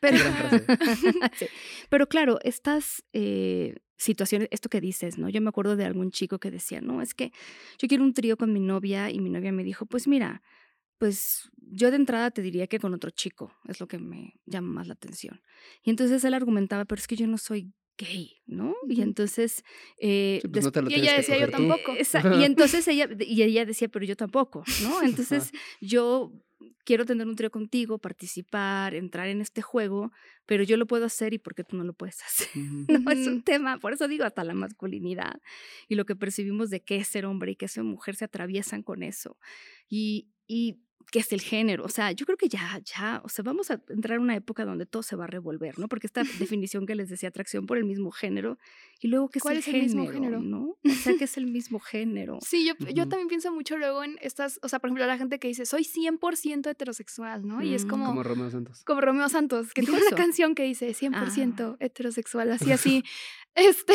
Pero, 0.00 0.18
Pero 1.90 2.08
claro, 2.08 2.38
estas 2.42 3.02
eh, 3.12 3.76
situaciones, 3.96 4.48
esto 4.50 4.68
que 4.68 4.80
dices, 4.80 5.18
¿no? 5.18 5.28
Yo 5.28 5.40
me 5.40 5.48
acuerdo 5.48 5.76
de 5.76 5.84
algún 5.84 6.10
chico 6.10 6.38
que 6.38 6.50
decía, 6.50 6.80
no, 6.80 7.02
es 7.02 7.14
que 7.14 7.32
yo 7.78 7.88
quiero 7.88 8.04
un 8.04 8.14
trío 8.14 8.36
con 8.36 8.52
mi 8.52 8.60
novia 8.60 9.10
y 9.10 9.20
mi 9.20 9.30
novia 9.30 9.52
me 9.52 9.64
dijo, 9.64 9.86
pues 9.86 10.06
mira, 10.08 10.42
pues 10.98 11.50
yo 11.56 11.90
de 11.90 11.96
entrada 11.96 12.30
te 12.30 12.42
diría 12.42 12.66
que 12.66 12.78
con 12.78 12.94
otro 12.94 13.10
chico 13.10 13.52
es 13.68 13.80
lo 13.80 13.88
que 13.88 13.98
me 13.98 14.34
llama 14.46 14.72
más 14.72 14.86
la 14.86 14.94
atención. 14.94 15.42
Y 15.82 15.90
entonces 15.90 16.24
él 16.24 16.34
argumentaba, 16.34 16.84
pero 16.84 16.98
es 16.98 17.06
que 17.06 17.16
yo 17.16 17.26
no 17.26 17.38
soy 17.38 17.72
gay, 17.96 18.42
¿no? 18.46 18.74
Y 18.88 19.02
entonces... 19.02 19.62
Eh, 19.98 20.40
pues 20.50 20.66
y 20.88 20.94
ella 20.94 21.16
decía, 21.16 21.38
yo 21.38 21.50
tampoco. 21.50 21.94
y 22.38 22.44
entonces 22.44 22.86
ella, 22.88 23.08
y 23.20 23.42
ella 23.42 23.64
decía, 23.64 23.88
pero 23.88 24.04
yo 24.04 24.16
tampoco, 24.16 24.64
¿no? 24.82 25.02
Entonces 25.02 25.52
yo 25.80 26.32
quiero 26.84 27.04
tener 27.04 27.26
un 27.26 27.36
trío 27.36 27.50
contigo, 27.50 27.98
participar, 27.98 28.94
entrar 28.94 29.28
en 29.28 29.40
este 29.40 29.62
juego, 29.62 30.12
pero 30.46 30.62
yo 30.62 30.76
lo 30.76 30.86
puedo 30.86 31.06
hacer 31.06 31.34
y 31.34 31.38
¿por 31.38 31.54
qué 31.54 31.64
tú 31.64 31.76
no 31.76 31.84
lo 31.84 31.92
puedes 31.92 32.22
hacer? 32.22 32.48
no, 32.88 33.10
es 33.10 33.26
un 33.26 33.42
tema, 33.42 33.78
por 33.78 33.92
eso 33.92 34.08
digo, 34.08 34.24
hasta 34.24 34.44
la 34.44 34.54
masculinidad 34.54 35.40
y 35.88 35.94
lo 35.94 36.04
que 36.04 36.16
percibimos 36.16 36.70
de 36.70 36.82
qué 36.82 36.96
es 36.96 37.08
ser 37.08 37.26
hombre 37.26 37.52
y 37.52 37.56
qué 37.56 37.66
es 37.66 37.72
ser 37.72 37.84
mujer 37.84 38.16
se 38.16 38.24
atraviesan 38.24 38.82
con 38.82 39.02
eso. 39.02 39.38
Y, 39.88 40.28
y 40.46 40.80
qué 41.14 41.20
es 41.20 41.32
el 41.32 41.42
género. 41.42 41.84
O 41.84 41.88
sea, 41.88 42.10
yo 42.10 42.26
creo 42.26 42.36
que 42.36 42.48
ya, 42.48 42.80
ya, 42.84 43.20
o 43.22 43.28
sea, 43.28 43.44
vamos 43.44 43.70
a 43.70 43.80
entrar 43.88 44.16
en 44.16 44.22
una 44.22 44.34
época 44.34 44.64
donde 44.64 44.84
todo 44.84 45.04
se 45.04 45.14
va 45.14 45.24
a 45.24 45.26
revolver, 45.28 45.78
¿no? 45.78 45.86
Porque 45.86 46.08
esta 46.08 46.24
definición 46.40 46.86
que 46.86 46.96
les 46.96 47.08
decía, 47.08 47.28
atracción 47.28 47.66
por 47.66 47.78
el 47.78 47.84
mismo 47.84 48.10
género, 48.10 48.58
y 48.98 49.06
luego 49.06 49.28
qué 49.28 49.38
es, 49.38 49.44
el, 49.44 49.58
es 49.58 49.68
el 49.68 49.80
mismo 49.80 50.08
género, 50.08 50.40
¿no? 50.40 50.76
O 50.84 50.90
sea, 50.90 51.16
que 51.16 51.22
es 51.30 51.36
el 51.36 51.46
mismo 51.46 51.78
género. 51.78 52.40
Sí, 52.44 52.66
yo, 52.66 52.74
yo 52.88 53.08
también 53.08 53.28
pienso 53.28 53.52
mucho 53.52 53.78
luego 53.78 54.02
en 54.02 54.18
estas, 54.22 54.58
o 54.64 54.68
sea, 54.68 54.80
por 54.80 54.88
ejemplo, 54.88 55.06
la 55.06 55.16
gente 55.16 55.38
que 55.38 55.46
dice, 55.46 55.66
soy 55.66 55.84
100% 55.84 56.68
heterosexual, 56.68 57.46
¿no? 57.46 57.62
Y 57.62 57.74
es 57.74 57.84
mm, 57.84 57.88
como... 57.88 58.06
Como 58.06 58.24
Romeo 58.24 58.50
Santos. 58.50 58.82
Como 58.84 59.00
Romeo 59.00 59.28
Santos, 59.28 59.72
que 59.72 59.82
tiene 59.82 60.00
una 60.00 60.16
canción 60.16 60.56
que 60.56 60.64
dice 60.64 60.88
100% 60.88 61.60
ah. 61.60 61.76
heterosexual, 61.78 62.50
así, 62.50 62.72
así. 62.72 63.04
este, 63.54 63.94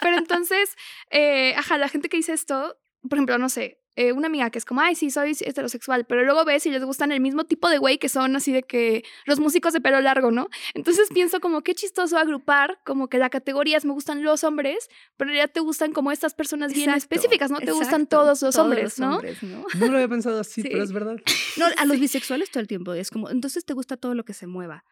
pero 0.00 0.16
entonces, 0.16 0.76
eh, 1.10 1.54
ajá, 1.56 1.76
la 1.76 1.88
gente 1.88 2.08
que 2.08 2.18
dice 2.18 2.34
esto, 2.34 2.76
por 3.02 3.18
ejemplo, 3.18 3.36
no 3.38 3.48
sé, 3.48 3.80
eh, 3.96 4.12
una 4.12 4.26
amiga 4.26 4.50
que 4.50 4.58
es 4.58 4.64
como, 4.64 4.80
ay, 4.80 4.94
sí, 4.94 5.10
soy 5.10 5.36
heterosexual, 5.40 6.04
pero 6.04 6.24
luego 6.24 6.44
ves 6.44 6.66
y 6.66 6.70
les 6.70 6.84
gustan 6.84 7.12
el 7.12 7.20
mismo 7.20 7.44
tipo 7.44 7.68
de 7.68 7.78
güey 7.78 7.98
que 7.98 8.08
son 8.08 8.34
así 8.36 8.52
de 8.52 8.62
que 8.62 9.04
los 9.24 9.38
músicos 9.38 9.72
de 9.72 9.80
pelo 9.80 10.00
largo, 10.00 10.30
¿no? 10.30 10.48
Entonces 10.74 11.08
pienso 11.12 11.40
como 11.40 11.62
qué 11.62 11.74
chistoso 11.74 12.18
agrupar, 12.18 12.80
como 12.84 13.08
que 13.08 13.18
la 13.18 13.30
categoría 13.30 13.76
es 13.76 13.84
me 13.84 13.92
gustan 13.92 14.22
los 14.24 14.42
hombres, 14.44 14.88
pero 15.16 15.32
ya 15.32 15.48
te 15.48 15.60
gustan 15.60 15.92
como 15.92 16.10
estas 16.10 16.34
personas 16.34 16.72
bien 16.72 16.90
específicas, 16.90 17.50
¿no? 17.50 17.60
Te 17.60 17.72
gustan 17.72 18.06
todos 18.06 18.42
los 18.42 18.56
hombres, 18.56 18.98
¿no? 18.98 19.20
¿no? 19.42 19.64
¿no? 19.78 19.86
lo 19.86 19.94
había 19.94 20.08
pensado 20.08 20.40
así, 20.40 20.62
pero 20.62 20.82
es 20.82 20.92
verdad. 20.92 21.16
No, 21.56 21.66
a 21.76 21.84
los 21.84 22.00
bisexuales 22.00 22.50
todo 22.50 22.60
el 22.60 22.66
tiempo 22.66 22.94
es 22.94 23.10
como, 23.10 23.30
entonces 23.30 23.64
te 23.64 23.74
gusta 23.74 23.96
todo 23.96 24.14
lo 24.14 24.24
que 24.24 24.32
se 24.32 24.48
mueva. 24.48 24.84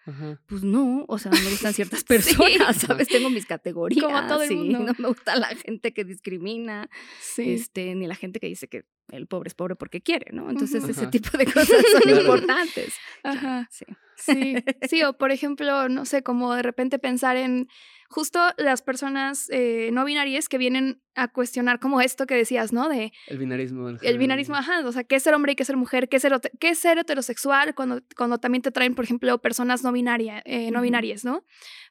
Pues 0.46 0.62
no, 0.62 1.04
o 1.08 1.18
sea, 1.18 1.32
no 1.32 1.40
me 1.40 1.50
gustan 1.50 1.74
ciertas 1.74 2.04
personas, 2.04 2.76
¿sabes? 2.76 3.08
Tengo 3.08 3.30
mis 3.30 3.46
categorías. 3.46 4.04
Como 4.04 4.26
todo 4.28 4.42
el 4.42 4.54
mundo. 4.54 4.78
No 4.78 4.94
me 4.96 5.08
gusta 5.08 5.34
la 5.34 5.48
gente 5.48 5.92
que 5.92 6.04
discrimina, 6.04 6.88
este, 7.36 7.94
ni 7.96 8.06
la 8.06 8.14
gente 8.14 8.38
que 8.38 8.46
dice 8.46 8.68
que 8.68 8.84
el 9.10 9.26
pobre 9.26 9.48
es 9.48 9.54
pobre 9.54 9.76
porque 9.76 10.00
quiere, 10.00 10.32
¿no? 10.32 10.50
Entonces 10.50 10.88
ese 10.88 11.06
tipo 11.08 11.36
de 11.36 11.46
cosas 11.46 11.84
son 12.02 12.18
importantes. 12.18 12.94
Ajá. 13.22 13.68
Sí. 13.70 13.84
sí. 14.16 14.54
Sí, 14.88 15.02
o 15.02 15.16
por 15.16 15.32
ejemplo, 15.32 15.88
no 15.88 16.04
sé, 16.04 16.22
como 16.22 16.54
de 16.54 16.62
repente 16.62 16.98
pensar 16.98 17.36
en 17.36 17.68
justo 18.12 18.38
las 18.58 18.82
personas 18.82 19.48
eh, 19.50 19.90
no 19.92 20.04
binarias 20.04 20.48
que 20.48 20.58
vienen 20.58 21.02
a 21.14 21.28
cuestionar 21.28 21.80
como 21.80 22.00
esto 22.00 22.26
que 22.26 22.34
decías, 22.34 22.72
¿no? 22.72 22.88
De 22.88 23.12
el 23.26 23.38
binarismo. 23.38 23.88
el 23.88 24.18
binarismo, 24.18 24.54
ajá, 24.54 24.86
o 24.86 24.92
sea, 24.92 25.04
qué 25.04 25.16
es 25.16 25.22
ser 25.22 25.34
hombre 25.34 25.52
y 25.52 25.56
qué 25.56 25.62
es 25.62 25.66
ser 25.66 25.76
mujer, 25.76 26.08
qué 26.08 26.16
es 26.16 26.22
ser, 26.22 26.38
qué 26.60 26.68
es 26.68 26.78
ser 26.78 26.98
heterosexual 26.98 27.74
cuando, 27.74 28.02
cuando 28.16 28.38
también 28.38 28.62
te 28.62 28.70
traen, 28.70 28.94
por 28.94 29.04
ejemplo, 29.04 29.40
personas 29.40 29.82
no, 29.82 29.92
binaria, 29.92 30.42
eh, 30.44 30.70
no 30.70 30.82
binarias, 30.82 31.24
¿no? 31.24 31.44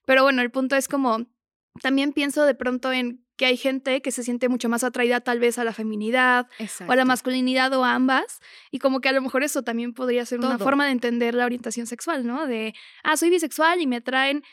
Pero 0.05 0.23
bueno, 0.23 0.41
el 0.41 0.51
punto 0.51 0.75
es 0.75 0.87
como, 0.87 1.27
también 1.81 2.13
pienso 2.13 2.45
de 2.45 2.55
pronto 2.55 2.91
en 2.93 3.20
que 3.41 3.47
hay 3.47 3.57
gente 3.57 4.03
que 4.03 4.11
se 4.11 4.21
siente 4.21 4.49
mucho 4.49 4.69
más 4.69 4.83
atraída 4.83 5.19
tal 5.19 5.39
vez 5.39 5.57
a 5.57 5.63
la 5.63 5.73
feminidad 5.73 6.47
o 6.87 6.91
a 6.91 6.95
la 6.95 7.05
masculinidad 7.05 7.73
o 7.73 7.83
a 7.83 7.95
ambas, 7.95 8.39
y 8.69 8.77
como 8.77 9.01
que 9.01 9.09
a 9.09 9.13
lo 9.13 9.21
mejor 9.23 9.41
eso 9.41 9.63
también 9.63 9.95
podría 9.95 10.23
ser 10.27 10.37
una 10.37 10.59
forma 10.59 10.85
de 10.85 10.91
entender 10.91 11.33
la 11.33 11.45
orientación 11.45 11.87
sexual, 11.87 12.27
¿no? 12.27 12.45
De, 12.45 12.75
ah, 13.01 13.17
soy 13.17 13.31
bisexual 13.31 13.81
y 13.81 13.87
me 13.87 13.95
atraen, 13.95 14.43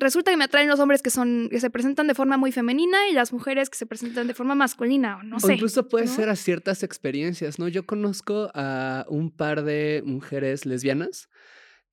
resulta 0.00 0.32
que 0.32 0.36
me 0.36 0.42
atraen 0.42 0.68
los 0.68 0.80
hombres 0.80 1.00
que 1.00 1.10
son, 1.10 1.46
que 1.48 1.60
se 1.60 1.70
presentan 1.70 2.08
de 2.08 2.16
forma 2.16 2.36
muy 2.36 2.50
femenina 2.50 3.08
y 3.08 3.12
las 3.12 3.32
mujeres 3.32 3.70
que 3.70 3.78
se 3.78 3.86
presentan 3.86 4.26
de 4.26 4.34
forma 4.34 4.56
masculina, 4.56 5.20
no 5.22 5.38
sé. 5.38 5.46
O 5.46 5.50
incluso 5.52 5.86
puede 5.86 6.08
ser 6.08 6.28
a 6.28 6.34
ciertas 6.34 6.82
experiencias, 6.82 7.60
¿no? 7.60 7.68
Yo 7.68 7.86
conozco 7.86 8.50
a 8.52 9.06
un 9.08 9.30
par 9.30 9.62
de 9.62 10.02
mujeres 10.04 10.66
lesbianas 10.66 11.28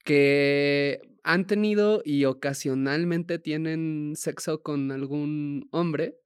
que 0.06 1.02
han 1.24 1.48
tenido 1.48 2.02
y 2.06 2.24
ocasionalmente 2.26 3.40
tienen 3.40 4.14
sexo 4.16 4.62
con 4.62 4.92
algún 4.92 5.68
hombre 5.72 6.20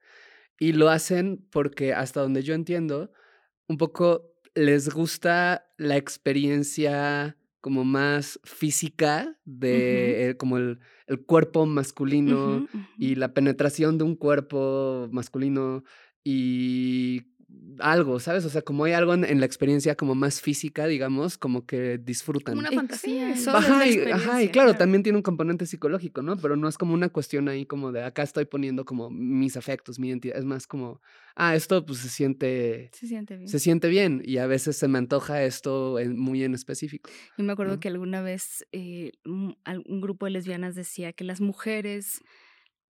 y 0.60 0.74
lo 0.74 0.90
hacen 0.90 1.44
porque 1.50 1.94
hasta 1.94 2.22
donde 2.22 2.44
yo 2.44 2.54
entiendo, 2.54 3.12
un 3.68 3.78
poco 3.78 4.34
les 4.54 4.90
gusta 4.90 5.66
la 5.78 5.96
experiencia 5.96 7.38
como 7.62 7.86
más 7.86 8.40
física 8.44 9.38
de 9.46 10.30
eh, 10.30 10.38
como 10.38 10.58
el, 10.58 10.80
el 11.08 11.26
cuerpo 11.26 11.66
masculino 11.66 12.68
y 12.98 13.16
la 13.16 13.34
penetración 13.34 13.98
de 13.98 14.04
un 14.04 14.16
cuerpo 14.16 15.08
masculino 15.12 15.84
y 16.24 17.24
algo, 17.80 18.20
¿sabes? 18.20 18.43
O 18.45 18.50
sea, 18.50 18.62
como 18.62 18.84
hay 18.84 18.91
algo 18.93 19.14
en, 19.14 19.24
en 19.24 19.39
la 19.39 19.45
experiencia 19.45 19.95
como 19.95 20.14
más 20.14 20.41
física, 20.41 20.86
digamos, 20.86 21.38
como 21.38 21.66
que 21.66 21.93
Como 21.93 22.06
disfrutan. 22.06 22.58
una 22.58 22.70
Eh, 22.70 22.76
fantasía. 22.76 23.34
sí, 23.36 23.41
y- 23.41 23.43
solo 23.43 23.58
es 23.60 23.70
la 23.70 23.76
Ajá 23.76 23.88
y, 23.88 24.00
ajá, 24.12 24.43
y 24.43 24.50
claro, 24.50 24.70
claro. 24.72 24.78
también 24.78 25.02
tiene 25.04 25.18
un 25.18 25.24
componente 25.24 25.66
psicológico, 25.66 26.22
¿no? 26.22 26.36
Pero 26.38 26.58
no 26.58 26.68
es 26.68 26.78
como 26.78 26.93
una 26.93 27.10
cuestión 27.10 27.47
ahí 27.47 27.66
como 27.66 27.91
de 27.91 28.04
acá 28.04 28.24
estoy 28.24 28.45
poniendo 28.45 28.84
como 28.86 29.10
mis 29.10 29.56
afectos, 29.56 29.97
mi 29.97 30.10
identidad. 30.10 30.38
Es 30.38 30.45
más 30.45 30.68
como, 30.68 31.02
ah, 31.36 31.56
esto 31.56 31.86
pues 31.86 32.00
se 32.00 32.10
siente, 32.10 32.89
Se 32.93 33.08
siente 33.08 33.38
bien. 33.38 33.47
se 33.47 33.60
siente 33.60 33.88
bien 33.88 34.22
y 34.26 34.38
a 34.38 34.47
veces 34.47 34.76
se 34.76 34.88
me 34.89 34.97
antoja 34.97 35.43
esto 35.43 36.00
en- 36.00 36.20
muy 36.20 36.43
en 36.43 36.54
específico. 36.56 37.10
Yo 37.38 37.43
me 37.45 37.54
acuerdo 37.54 37.76
¿no? 37.76 37.80
que 37.80 37.88
alguna 37.88 38.22
vez 38.22 38.66
eh, 38.74 39.14
un 39.26 39.56
grupo 40.02 40.26
de 40.26 40.32
lesbianas 40.32 40.76
decía 40.76 41.14
que 41.14 41.24
las 41.24 41.39
mujeres, 41.39 42.22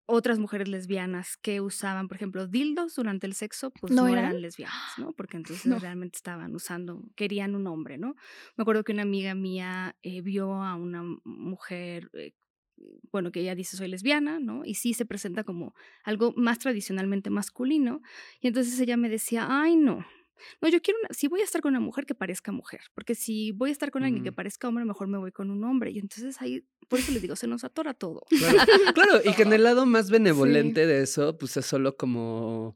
otras 0.09 0.39
mujeres 0.39 0.67
lesbianas 0.69 1.37
que 1.37 1.61
usaban, 1.61 2.07
por 2.07 2.17
ejemplo, 2.17 2.47
dildos 2.47 2.95
durante 2.95 3.27
el 3.27 3.33
sexo, 3.33 3.71
pues 3.71 4.01
¿No 4.01 4.01
no, 4.01 4.17
eran? 4.17 4.25
eran 4.25 4.41
lesbianas, 4.41 4.97
¿no? 4.97 5.13
Porque 5.13 5.37
entonces 5.37 5.65
No. 5.65 5.79
realmente 5.81 6.17
estaban 6.17 6.55
usando, 6.55 7.03
querían 7.15 7.55
un 7.55 7.67
hombre, 7.67 7.97
¿no? 7.97 8.15
Me 8.57 8.63
acuerdo 8.63 8.83
que 8.83 8.91
una 8.93 9.03
amiga 9.03 9.35
mía 9.35 9.95
eh, 10.03 10.21
vio 10.21 10.53
a 10.63 10.75
una 10.75 11.03
mujer, 11.23 12.09
eh, 12.13 12.33
bueno, 13.11 13.31
que 13.31 13.41
ella 13.41 13.55
dice 13.55 13.77
soy 13.77 13.87
lesbiana, 13.89 14.39
¿no? 14.39 14.63
Y 14.65 14.75
sí 14.75 14.93
se 14.93 15.05
presenta 15.05 15.43
como 15.43 15.73
algo 16.03 16.33
más 16.35 16.59
tradicionalmente 16.59 17.29
masculino. 17.29 18.01
Y 18.41 18.47
entonces 18.47 18.79
ella 18.79 18.97
me 18.97 19.09
decía, 19.09 19.47
ay, 19.49 19.75
no. 19.75 20.05
No, 20.61 20.69
yo 20.69 20.81
quiero, 20.81 20.99
una, 20.99 21.09
si 21.11 21.27
voy 21.27 21.41
a 21.41 21.43
estar 21.43 21.61
con 21.61 21.69
una 21.71 21.79
mujer 21.79 22.05
que 22.05 22.15
parezca 22.15 22.51
mujer, 22.51 22.81
porque 22.93 23.15
si 23.15 23.51
voy 23.51 23.69
a 23.69 23.73
estar 23.73 23.91
con 23.91 24.03
alguien 24.03 24.23
que 24.23 24.31
parezca 24.31 24.67
hombre, 24.67 24.85
mejor 24.85 25.07
me 25.07 25.17
voy 25.17 25.31
con 25.31 25.51
un 25.51 25.63
hombre. 25.63 25.91
Y 25.91 25.99
entonces 25.99 26.41
ahí, 26.41 26.65
por 26.87 26.99
eso 26.99 27.11
les 27.11 27.21
digo, 27.21 27.35
se 27.35 27.47
nos 27.47 27.63
atora 27.63 27.93
todo. 27.93 28.21
Claro, 28.29 28.57
claro, 28.93 29.21
y 29.23 29.33
que 29.33 29.43
en 29.43 29.53
el 29.53 29.63
lado 29.63 29.85
más 29.85 30.07
Sí. 30.07 30.11
benevolente 30.13 30.85
de 30.85 31.01
eso, 31.03 31.37
pues 31.37 31.55
es 31.57 31.65
solo 31.65 31.95
como, 31.97 32.75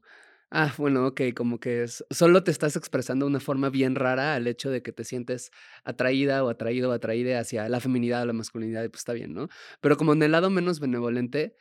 ah, 0.50 0.72
bueno, 0.78 1.06
ok, 1.08 1.20
como 1.34 1.58
que 1.58 1.82
es, 1.82 2.04
solo 2.10 2.44
te 2.44 2.50
estás 2.50 2.76
expresando 2.76 3.26
de 3.26 3.30
una 3.30 3.40
forma 3.40 3.70
bien 3.70 3.94
rara 3.96 4.34
al 4.34 4.46
hecho 4.46 4.70
de 4.70 4.82
que 4.82 4.92
te 4.92 5.04
sientes 5.04 5.50
atraída 5.84 6.44
o 6.44 6.48
atraído 6.48 6.90
o 6.90 6.92
atraída 6.92 7.40
hacia 7.40 7.68
la 7.68 7.80
feminidad 7.80 8.22
o 8.22 8.26
la 8.26 8.32
masculinidad, 8.32 8.84
y 8.84 8.88
pues 8.88 9.00
está 9.00 9.12
bien, 9.12 9.34
¿no? 9.34 9.48
Pero 9.80 9.96
como 9.96 10.12
en 10.12 10.22
el 10.22 10.32
lado 10.32 10.50
menos 10.50 10.78
benevolente 10.80 11.56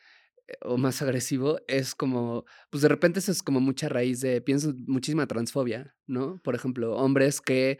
o 0.61 0.77
más 0.77 1.01
agresivo, 1.01 1.59
es 1.67 1.95
como, 1.95 2.45
pues 2.69 2.81
de 2.81 2.89
repente 2.89 3.19
eso 3.19 3.31
es 3.31 3.43
como 3.43 3.59
mucha 3.59 3.89
raíz 3.89 4.21
de, 4.21 4.41
pienso, 4.41 4.73
muchísima 4.87 5.27
transfobia, 5.27 5.95
¿no? 6.07 6.39
Por 6.43 6.55
ejemplo, 6.55 6.95
hombres 6.95 7.41
que 7.41 7.79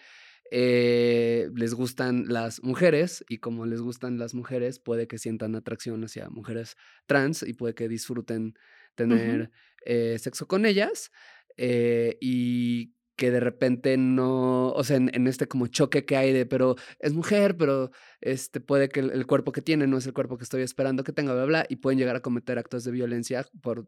eh, 0.51 1.49
les 1.55 1.73
gustan 1.73 2.25
las 2.27 2.61
mujeres 2.61 3.25
y 3.27 3.39
como 3.39 3.65
les 3.65 3.81
gustan 3.81 4.17
las 4.19 4.33
mujeres, 4.33 4.79
puede 4.79 5.07
que 5.07 5.17
sientan 5.17 5.55
atracción 5.55 6.03
hacia 6.03 6.29
mujeres 6.29 6.75
trans 7.07 7.43
y 7.43 7.53
puede 7.53 7.73
que 7.73 7.87
disfruten 7.87 8.53
tener 8.95 9.51
eh, 9.85 10.17
sexo 10.19 10.47
con 10.47 10.65
ellas 10.65 11.11
eh, 11.57 12.17
y 12.21 12.93
que 13.23 13.31
de 13.31 13.39
repente 13.39 13.95
no, 13.95 14.73
o 14.73 14.83
sea, 14.83 14.97
en, 14.97 15.27
este 15.27 15.47
como 15.47 15.67
choque 15.67 16.03
que 16.03 16.17
hay 16.17 16.33
de, 16.33 16.45
pero 16.45 16.75
es 16.99 17.13
mujer, 17.13 17.55
pero 17.55 17.89
este 18.19 18.59
puede 18.59 18.89
que 18.89 18.99
el 18.99 19.25
cuerpo 19.25 19.53
que 19.53 19.61
tiene 19.61 19.87
no 19.87 19.97
es 19.97 20.05
el 20.05 20.11
cuerpo 20.11 20.37
que 20.37 20.43
estoy 20.43 20.61
esperando 20.61 21.05
que 21.05 21.13
tenga, 21.13 21.33
bla, 21.33 21.45
bla, 21.45 21.65
y 21.69 21.77
pueden 21.77 21.97
llegar 21.97 22.17
a 22.17 22.19
cometer 22.19 22.59
actos 22.59 22.83
de 22.83 22.91
violencia 22.91 23.47
por 23.61 23.87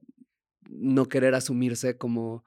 no 0.69 1.09
querer 1.09 1.35
asumirse 1.35 1.97
como 1.97 2.45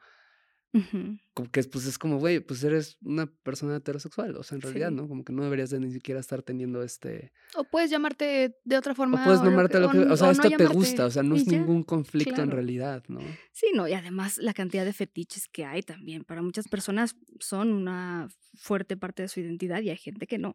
Como 1.34 1.50
que 1.50 1.62
pues 1.64 1.86
es 1.86 1.98
como, 1.98 2.18
güey, 2.18 2.40
pues 2.40 2.62
eres 2.62 2.98
una 3.02 3.26
persona 3.26 3.76
heterosexual, 3.76 4.36
o 4.36 4.42
sea, 4.42 4.56
en 4.56 4.62
realidad, 4.62 4.88
Sí. 4.90 4.94
¿no? 4.96 5.08
Como 5.08 5.24
que 5.24 5.32
no 5.32 5.42
deberías 5.44 5.70
de 5.70 5.80
ni 5.80 5.90
siquiera 5.90 6.20
estar 6.20 6.42
teniendo 6.42 6.82
este... 6.82 7.32
O 7.54 7.64
puedes 7.64 7.90
llamarte 7.90 8.56
de 8.64 8.76
otra 8.76 8.92
O 8.92 8.94
forma. 8.94 9.22
puedes 9.24 9.40
o 9.40 9.44
lo 9.44 9.50
nombrarte 9.50 9.80
lo 9.80 9.90
que... 9.90 9.98
n- 9.98 10.12
O 10.12 10.16
sea, 10.16 10.26
no 10.26 10.32
esto 10.32 10.50
te 10.50 10.66
gusta, 10.66 11.06
o 11.06 11.10
sea, 11.10 11.22
no 11.22 11.36
es 11.36 11.44
ya. 11.46 11.58
ningún 11.58 11.82
conflicto 11.84 12.30
en 12.30 12.34
claro. 12.36 12.52
realidad, 12.52 13.02
¿no? 13.08 13.20
Sí, 13.52 13.66
no, 13.74 13.88
y 13.88 13.94
además 13.94 14.36
la 14.38 14.52
cantidad 14.52 14.84
de 14.84 14.92
fetiches 14.92 15.48
que 15.48 15.64
hay 15.64 15.82
también. 15.82 16.24
Para 16.24 16.42
muchas 16.42 16.68
personas 16.68 17.16
son 17.40 17.72
una 17.72 18.28
fuerte 18.54 18.96
parte 18.96 19.22
de 19.22 19.28
su 19.28 19.40
identidad 19.40 19.80
y 19.82 19.90
hay 19.90 19.96
gente 19.96 20.26
que 20.26 20.38
no. 20.38 20.54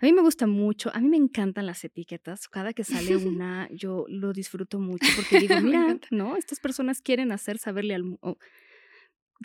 A 0.00 0.04
mí 0.06 0.12
me 0.12 0.20
gusta 0.22 0.46
mucho, 0.46 0.90
a 0.94 1.00
mí 1.00 1.08
me 1.08 1.16
encantan 1.16 1.66
las 1.66 1.84
etiquetas. 1.84 2.48
Cada 2.48 2.72
que 2.74 2.84
sale 2.84 3.16
una, 3.16 3.68
yo 3.72 4.04
lo 4.08 4.32
disfruto 4.32 4.78
mucho 4.78 5.06
porque 5.16 5.40
digo, 5.40 5.54
mira. 5.62 5.98
¿no? 6.10 6.36
Estas 6.36 6.60
personas 6.60 7.00
quieren 7.00 7.32
hacer 7.32 7.58
saberle 7.58 7.94
al 7.94 8.02
mundo. 8.04 8.36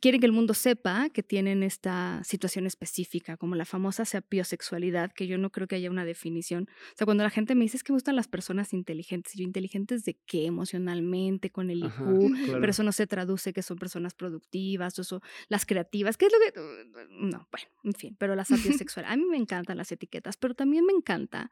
Quieren 0.02 0.22
que 0.22 0.28
el 0.28 0.32
mundo 0.32 0.54
sepa 0.54 1.10
que 1.10 1.24
tienen 1.24 1.64
esta 1.64 2.22
situación 2.24 2.68
específica, 2.68 3.38
como 3.38 3.56
la 3.56 3.66
famosa 3.66 4.06
sapiosexualidad, 4.06 5.12
que 5.12 5.28
yo 5.28 5.38
no 5.38 5.52
creo 5.52 5.68
que 5.68 5.76
haya 5.76 5.90
una 5.90 6.06
definición. 6.06 6.70
O 6.94 6.98
sea, 6.98 7.06
cuando 7.06 7.24
la 7.24 7.30
gente 7.30 7.56
me 7.56 7.64
dice 7.64 7.78
es 7.78 7.84
que 7.84 7.92
me 7.92 7.98
gustan 7.98 8.16
las 8.16 8.28
personas 8.28 8.72
inteligentes, 8.74 9.36
y 9.36 9.40
yo, 9.40 9.44
¿inteligentes 9.44 10.06
de 10.06 10.18
qué? 10.26 10.46
Emocionalmente, 10.46 11.50
con 11.50 11.70
el 11.70 11.80
IQ, 11.80 11.88
Ajá, 11.88 12.06
claro. 12.46 12.60
pero 12.62 12.70
eso 12.70 12.84
no 12.84 12.92
se 12.92 13.08
traduce 13.08 13.52
que 13.52 13.64
son 13.64 13.78
personas 13.78 14.14
productivas, 14.14 14.98
o 15.00 15.02
eso, 15.02 15.22
las 15.48 15.66
creativas, 15.66 16.18
¿qué 16.18 16.28
es 16.28 16.32
lo 16.32 16.40
que...? 16.40 17.08
No, 17.10 17.48
bueno, 17.52 17.68
en 17.84 17.94
fin, 17.94 18.16
pero 18.18 18.36
la 18.36 18.46
sapiosexual. 18.86 19.06
A 19.06 19.18
mí 19.18 19.26
me 19.26 19.38
encantan 19.38 19.78
las 19.78 19.92
etiquetas, 19.92 20.38
pero 20.38 20.54
también 20.54 20.86
me 20.86 20.94
encanta 20.94 21.52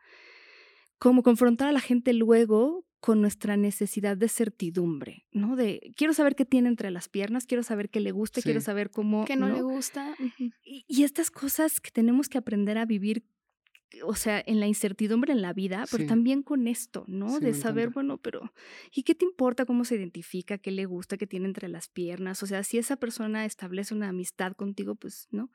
como 0.99 1.21
confrontar 1.23 1.67
a 1.67 1.71
la 1.71 1.79
gente 1.79 2.13
luego 2.13 2.86
con 2.99 3.21
nuestra 3.21 3.57
necesidad 3.57 4.17
de 4.17 4.27
certidumbre, 4.27 5.25
¿no? 5.31 5.55
De 5.55 5.93
quiero 5.95 6.13
saber 6.13 6.35
qué 6.35 6.45
tiene 6.45 6.67
entre 6.69 6.89
las 6.91 7.09
piernas, 7.09 7.45
quiero 7.45 7.63
saber 7.63 7.89
qué 7.89 7.99
le 7.99 8.11
gusta, 8.11 8.41
quiero 8.41 8.59
Sí. 8.59 8.65
saber 8.65 8.89
cómo... 8.89 9.25
Que 9.25 9.35
no, 9.35 9.47
le 9.49 9.61
gusta. 9.61 10.15
Y, 10.63 10.83
y 10.87 11.03
estas 11.03 11.29
cosas 11.31 11.79
que 11.79 11.91
tenemos 11.91 12.27
que 12.27 12.37
aprender 12.39 12.77
a 12.77 12.85
vivir, 12.85 13.23
o 14.03 14.15
sea, 14.15 14.43
en 14.45 14.59
la 14.59 14.67
incertidumbre 14.67 15.31
en 15.31 15.41
la 15.41 15.53
vida, 15.53 15.85
pero 15.91 16.03
Sí. 16.03 16.07
también 16.07 16.41
con 16.43 16.67
esto, 16.67 17.05
¿no? 17.07 17.37
Sí, 17.37 17.45
de 17.45 17.53
saber, 17.53 17.89
bueno, 17.91 18.17
pero 18.17 18.51
¿y 18.91 19.03
qué 19.03 19.15
te 19.15 19.23
importa 19.25 19.65
cómo 19.65 19.85
se 19.85 19.95
identifica, 19.95 20.57
qué 20.57 20.71
le 20.71 20.85
gusta, 20.85 21.17
qué 21.17 21.27
tiene 21.27 21.45
entre 21.45 21.69
las 21.69 21.87
piernas? 21.89 22.41
O 22.43 22.47
sea, 22.47 22.63
si 22.63 22.77
esa 22.79 22.97
persona 22.97 23.45
establece 23.45 23.93
una 23.93 24.09
amistad 24.09 24.53
contigo, 24.53 24.95
pues, 24.95 25.27
¿no? 25.31 25.51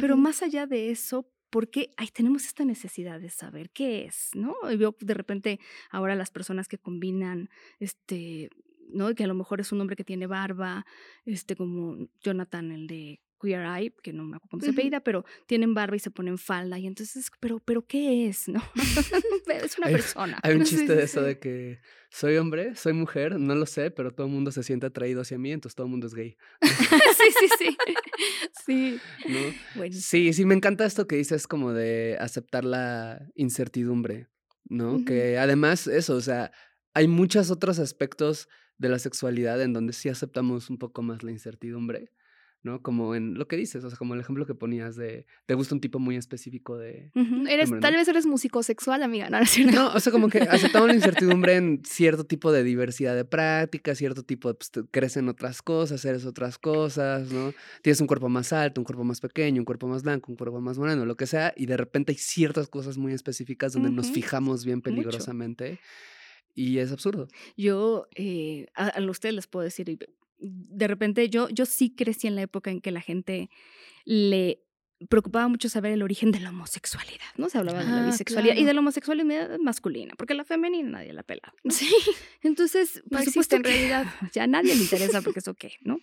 Pero 0.00 0.16
más 0.16 0.42
allá 0.42 0.66
de 0.66 0.90
eso, 0.90 1.30
¿por 1.56 1.70
qué 1.70 1.88
ay, 1.96 2.08
tenemos 2.08 2.44
esta 2.44 2.66
necesidad 2.66 3.18
de 3.18 3.30
saber 3.30 3.70
qué 3.70 4.04
es, 4.04 4.28
¿no? 4.34 4.56
Y 4.70 4.76
veo 4.76 4.94
de 5.00 5.14
repente 5.14 5.58
ahora 5.90 6.14
las 6.14 6.30
personas 6.30 6.68
que 6.68 6.76
combinan, 6.76 7.48
este, 7.80 8.50
¿no? 8.90 9.14
Que 9.14 9.24
a 9.24 9.26
lo 9.26 9.32
mejor 9.32 9.62
es 9.62 9.72
un 9.72 9.80
hombre 9.80 9.96
que 9.96 10.04
tiene 10.04 10.26
barba, 10.26 10.84
este, 11.24 11.56
como 11.56 12.08
Jonathan, 12.20 12.72
el 12.72 12.86
de 12.86 13.20
Queer 13.40 13.64
Eye, 13.66 13.94
que 14.02 14.12
no 14.12 14.24
me 14.24 14.36
acuerdo 14.36 14.50
cómo 14.50 14.62
se 14.62 14.70
apellida, 14.70 15.00
pero 15.00 15.24
tienen 15.46 15.74
barba 15.74 15.96
y 15.96 15.98
se 15.98 16.10
ponen 16.10 16.38
falda. 16.38 16.78
Y 16.78 16.86
entonces, 16.86 17.30
¿pero, 17.40 17.58
pero 17.60 17.86
qué 17.86 18.28
es, 18.28 18.48
no? 18.48 18.62
es 19.46 19.78
una 19.78 19.86
Hay- 19.88 19.92
persona. 19.94 20.38
Hay 20.42 20.54
un 20.54 20.64
chiste 20.64 20.94
de 20.94 21.02
eso 21.04 21.22
de 21.22 21.38
que 21.38 21.80
soy 22.10 22.36
hombre, 22.36 22.74
soy 22.76 22.92
mujer, 22.94 23.38
no 23.38 23.54
lo 23.54 23.66
sé, 23.66 23.90
pero 23.90 24.10
todo 24.12 24.26
el 24.26 24.32
mundo 24.32 24.50
se 24.52 24.62
siente 24.62 24.86
atraído 24.86 25.20
hacia 25.20 25.38
mí, 25.38 25.52
entonces 25.52 25.74
todo 25.74 25.86
el 25.86 25.90
mundo 25.90 26.06
es 26.06 26.14
gay, 26.14 26.36
sí, 26.62 27.30
sí, 27.40 27.48
sí. 27.58 27.76
Sí. 28.64 29.00
Sí, 29.92 30.32
sí, 30.32 30.44
me 30.44 30.54
encanta 30.54 30.84
esto 30.86 31.06
que 31.06 31.16
dices 31.16 31.46
como 31.46 31.72
de 31.72 32.16
aceptar 32.20 32.64
la 32.64 33.20
incertidumbre, 33.34 34.28
¿no? 34.68 35.04
Que 35.04 35.38
además 35.38 35.86
eso, 35.86 36.14
o 36.16 36.20
sea, 36.20 36.52
hay 36.94 37.08
muchos 37.08 37.50
otros 37.50 37.78
aspectos 37.78 38.48
de 38.78 38.88
la 38.88 38.98
sexualidad 38.98 39.60
en 39.62 39.72
donde 39.72 39.92
sí 39.92 40.08
aceptamos 40.08 40.70
un 40.70 40.78
poco 40.78 41.02
más 41.02 41.22
la 41.22 41.30
incertidumbre, 41.32 42.12
¿no? 42.66 42.82
Como 42.82 43.14
en 43.14 43.34
lo 43.38 43.48
que 43.48 43.56
dices, 43.56 43.82
o 43.84 43.88
sea, 43.88 43.96
como 43.96 44.12
el 44.12 44.20
ejemplo 44.20 44.44
que 44.44 44.54
ponías 44.54 44.96
de, 44.96 45.24
te 45.46 45.54
gusta 45.54 45.74
un 45.74 45.80
tipo 45.80 45.98
muy 45.98 46.16
específico 46.16 46.76
de... 46.76 47.10
Ujú. 47.14 47.46
Eres, 47.48 47.68
Hombre, 47.68 47.80
tal 47.80 47.94
vez 47.94 48.08
eres 48.08 48.26
musicosexual, 48.26 49.02
amiga, 49.02 49.30
¿no? 49.30 49.38
¿No 49.38 49.44
es 49.44 49.50
cierto? 49.50 49.76
No, 49.76 49.94
o 49.94 50.00
sea, 50.00 50.12
como 50.12 50.28
que 50.28 50.38
aceptamos 50.50 50.88
la 50.88 50.94
incertidumbre 50.94 51.56
en 51.56 51.82
cierto 51.84 52.24
tipo 52.24 52.52
de 52.52 52.64
diversidad 52.64 53.14
de 53.14 53.24
prácticas, 53.24 53.96
cierto 53.96 54.24
tipo 54.24 54.48
de, 54.48 54.54
pues, 54.54 54.70
crecen 54.90 55.28
otras 55.28 55.62
cosas, 55.62 56.04
eres 56.04 56.26
otras 56.26 56.58
cosas, 56.58 57.30
¿no? 57.30 57.54
Tienes 57.82 58.00
un 58.00 58.08
cuerpo 58.08 58.28
más 58.28 58.52
alto, 58.52 58.80
un 58.80 58.84
cuerpo 58.84 59.04
más 59.04 59.20
pequeño, 59.20 59.62
un 59.62 59.64
cuerpo 59.64 59.86
más 59.86 60.02
blanco, 60.02 60.32
un 60.32 60.36
cuerpo 60.36 60.60
más 60.60 60.76
moreno, 60.76 61.06
lo 61.06 61.16
que 61.16 61.26
sea, 61.26 61.54
y 61.56 61.66
de 61.66 61.76
repente 61.76 62.12
hay 62.12 62.18
ciertas 62.18 62.68
cosas 62.68 62.98
muy 62.98 63.12
específicas 63.12 63.72
donde 63.72 63.90
nos 63.90 64.10
fijamos 64.10 64.64
bien 64.64 64.78
Mucho. 64.78 64.90
peligrosamente 64.90 65.78
y 66.56 66.78
es 66.78 66.90
absurdo. 66.90 67.28
Yo 67.56 68.08
eh, 68.16 68.66
a, 68.74 68.88
a 68.88 69.10
ustedes 69.10 69.34
les 69.34 69.46
puedo 69.46 69.62
decir, 69.62 69.98
de 70.38 70.86
repente 70.88 71.28
yo, 71.28 71.48
yo 71.48 71.66
sí 71.66 71.94
crecí 71.94 72.26
en 72.26 72.36
la 72.36 72.42
época 72.42 72.70
en 72.70 72.80
que 72.80 72.90
la 72.90 73.00
gente 73.00 73.50
le 74.04 74.62
preocupaba 75.10 75.46
mucho 75.48 75.68
saber 75.68 75.92
el 75.92 76.02
origen 76.02 76.30
de 76.30 76.40
la 76.40 76.48
homosexualidad, 76.50 77.26
¿no? 77.36 77.50
Se 77.50 77.58
hablaba 77.58 77.80
de 77.80 77.90
la 77.90 78.04
Ah, 78.04 78.06
bisexualidad 78.06 78.56
y 78.56 78.64
de 78.64 78.72
la 78.72 78.80
homosexualidad 78.80 79.58
masculina, 79.58 80.14
porque 80.16 80.32
la 80.32 80.44
femenina 80.44 80.88
nadie 80.88 81.12
la 81.12 81.22
pelaba. 81.22 81.52
¿no? 81.64 81.70
Sí, 81.70 81.94
Entonces, 82.42 83.02
por 83.10 83.22
supuesto 83.22 83.56
en 83.56 83.64
realidad. 83.64 84.06
ya 84.32 84.44
a 84.44 84.46
nadie 84.46 84.74
le 84.74 84.80
interesa 84.80 85.20
porque 85.20 85.40
eso 85.40 85.52
qué, 85.52 85.72
¿no? 85.82 85.98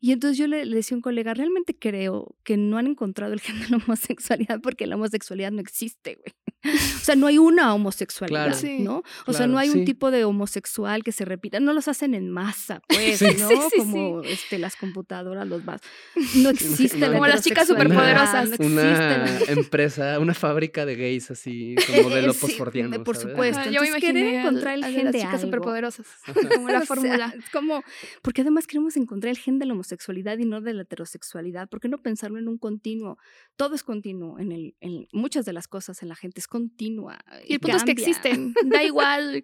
Y 0.00 0.10
entonces 0.10 0.36
yo 0.36 0.48
le, 0.48 0.64
le 0.64 0.74
decía 0.76 0.96
a 0.96 0.98
un 0.98 1.02
colega, 1.02 1.32
realmente 1.32 1.78
creo 1.78 2.34
que 2.42 2.56
no 2.56 2.76
han 2.76 2.88
encontrado 2.88 3.32
el 3.32 3.40
gen 3.40 3.60
de 3.60 3.68
la 3.68 3.76
homosexualidad 3.76 4.60
porque 4.60 4.88
la 4.88 4.96
homosexualidad 4.96 5.52
no 5.52 5.60
existe, 5.60 6.16
güey. 6.16 6.34
O 7.00 7.04
sea, 7.04 7.16
no 7.16 7.26
hay 7.26 7.36
una 7.38 7.74
homosexualidad, 7.74 8.44
Claro. 8.46 8.58
Sí, 8.58 8.78
¿no? 8.80 9.02
O 9.26 9.32
sea, 9.32 9.40
claro, 9.40 9.52
no 9.52 9.58
hay 9.58 9.68
sí. 9.70 9.78
un 9.78 9.84
tipo 9.84 10.10
de 10.10 10.24
homosexual 10.24 11.02
que 11.04 11.12
se 11.12 11.24
repita. 11.26 11.60
No 11.60 11.72
los 11.74 11.86
hacen 11.88 12.14
en 12.14 12.30
masa, 12.30 12.80
pues, 12.88 13.18
Sí. 13.18 13.26
¿no? 13.38 13.48
Sí, 13.48 13.54
sí, 13.70 13.78
Como 13.78 14.22
Este, 14.22 14.58
las 14.58 14.76
computadoras, 14.76 15.46
los 15.46 15.64
vas. 15.64 15.80
No 16.36 16.48
existe 16.88 16.96
No. 16.98 17.06
la 17.08 17.12
Como 17.12 17.26
las 17.26 17.42
chicas 17.42 17.68
superpoderosas. 17.68 18.48
No 18.48 18.54
existe 18.54 18.64
Una 18.66 19.16
la- 19.18 19.40
empresa, 19.48 20.18
una 20.18 20.32
fábrica 20.34 20.86
de 20.86 20.96
gays 20.96 21.30
así, 21.30 21.74
como 21.86 22.08
de 22.10 22.22
lo 22.22 22.32
sí, 22.32 22.40
postfordiano. 22.40 23.04
por 23.04 23.16
¿sabes? 23.16 23.30
supuesto. 23.32 23.60
Ajá, 23.60 23.70
yo 23.70 23.80
me 23.82 23.86
entonces 23.88 24.02
imaginé 24.10 24.20
querer 24.30 24.40
encontrar 24.40 24.74
el 24.74 24.84
al 24.84 24.90
de 24.90 24.96
gen 24.96 25.04
las 25.04 25.12
de 25.12 25.18
chicas 25.18 25.34
algo. 25.34 25.46
superpoderosas, 25.46 26.06
como 26.50 26.64
O 26.66 26.68
la 26.68 26.78
sea, 26.78 26.86
fórmula. 26.86 27.34
es 27.38 27.50
como, 27.50 27.82
porque 28.22 28.40
además 28.40 28.66
queremos 28.66 28.96
encontrar 28.96 29.30
el 29.30 29.38
gen 29.38 29.58
de 29.58 29.66
la 29.66 29.74
homosexualidad 29.74 30.38
y 30.38 30.46
no 30.46 30.60
de 30.62 30.72
la 30.72 30.82
heterosexualidad. 30.82 31.68
¿Por 31.68 31.80
qué 31.80 31.88
no 31.88 31.98
pensarlo 31.98 32.38
en 32.38 32.48
un 32.48 32.56
continuo? 32.58 33.18
Todo 33.56 33.74
es 33.74 33.82
continuo. 33.82 34.38
En, 34.38 34.52
el, 34.52 34.74
en 34.80 35.06
muchas 35.12 35.44
de 35.44 35.52
las 35.52 35.68
cosas 35.68 36.02
en 36.02 36.08
la 36.08 36.14
gente 36.16 36.40
es 36.40 36.46
continua. 36.58 37.18
Y 37.48 37.54
el 37.54 37.60
punto 37.60 37.76
es 37.78 37.84
que 37.84 37.90
existen. 37.92 38.54
Da 38.78 38.82
igual 38.84 39.42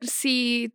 si 0.00 0.72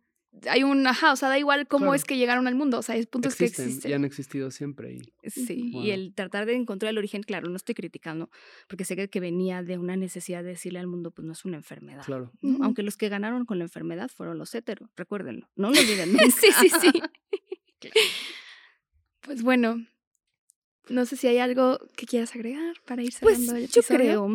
hay 0.48 0.62
un 0.62 0.86
ajá, 0.86 1.12
o 1.12 1.16
sea, 1.16 1.28
da 1.28 1.38
igual 1.38 1.66
cómo 1.68 1.84
Claro. 1.86 1.94
es 1.94 2.04
que 2.04 2.16
llegaron 2.16 2.46
al 2.46 2.54
mundo. 2.54 2.78
O 2.78 2.82
sea, 2.82 2.96
el 2.96 3.06
punto 3.06 3.28
es 3.28 3.34
que 3.36 3.44
existen. 3.46 3.90
y 3.90 3.94
han 3.94 4.04
existido 4.04 4.50
siempre. 4.50 4.94
Y, 4.94 5.30
Sí, 5.30 5.70
Wow. 5.72 5.82
y 5.84 5.90
el 5.90 6.14
tratar 6.14 6.46
de 6.46 6.54
encontrar 6.54 6.90
el 6.90 6.98
origen, 6.98 7.22
claro, 7.22 7.48
no 7.50 7.56
estoy 7.56 7.74
criticando, 7.74 8.30
porque 8.68 8.84
sé 8.84 8.96
que, 8.96 9.08
que 9.08 9.20
venía 9.20 9.62
de 9.62 9.76
una 9.78 9.96
necesidad 9.96 10.42
de 10.42 10.50
decirle 10.50 10.78
al 10.78 10.86
mundo, 10.86 11.10
pues 11.10 11.26
no 11.26 11.32
es 11.32 11.44
una 11.44 11.56
enfermedad. 11.58 12.02
claro. 12.06 12.32
Aunque 12.62 12.82
los 12.82 12.96
que 12.96 13.08
ganaron 13.10 13.44
con 13.44 13.58
la 13.58 13.64
enfermedad 13.64 14.08
fueron 14.08 14.38
los 14.38 14.54
heteros, 14.54 14.88
recuérdenlo, 14.96 15.48
no 15.56 15.70
lo 15.70 15.78
olviden 15.80 16.12
nunca. 16.12 16.30
sí, 16.30 16.46
sí, 16.60 16.68
sí. 16.80 16.92
Pues 19.20 19.42
bueno, 19.42 19.84
no 20.88 21.04
sé 21.06 21.16
si 21.16 21.26
hay 21.28 21.38
algo 21.38 21.78
que 21.96 22.06
quieras 22.06 22.34
agregar 22.34 22.74
para 22.86 23.02
ir 23.02 23.12
Pues 23.20 23.38
cerrando 23.38 23.56
el 23.56 23.68
yo 23.68 23.82
creo 23.82 24.28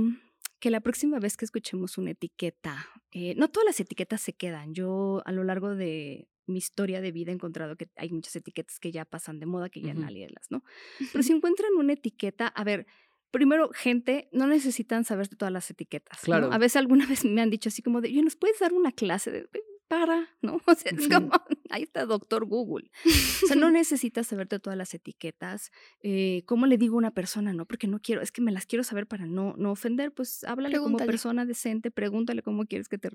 que 0.60 0.72
la 0.72 0.82
próxima 0.82 1.20
vez 1.20 1.38
que 1.38 1.45
escuchemos 1.45 1.97
una 1.97 2.12
etiqueta, 2.12 2.88
eh, 3.12 3.36
no 3.36 3.49
todas 3.49 3.66
las 3.66 3.80
etiquetas 3.80 4.22
se 4.22 4.34
quedan. 4.34 4.74
Yo 4.74 5.22
a 5.26 5.32
lo 5.32 5.43
largo 5.43 5.76
de 5.76 6.28
mi 6.47 6.58
historia 6.58 7.01
de 7.01 7.12
vida 7.12 7.32
he 7.32 7.36
encontrado 7.36 7.76
que 7.76 7.89
hay 7.95 8.12
muchas 8.12 8.36
etiquetas 8.36 8.80
que 8.80 8.91
ya 8.91 9.05
pasan 9.05 9.39
de 9.39 9.45
moda, 9.45 9.70
que 9.70 9.82
ya 9.82 9.93
nadie 9.93 10.28
las, 10.30 10.49
¿no? 10.49 10.64
Pero 11.12 11.24
si 11.24 11.34
encuentran 11.34 11.74
una 11.78 11.93
etiqueta, 11.93 12.47
a 12.47 12.64
ver, 12.64 12.88
primero, 13.32 13.70
gente, 13.74 14.30
no 14.32 14.47
necesitan 14.47 15.03
saber 15.03 15.28
de 15.28 15.36
todas 15.36 15.51
las 15.51 15.70
etiquetas. 15.70 16.20
¿no? 16.20 16.26
Claro. 16.26 16.51
A 16.51 16.58
veces 16.58 16.78
alguna 16.78 17.05
vez 17.08 17.26
me 17.26 17.41
han 17.41 17.49
dicho 17.49 17.70
así 17.70 17.82
como 17.82 18.01
de, 18.01 18.10
oye, 18.10 18.24
¿nos 18.24 18.36
puedes 18.36 18.60
dar 18.60 18.74
una 18.74 18.91
clase 18.91 19.32
de 19.32 19.49
para, 19.88 20.29
¿no? 20.41 20.61
O 20.67 20.75
sea, 20.75 20.91
es 20.91 21.07
como, 21.07 21.31
ahí 21.69 21.83
está 21.83 22.05
doctor 22.05 22.45
Google. 22.45 22.89
O 23.05 23.47
sea, 23.47 23.55
no 23.55 23.71
necesitas 23.71 24.27
saber 24.27 24.47
de 24.47 24.59
todas 24.59 24.77
las 24.77 24.93
etiquetas. 24.93 25.71
Eh, 26.01 26.43
¿Cómo 26.45 26.65
le 26.65 26.77
digo 26.77 26.95
a 26.95 26.99
una 26.99 27.11
persona? 27.11 27.53
No, 27.53 27.65
porque 27.65 27.88
no 27.88 27.99
quiero, 27.99 28.21
es 28.21 28.31
que 28.31 28.41
me 28.41 28.51
las 28.51 28.65
quiero 28.65 28.83
saber 28.83 29.07
para 29.07 29.25
no, 29.25 29.55
no 29.57 29.71
ofender. 29.71 30.13
Pues 30.13 30.43
háblale 30.43 30.77
como 30.79 30.97
persona 30.97 31.45
decente, 31.45 31.91
pregúntale 31.91 32.41
cómo 32.41 32.65
quieres 32.65 32.89
que 32.89 32.97
te... 32.97 33.09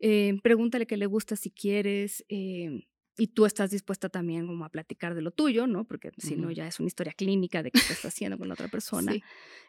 eh, 0.00 0.38
pregúntale 0.42 0.86
qué 0.86 0.96
le 0.96 1.06
gusta 1.06 1.36
si 1.36 1.50
quieres. 1.50 2.24
eh, 2.28 2.86
y 3.18 3.28
tú 3.28 3.44
estás 3.44 3.70
dispuesta 3.70 4.08
también 4.08 4.46
como 4.46 4.64
a 4.64 4.70
platicar 4.70 5.14
de 5.14 5.22
lo 5.22 5.30
tuyo, 5.30 5.66
¿no? 5.66 5.84
Porque 5.84 6.12
si 6.16 6.36
no 6.36 6.50
ya 6.50 6.66
es 6.66 6.80
una 6.80 6.86
historia 6.86 7.12
clínica 7.12 7.62
de 7.62 7.70
qué 7.70 7.78
estás 7.78 8.04
haciendo 8.06 8.38
con 8.38 8.48
la 8.48 8.54
otra 8.54 8.68
persona. 8.68 9.12
Sí. 9.12 9.22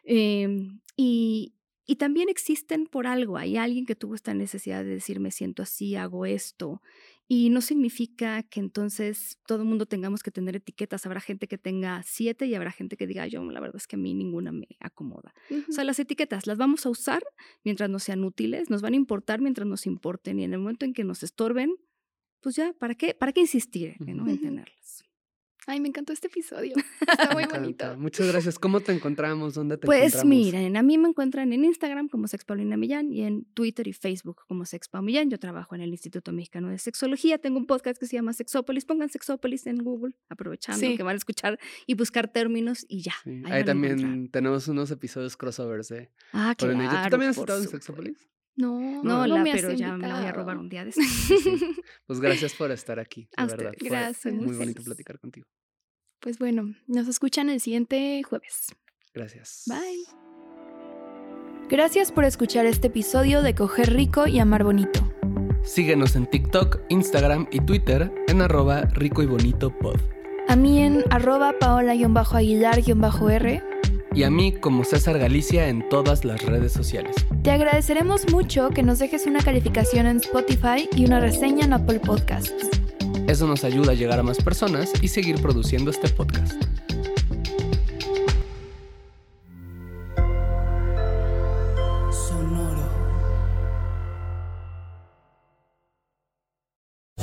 Em, 0.04 0.80
y, 0.96 1.54
y 1.86 1.96
también 1.96 2.28
existen 2.28 2.86
por 2.86 3.06
algo. 3.06 3.36
Hay 3.36 3.56
alguien 3.56 3.84
que 3.86 3.94
tuvo 3.94 4.14
esta 4.14 4.32
necesidad 4.34 4.84
de 4.84 4.90
decir, 4.90 5.20
me 5.20 5.30
siento 5.30 5.62
así, 5.62 5.96
hago 5.96 6.24
esto. 6.26 6.80
Y 7.26 7.50
no 7.50 7.60
significa 7.60 8.42
que 8.42 8.60
entonces 8.60 9.38
todo 9.46 9.62
el 9.62 9.68
mundo 9.68 9.86
tengamos 9.86 10.22
que 10.22 10.30
tener 10.30 10.56
etiquetas. 10.56 11.06
Habrá 11.06 11.20
gente 11.20 11.46
que 11.48 11.58
tenga 11.58 12.02
siete 12.02 12.46
y 12.46 12.54
habrá 12.54 12.70
gente 12.70 12.96
que 12.96 13.06
diga, 13.06 13.26
yo 13.26 13.42
la 13.50 13.60
verdad 13.60 13.76
es 13.76 13.86
que 13.86 13.96
a 13.96 13.98
mí 13.98 14.14
ninguna 14.14 14.52
me 14.52 14.68
acomoda. 14.80 15.34
O 15.68 15.72
sea, 15.72 15.84
las 15.84 15.98
etiquetas 15.98 16.46
las 16.46 16.58
vamos 16.58 16.86
a 16.86 16.90
usar 16.90 17.22
mientras 17.64 17.88
no 17.90 17.98
sean 17.98 18.24
útiles, 18.24 18.70
nos 18.70 18.82
van 18.82 18.92
a 18.94 18.96
importar 18.96 19.40
mientras 19.40 19.66
nos 19.66 19.86
importen 19.86 20.38
y 20.38 20.44
en 20.44 20.52
el 20.52 20.58
momento 20.60 20.84
en 20.84 20.92
que 20.92 21.04
nos 21.04 21.22
estorben, 21.22 21.74
pues 22.40 22.56
ya, 22.56 22.74
¿para 22.74 22.94
qué, 22.94 23.14
para 23.14 23.32
qué 23.32 23.40
insistir 23.40 23.96
¿no? 24.00 24.28
en 24.28 24.34
Ujú. 24.34 24.42
tenerlas? 24.42 24.83
Ay, 25.66 25.80
me 25.80 25.88
encantó 25.88 26.12
este 26.12 26.26
episodio. 26.26 26.74
Está 27.00 27.32
muy 27.32 27.44
bonito. 27.46 27.96
Muchas 27.96 28.28
gracias. 28.28 28.58
¿Cómo 28.58 28.80
te 28.80 28.92
encontramos? 28.92 29.54
¿Dónde 29.54 29.78
te 29.78 29.86
Pues 29.86 30.14
encontramos? 30.14 30.28
miren, 30.28 30.76
a 30.76 30.82
mí 30.82 30.98
me 30.98 31.08
encuentran 31.08 31.52
en 31.54 31.64
Instagram 31.64 32.08
como 32.08 32.28
Sex 32.28 32.44
Paulina 32.44 32.76
Millán 32.76 33.10
y 33.12 33.22
en 33.22 33.44
Twitter 33.54 33.88
y 33.88 33.92
Facebook 33.94 34.42
como 34.46 34.66
Sex 34.66 34.88
Pau 34.88 35.02
Millán. 35.02 35.30
Yo 35.30 35.38
trabajo 35.38 35.74
en 35.74 35.80
el 35.80 35.90
Instituto 35.90 36.32
Mexicano 36.32 36.68
de 36.68 36.78
Sexología. 36.78 37.38
Tengo 37.38 37.56
un 37.58 37.66
podcast 37.66 37.98
que 37.98 38.06
se 38.06 38.16
llama 38.16 38.32
Sexópolis. 38.34 38.84
Pongan 38.84 39.08
Sexópolis 39.08 39.66
en 39.66 39.78
Google, 39.82 40.14
aprovechando 40.28 40.80
Sí. 40.80 40.96
que 40.96 41.02
van 41.02 41.14
a 41.14 41.16
escuchar 41.16 41.58
y 41.86 41.94
buscar 41.94 42.28
términos 42.28 42.84
y 42.88 43.02
ya. 43.02 43.14
Sí, 43.24 43.42
ahí 43.46 43.64
también 43.64 43.98
encontrar. 44.00 44.30
tenemos 44.32 44.68
unos 44.68 44.90
episodios 44.90 45.36
crossovers 45.36 45.88
de 45.88 46.10
Ah, 46.32 46.54
Paulina 46.58 46.82
y 46.82 46.86
yo. 46.86 46.90
¿Tú 46.90 46.96
claro. 46.96 47.10
también 47.10 47.30
has 47.30 47.38
estado 47.38 47.62
en. 47.62 47.68
Sexópolis? 47.68 48.28
No, 48.56 48.78
No, 49.02 49.02
no, 49.02 49.26
la, 49.26 49.42
me 49.42 49.52
pero 49.52 49.72
ya 49.72 49.96
me 49.96 50.06
la 50.06 50.18
voy 50.20 50.26
a 50.26 50.32
robar 50.32 50.58
un 50.58 50.68
día 50.68 50.84
de 50.84 50.92
Sí, 50.92 51.38
sí. 51.38 51.58
Pues 52.06 52.20
gracias 52.20 52.54
por 52.54 52.70
estar 52.70 53.00
aquí. 53.00 53.28
A 53.36 53.46
De 53.46 53.56
verdad. 53.56 53.72
ustedes. 53.72 53.88
Fue 53.88 53.98
Gracias. 53.98 54.34
Muy 54.34 54.46
Muy 54.46 54.56
bonito 54.56 54.82
platicar 54.82 55.18
contigo. 55.18 55.46
Pues 56.20 56.38
bueno, 56.38 56.74
nos 56.86 57.08
escuchan 57.08 57.50
el 57.50 57.60
siguiente 57.60 58.22
jueves. 58.22 58.74
Gracias. 59.12 59.64
Bye. 59.66 60.04
Gracias 61.68 62.12
por 62.12 62.24
escuchar 62.24 62.66
este 62.66 62.86
episodio 62.88 63.42
de 63.42 63.54
Coger 63.54 63.92
Rico 63.92 64.26
y 64.26 64.38
Amar 64.38 64.64
Bonito. 64.64 65.00
Síguenos 65.64 66.14
en 66.14 66.26
TikTok, 66.28 66.80
Instagram 66.90 67.48
y 67.50 67.60
Twitter 67.60 68.12
en 68.28 68.42
arroba 68.42 68.82
rico 68.82 69.22
y 69.22 69.26
bonito 69.26 69.76
pod. 69.78 69.98
A 70.48 70.56
mí 70.56 70.82
en 70.82 71.02
arroba 71.10 71.54
paola-aguilar-r. 71.58 73.62
Y 74.14 74.22
a 74.22 74.30
mí 74.30 74.52
como 74.52 74.84
César 74.84 75.18
Galicia 75.18 75.68
en 75.68 75.88
todas 75.88 76.24
las 76.24 76.42
redes 76.42 76.72
sociales. 76.72 77.16
Te 77.42 77.50
agradeceremos 77.50 78.30
mucho 78.30 78.70
que 78.70 78.82
nos 78.82 79.00
dejes 79.00 79.26
una 79.26 79.40
calificación 79.40 80.06
en 80.06 80.18
Spotify 80.18 80.88
y 80.94 81.04
una 81.04 81.18
reseña 81.18 81.64
en 81.64 81.72
Apple 81.72 81.98
Podcasts. 81.98 82.52
Eso 83.26 83.46
nos 83.46 83.64
ayuda 83.64 83.92
a 83.92 83.94
llegar 83.94 84.20
a 84.20 84.22
más 84.22 84.38
personas 84.38 84.92
y 85.02 85.08
seguir 85.08 85.40
produciendo 85.40 85.90
este 85.90 86.08
podcast. 86.08 86.54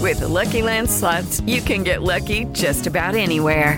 With 0.02 0.20
the 0.20 0.28
Lucky 0.28 0.62
Land 0.62 0.90
slots, 0.90 1.40
you 1.46 1.62
can 1.62 1.84
get 1.84 2.02
lucky 2.02 2.46
just 2.52 2.86
about 2.86 3.16
anywhere. 3.16 3.78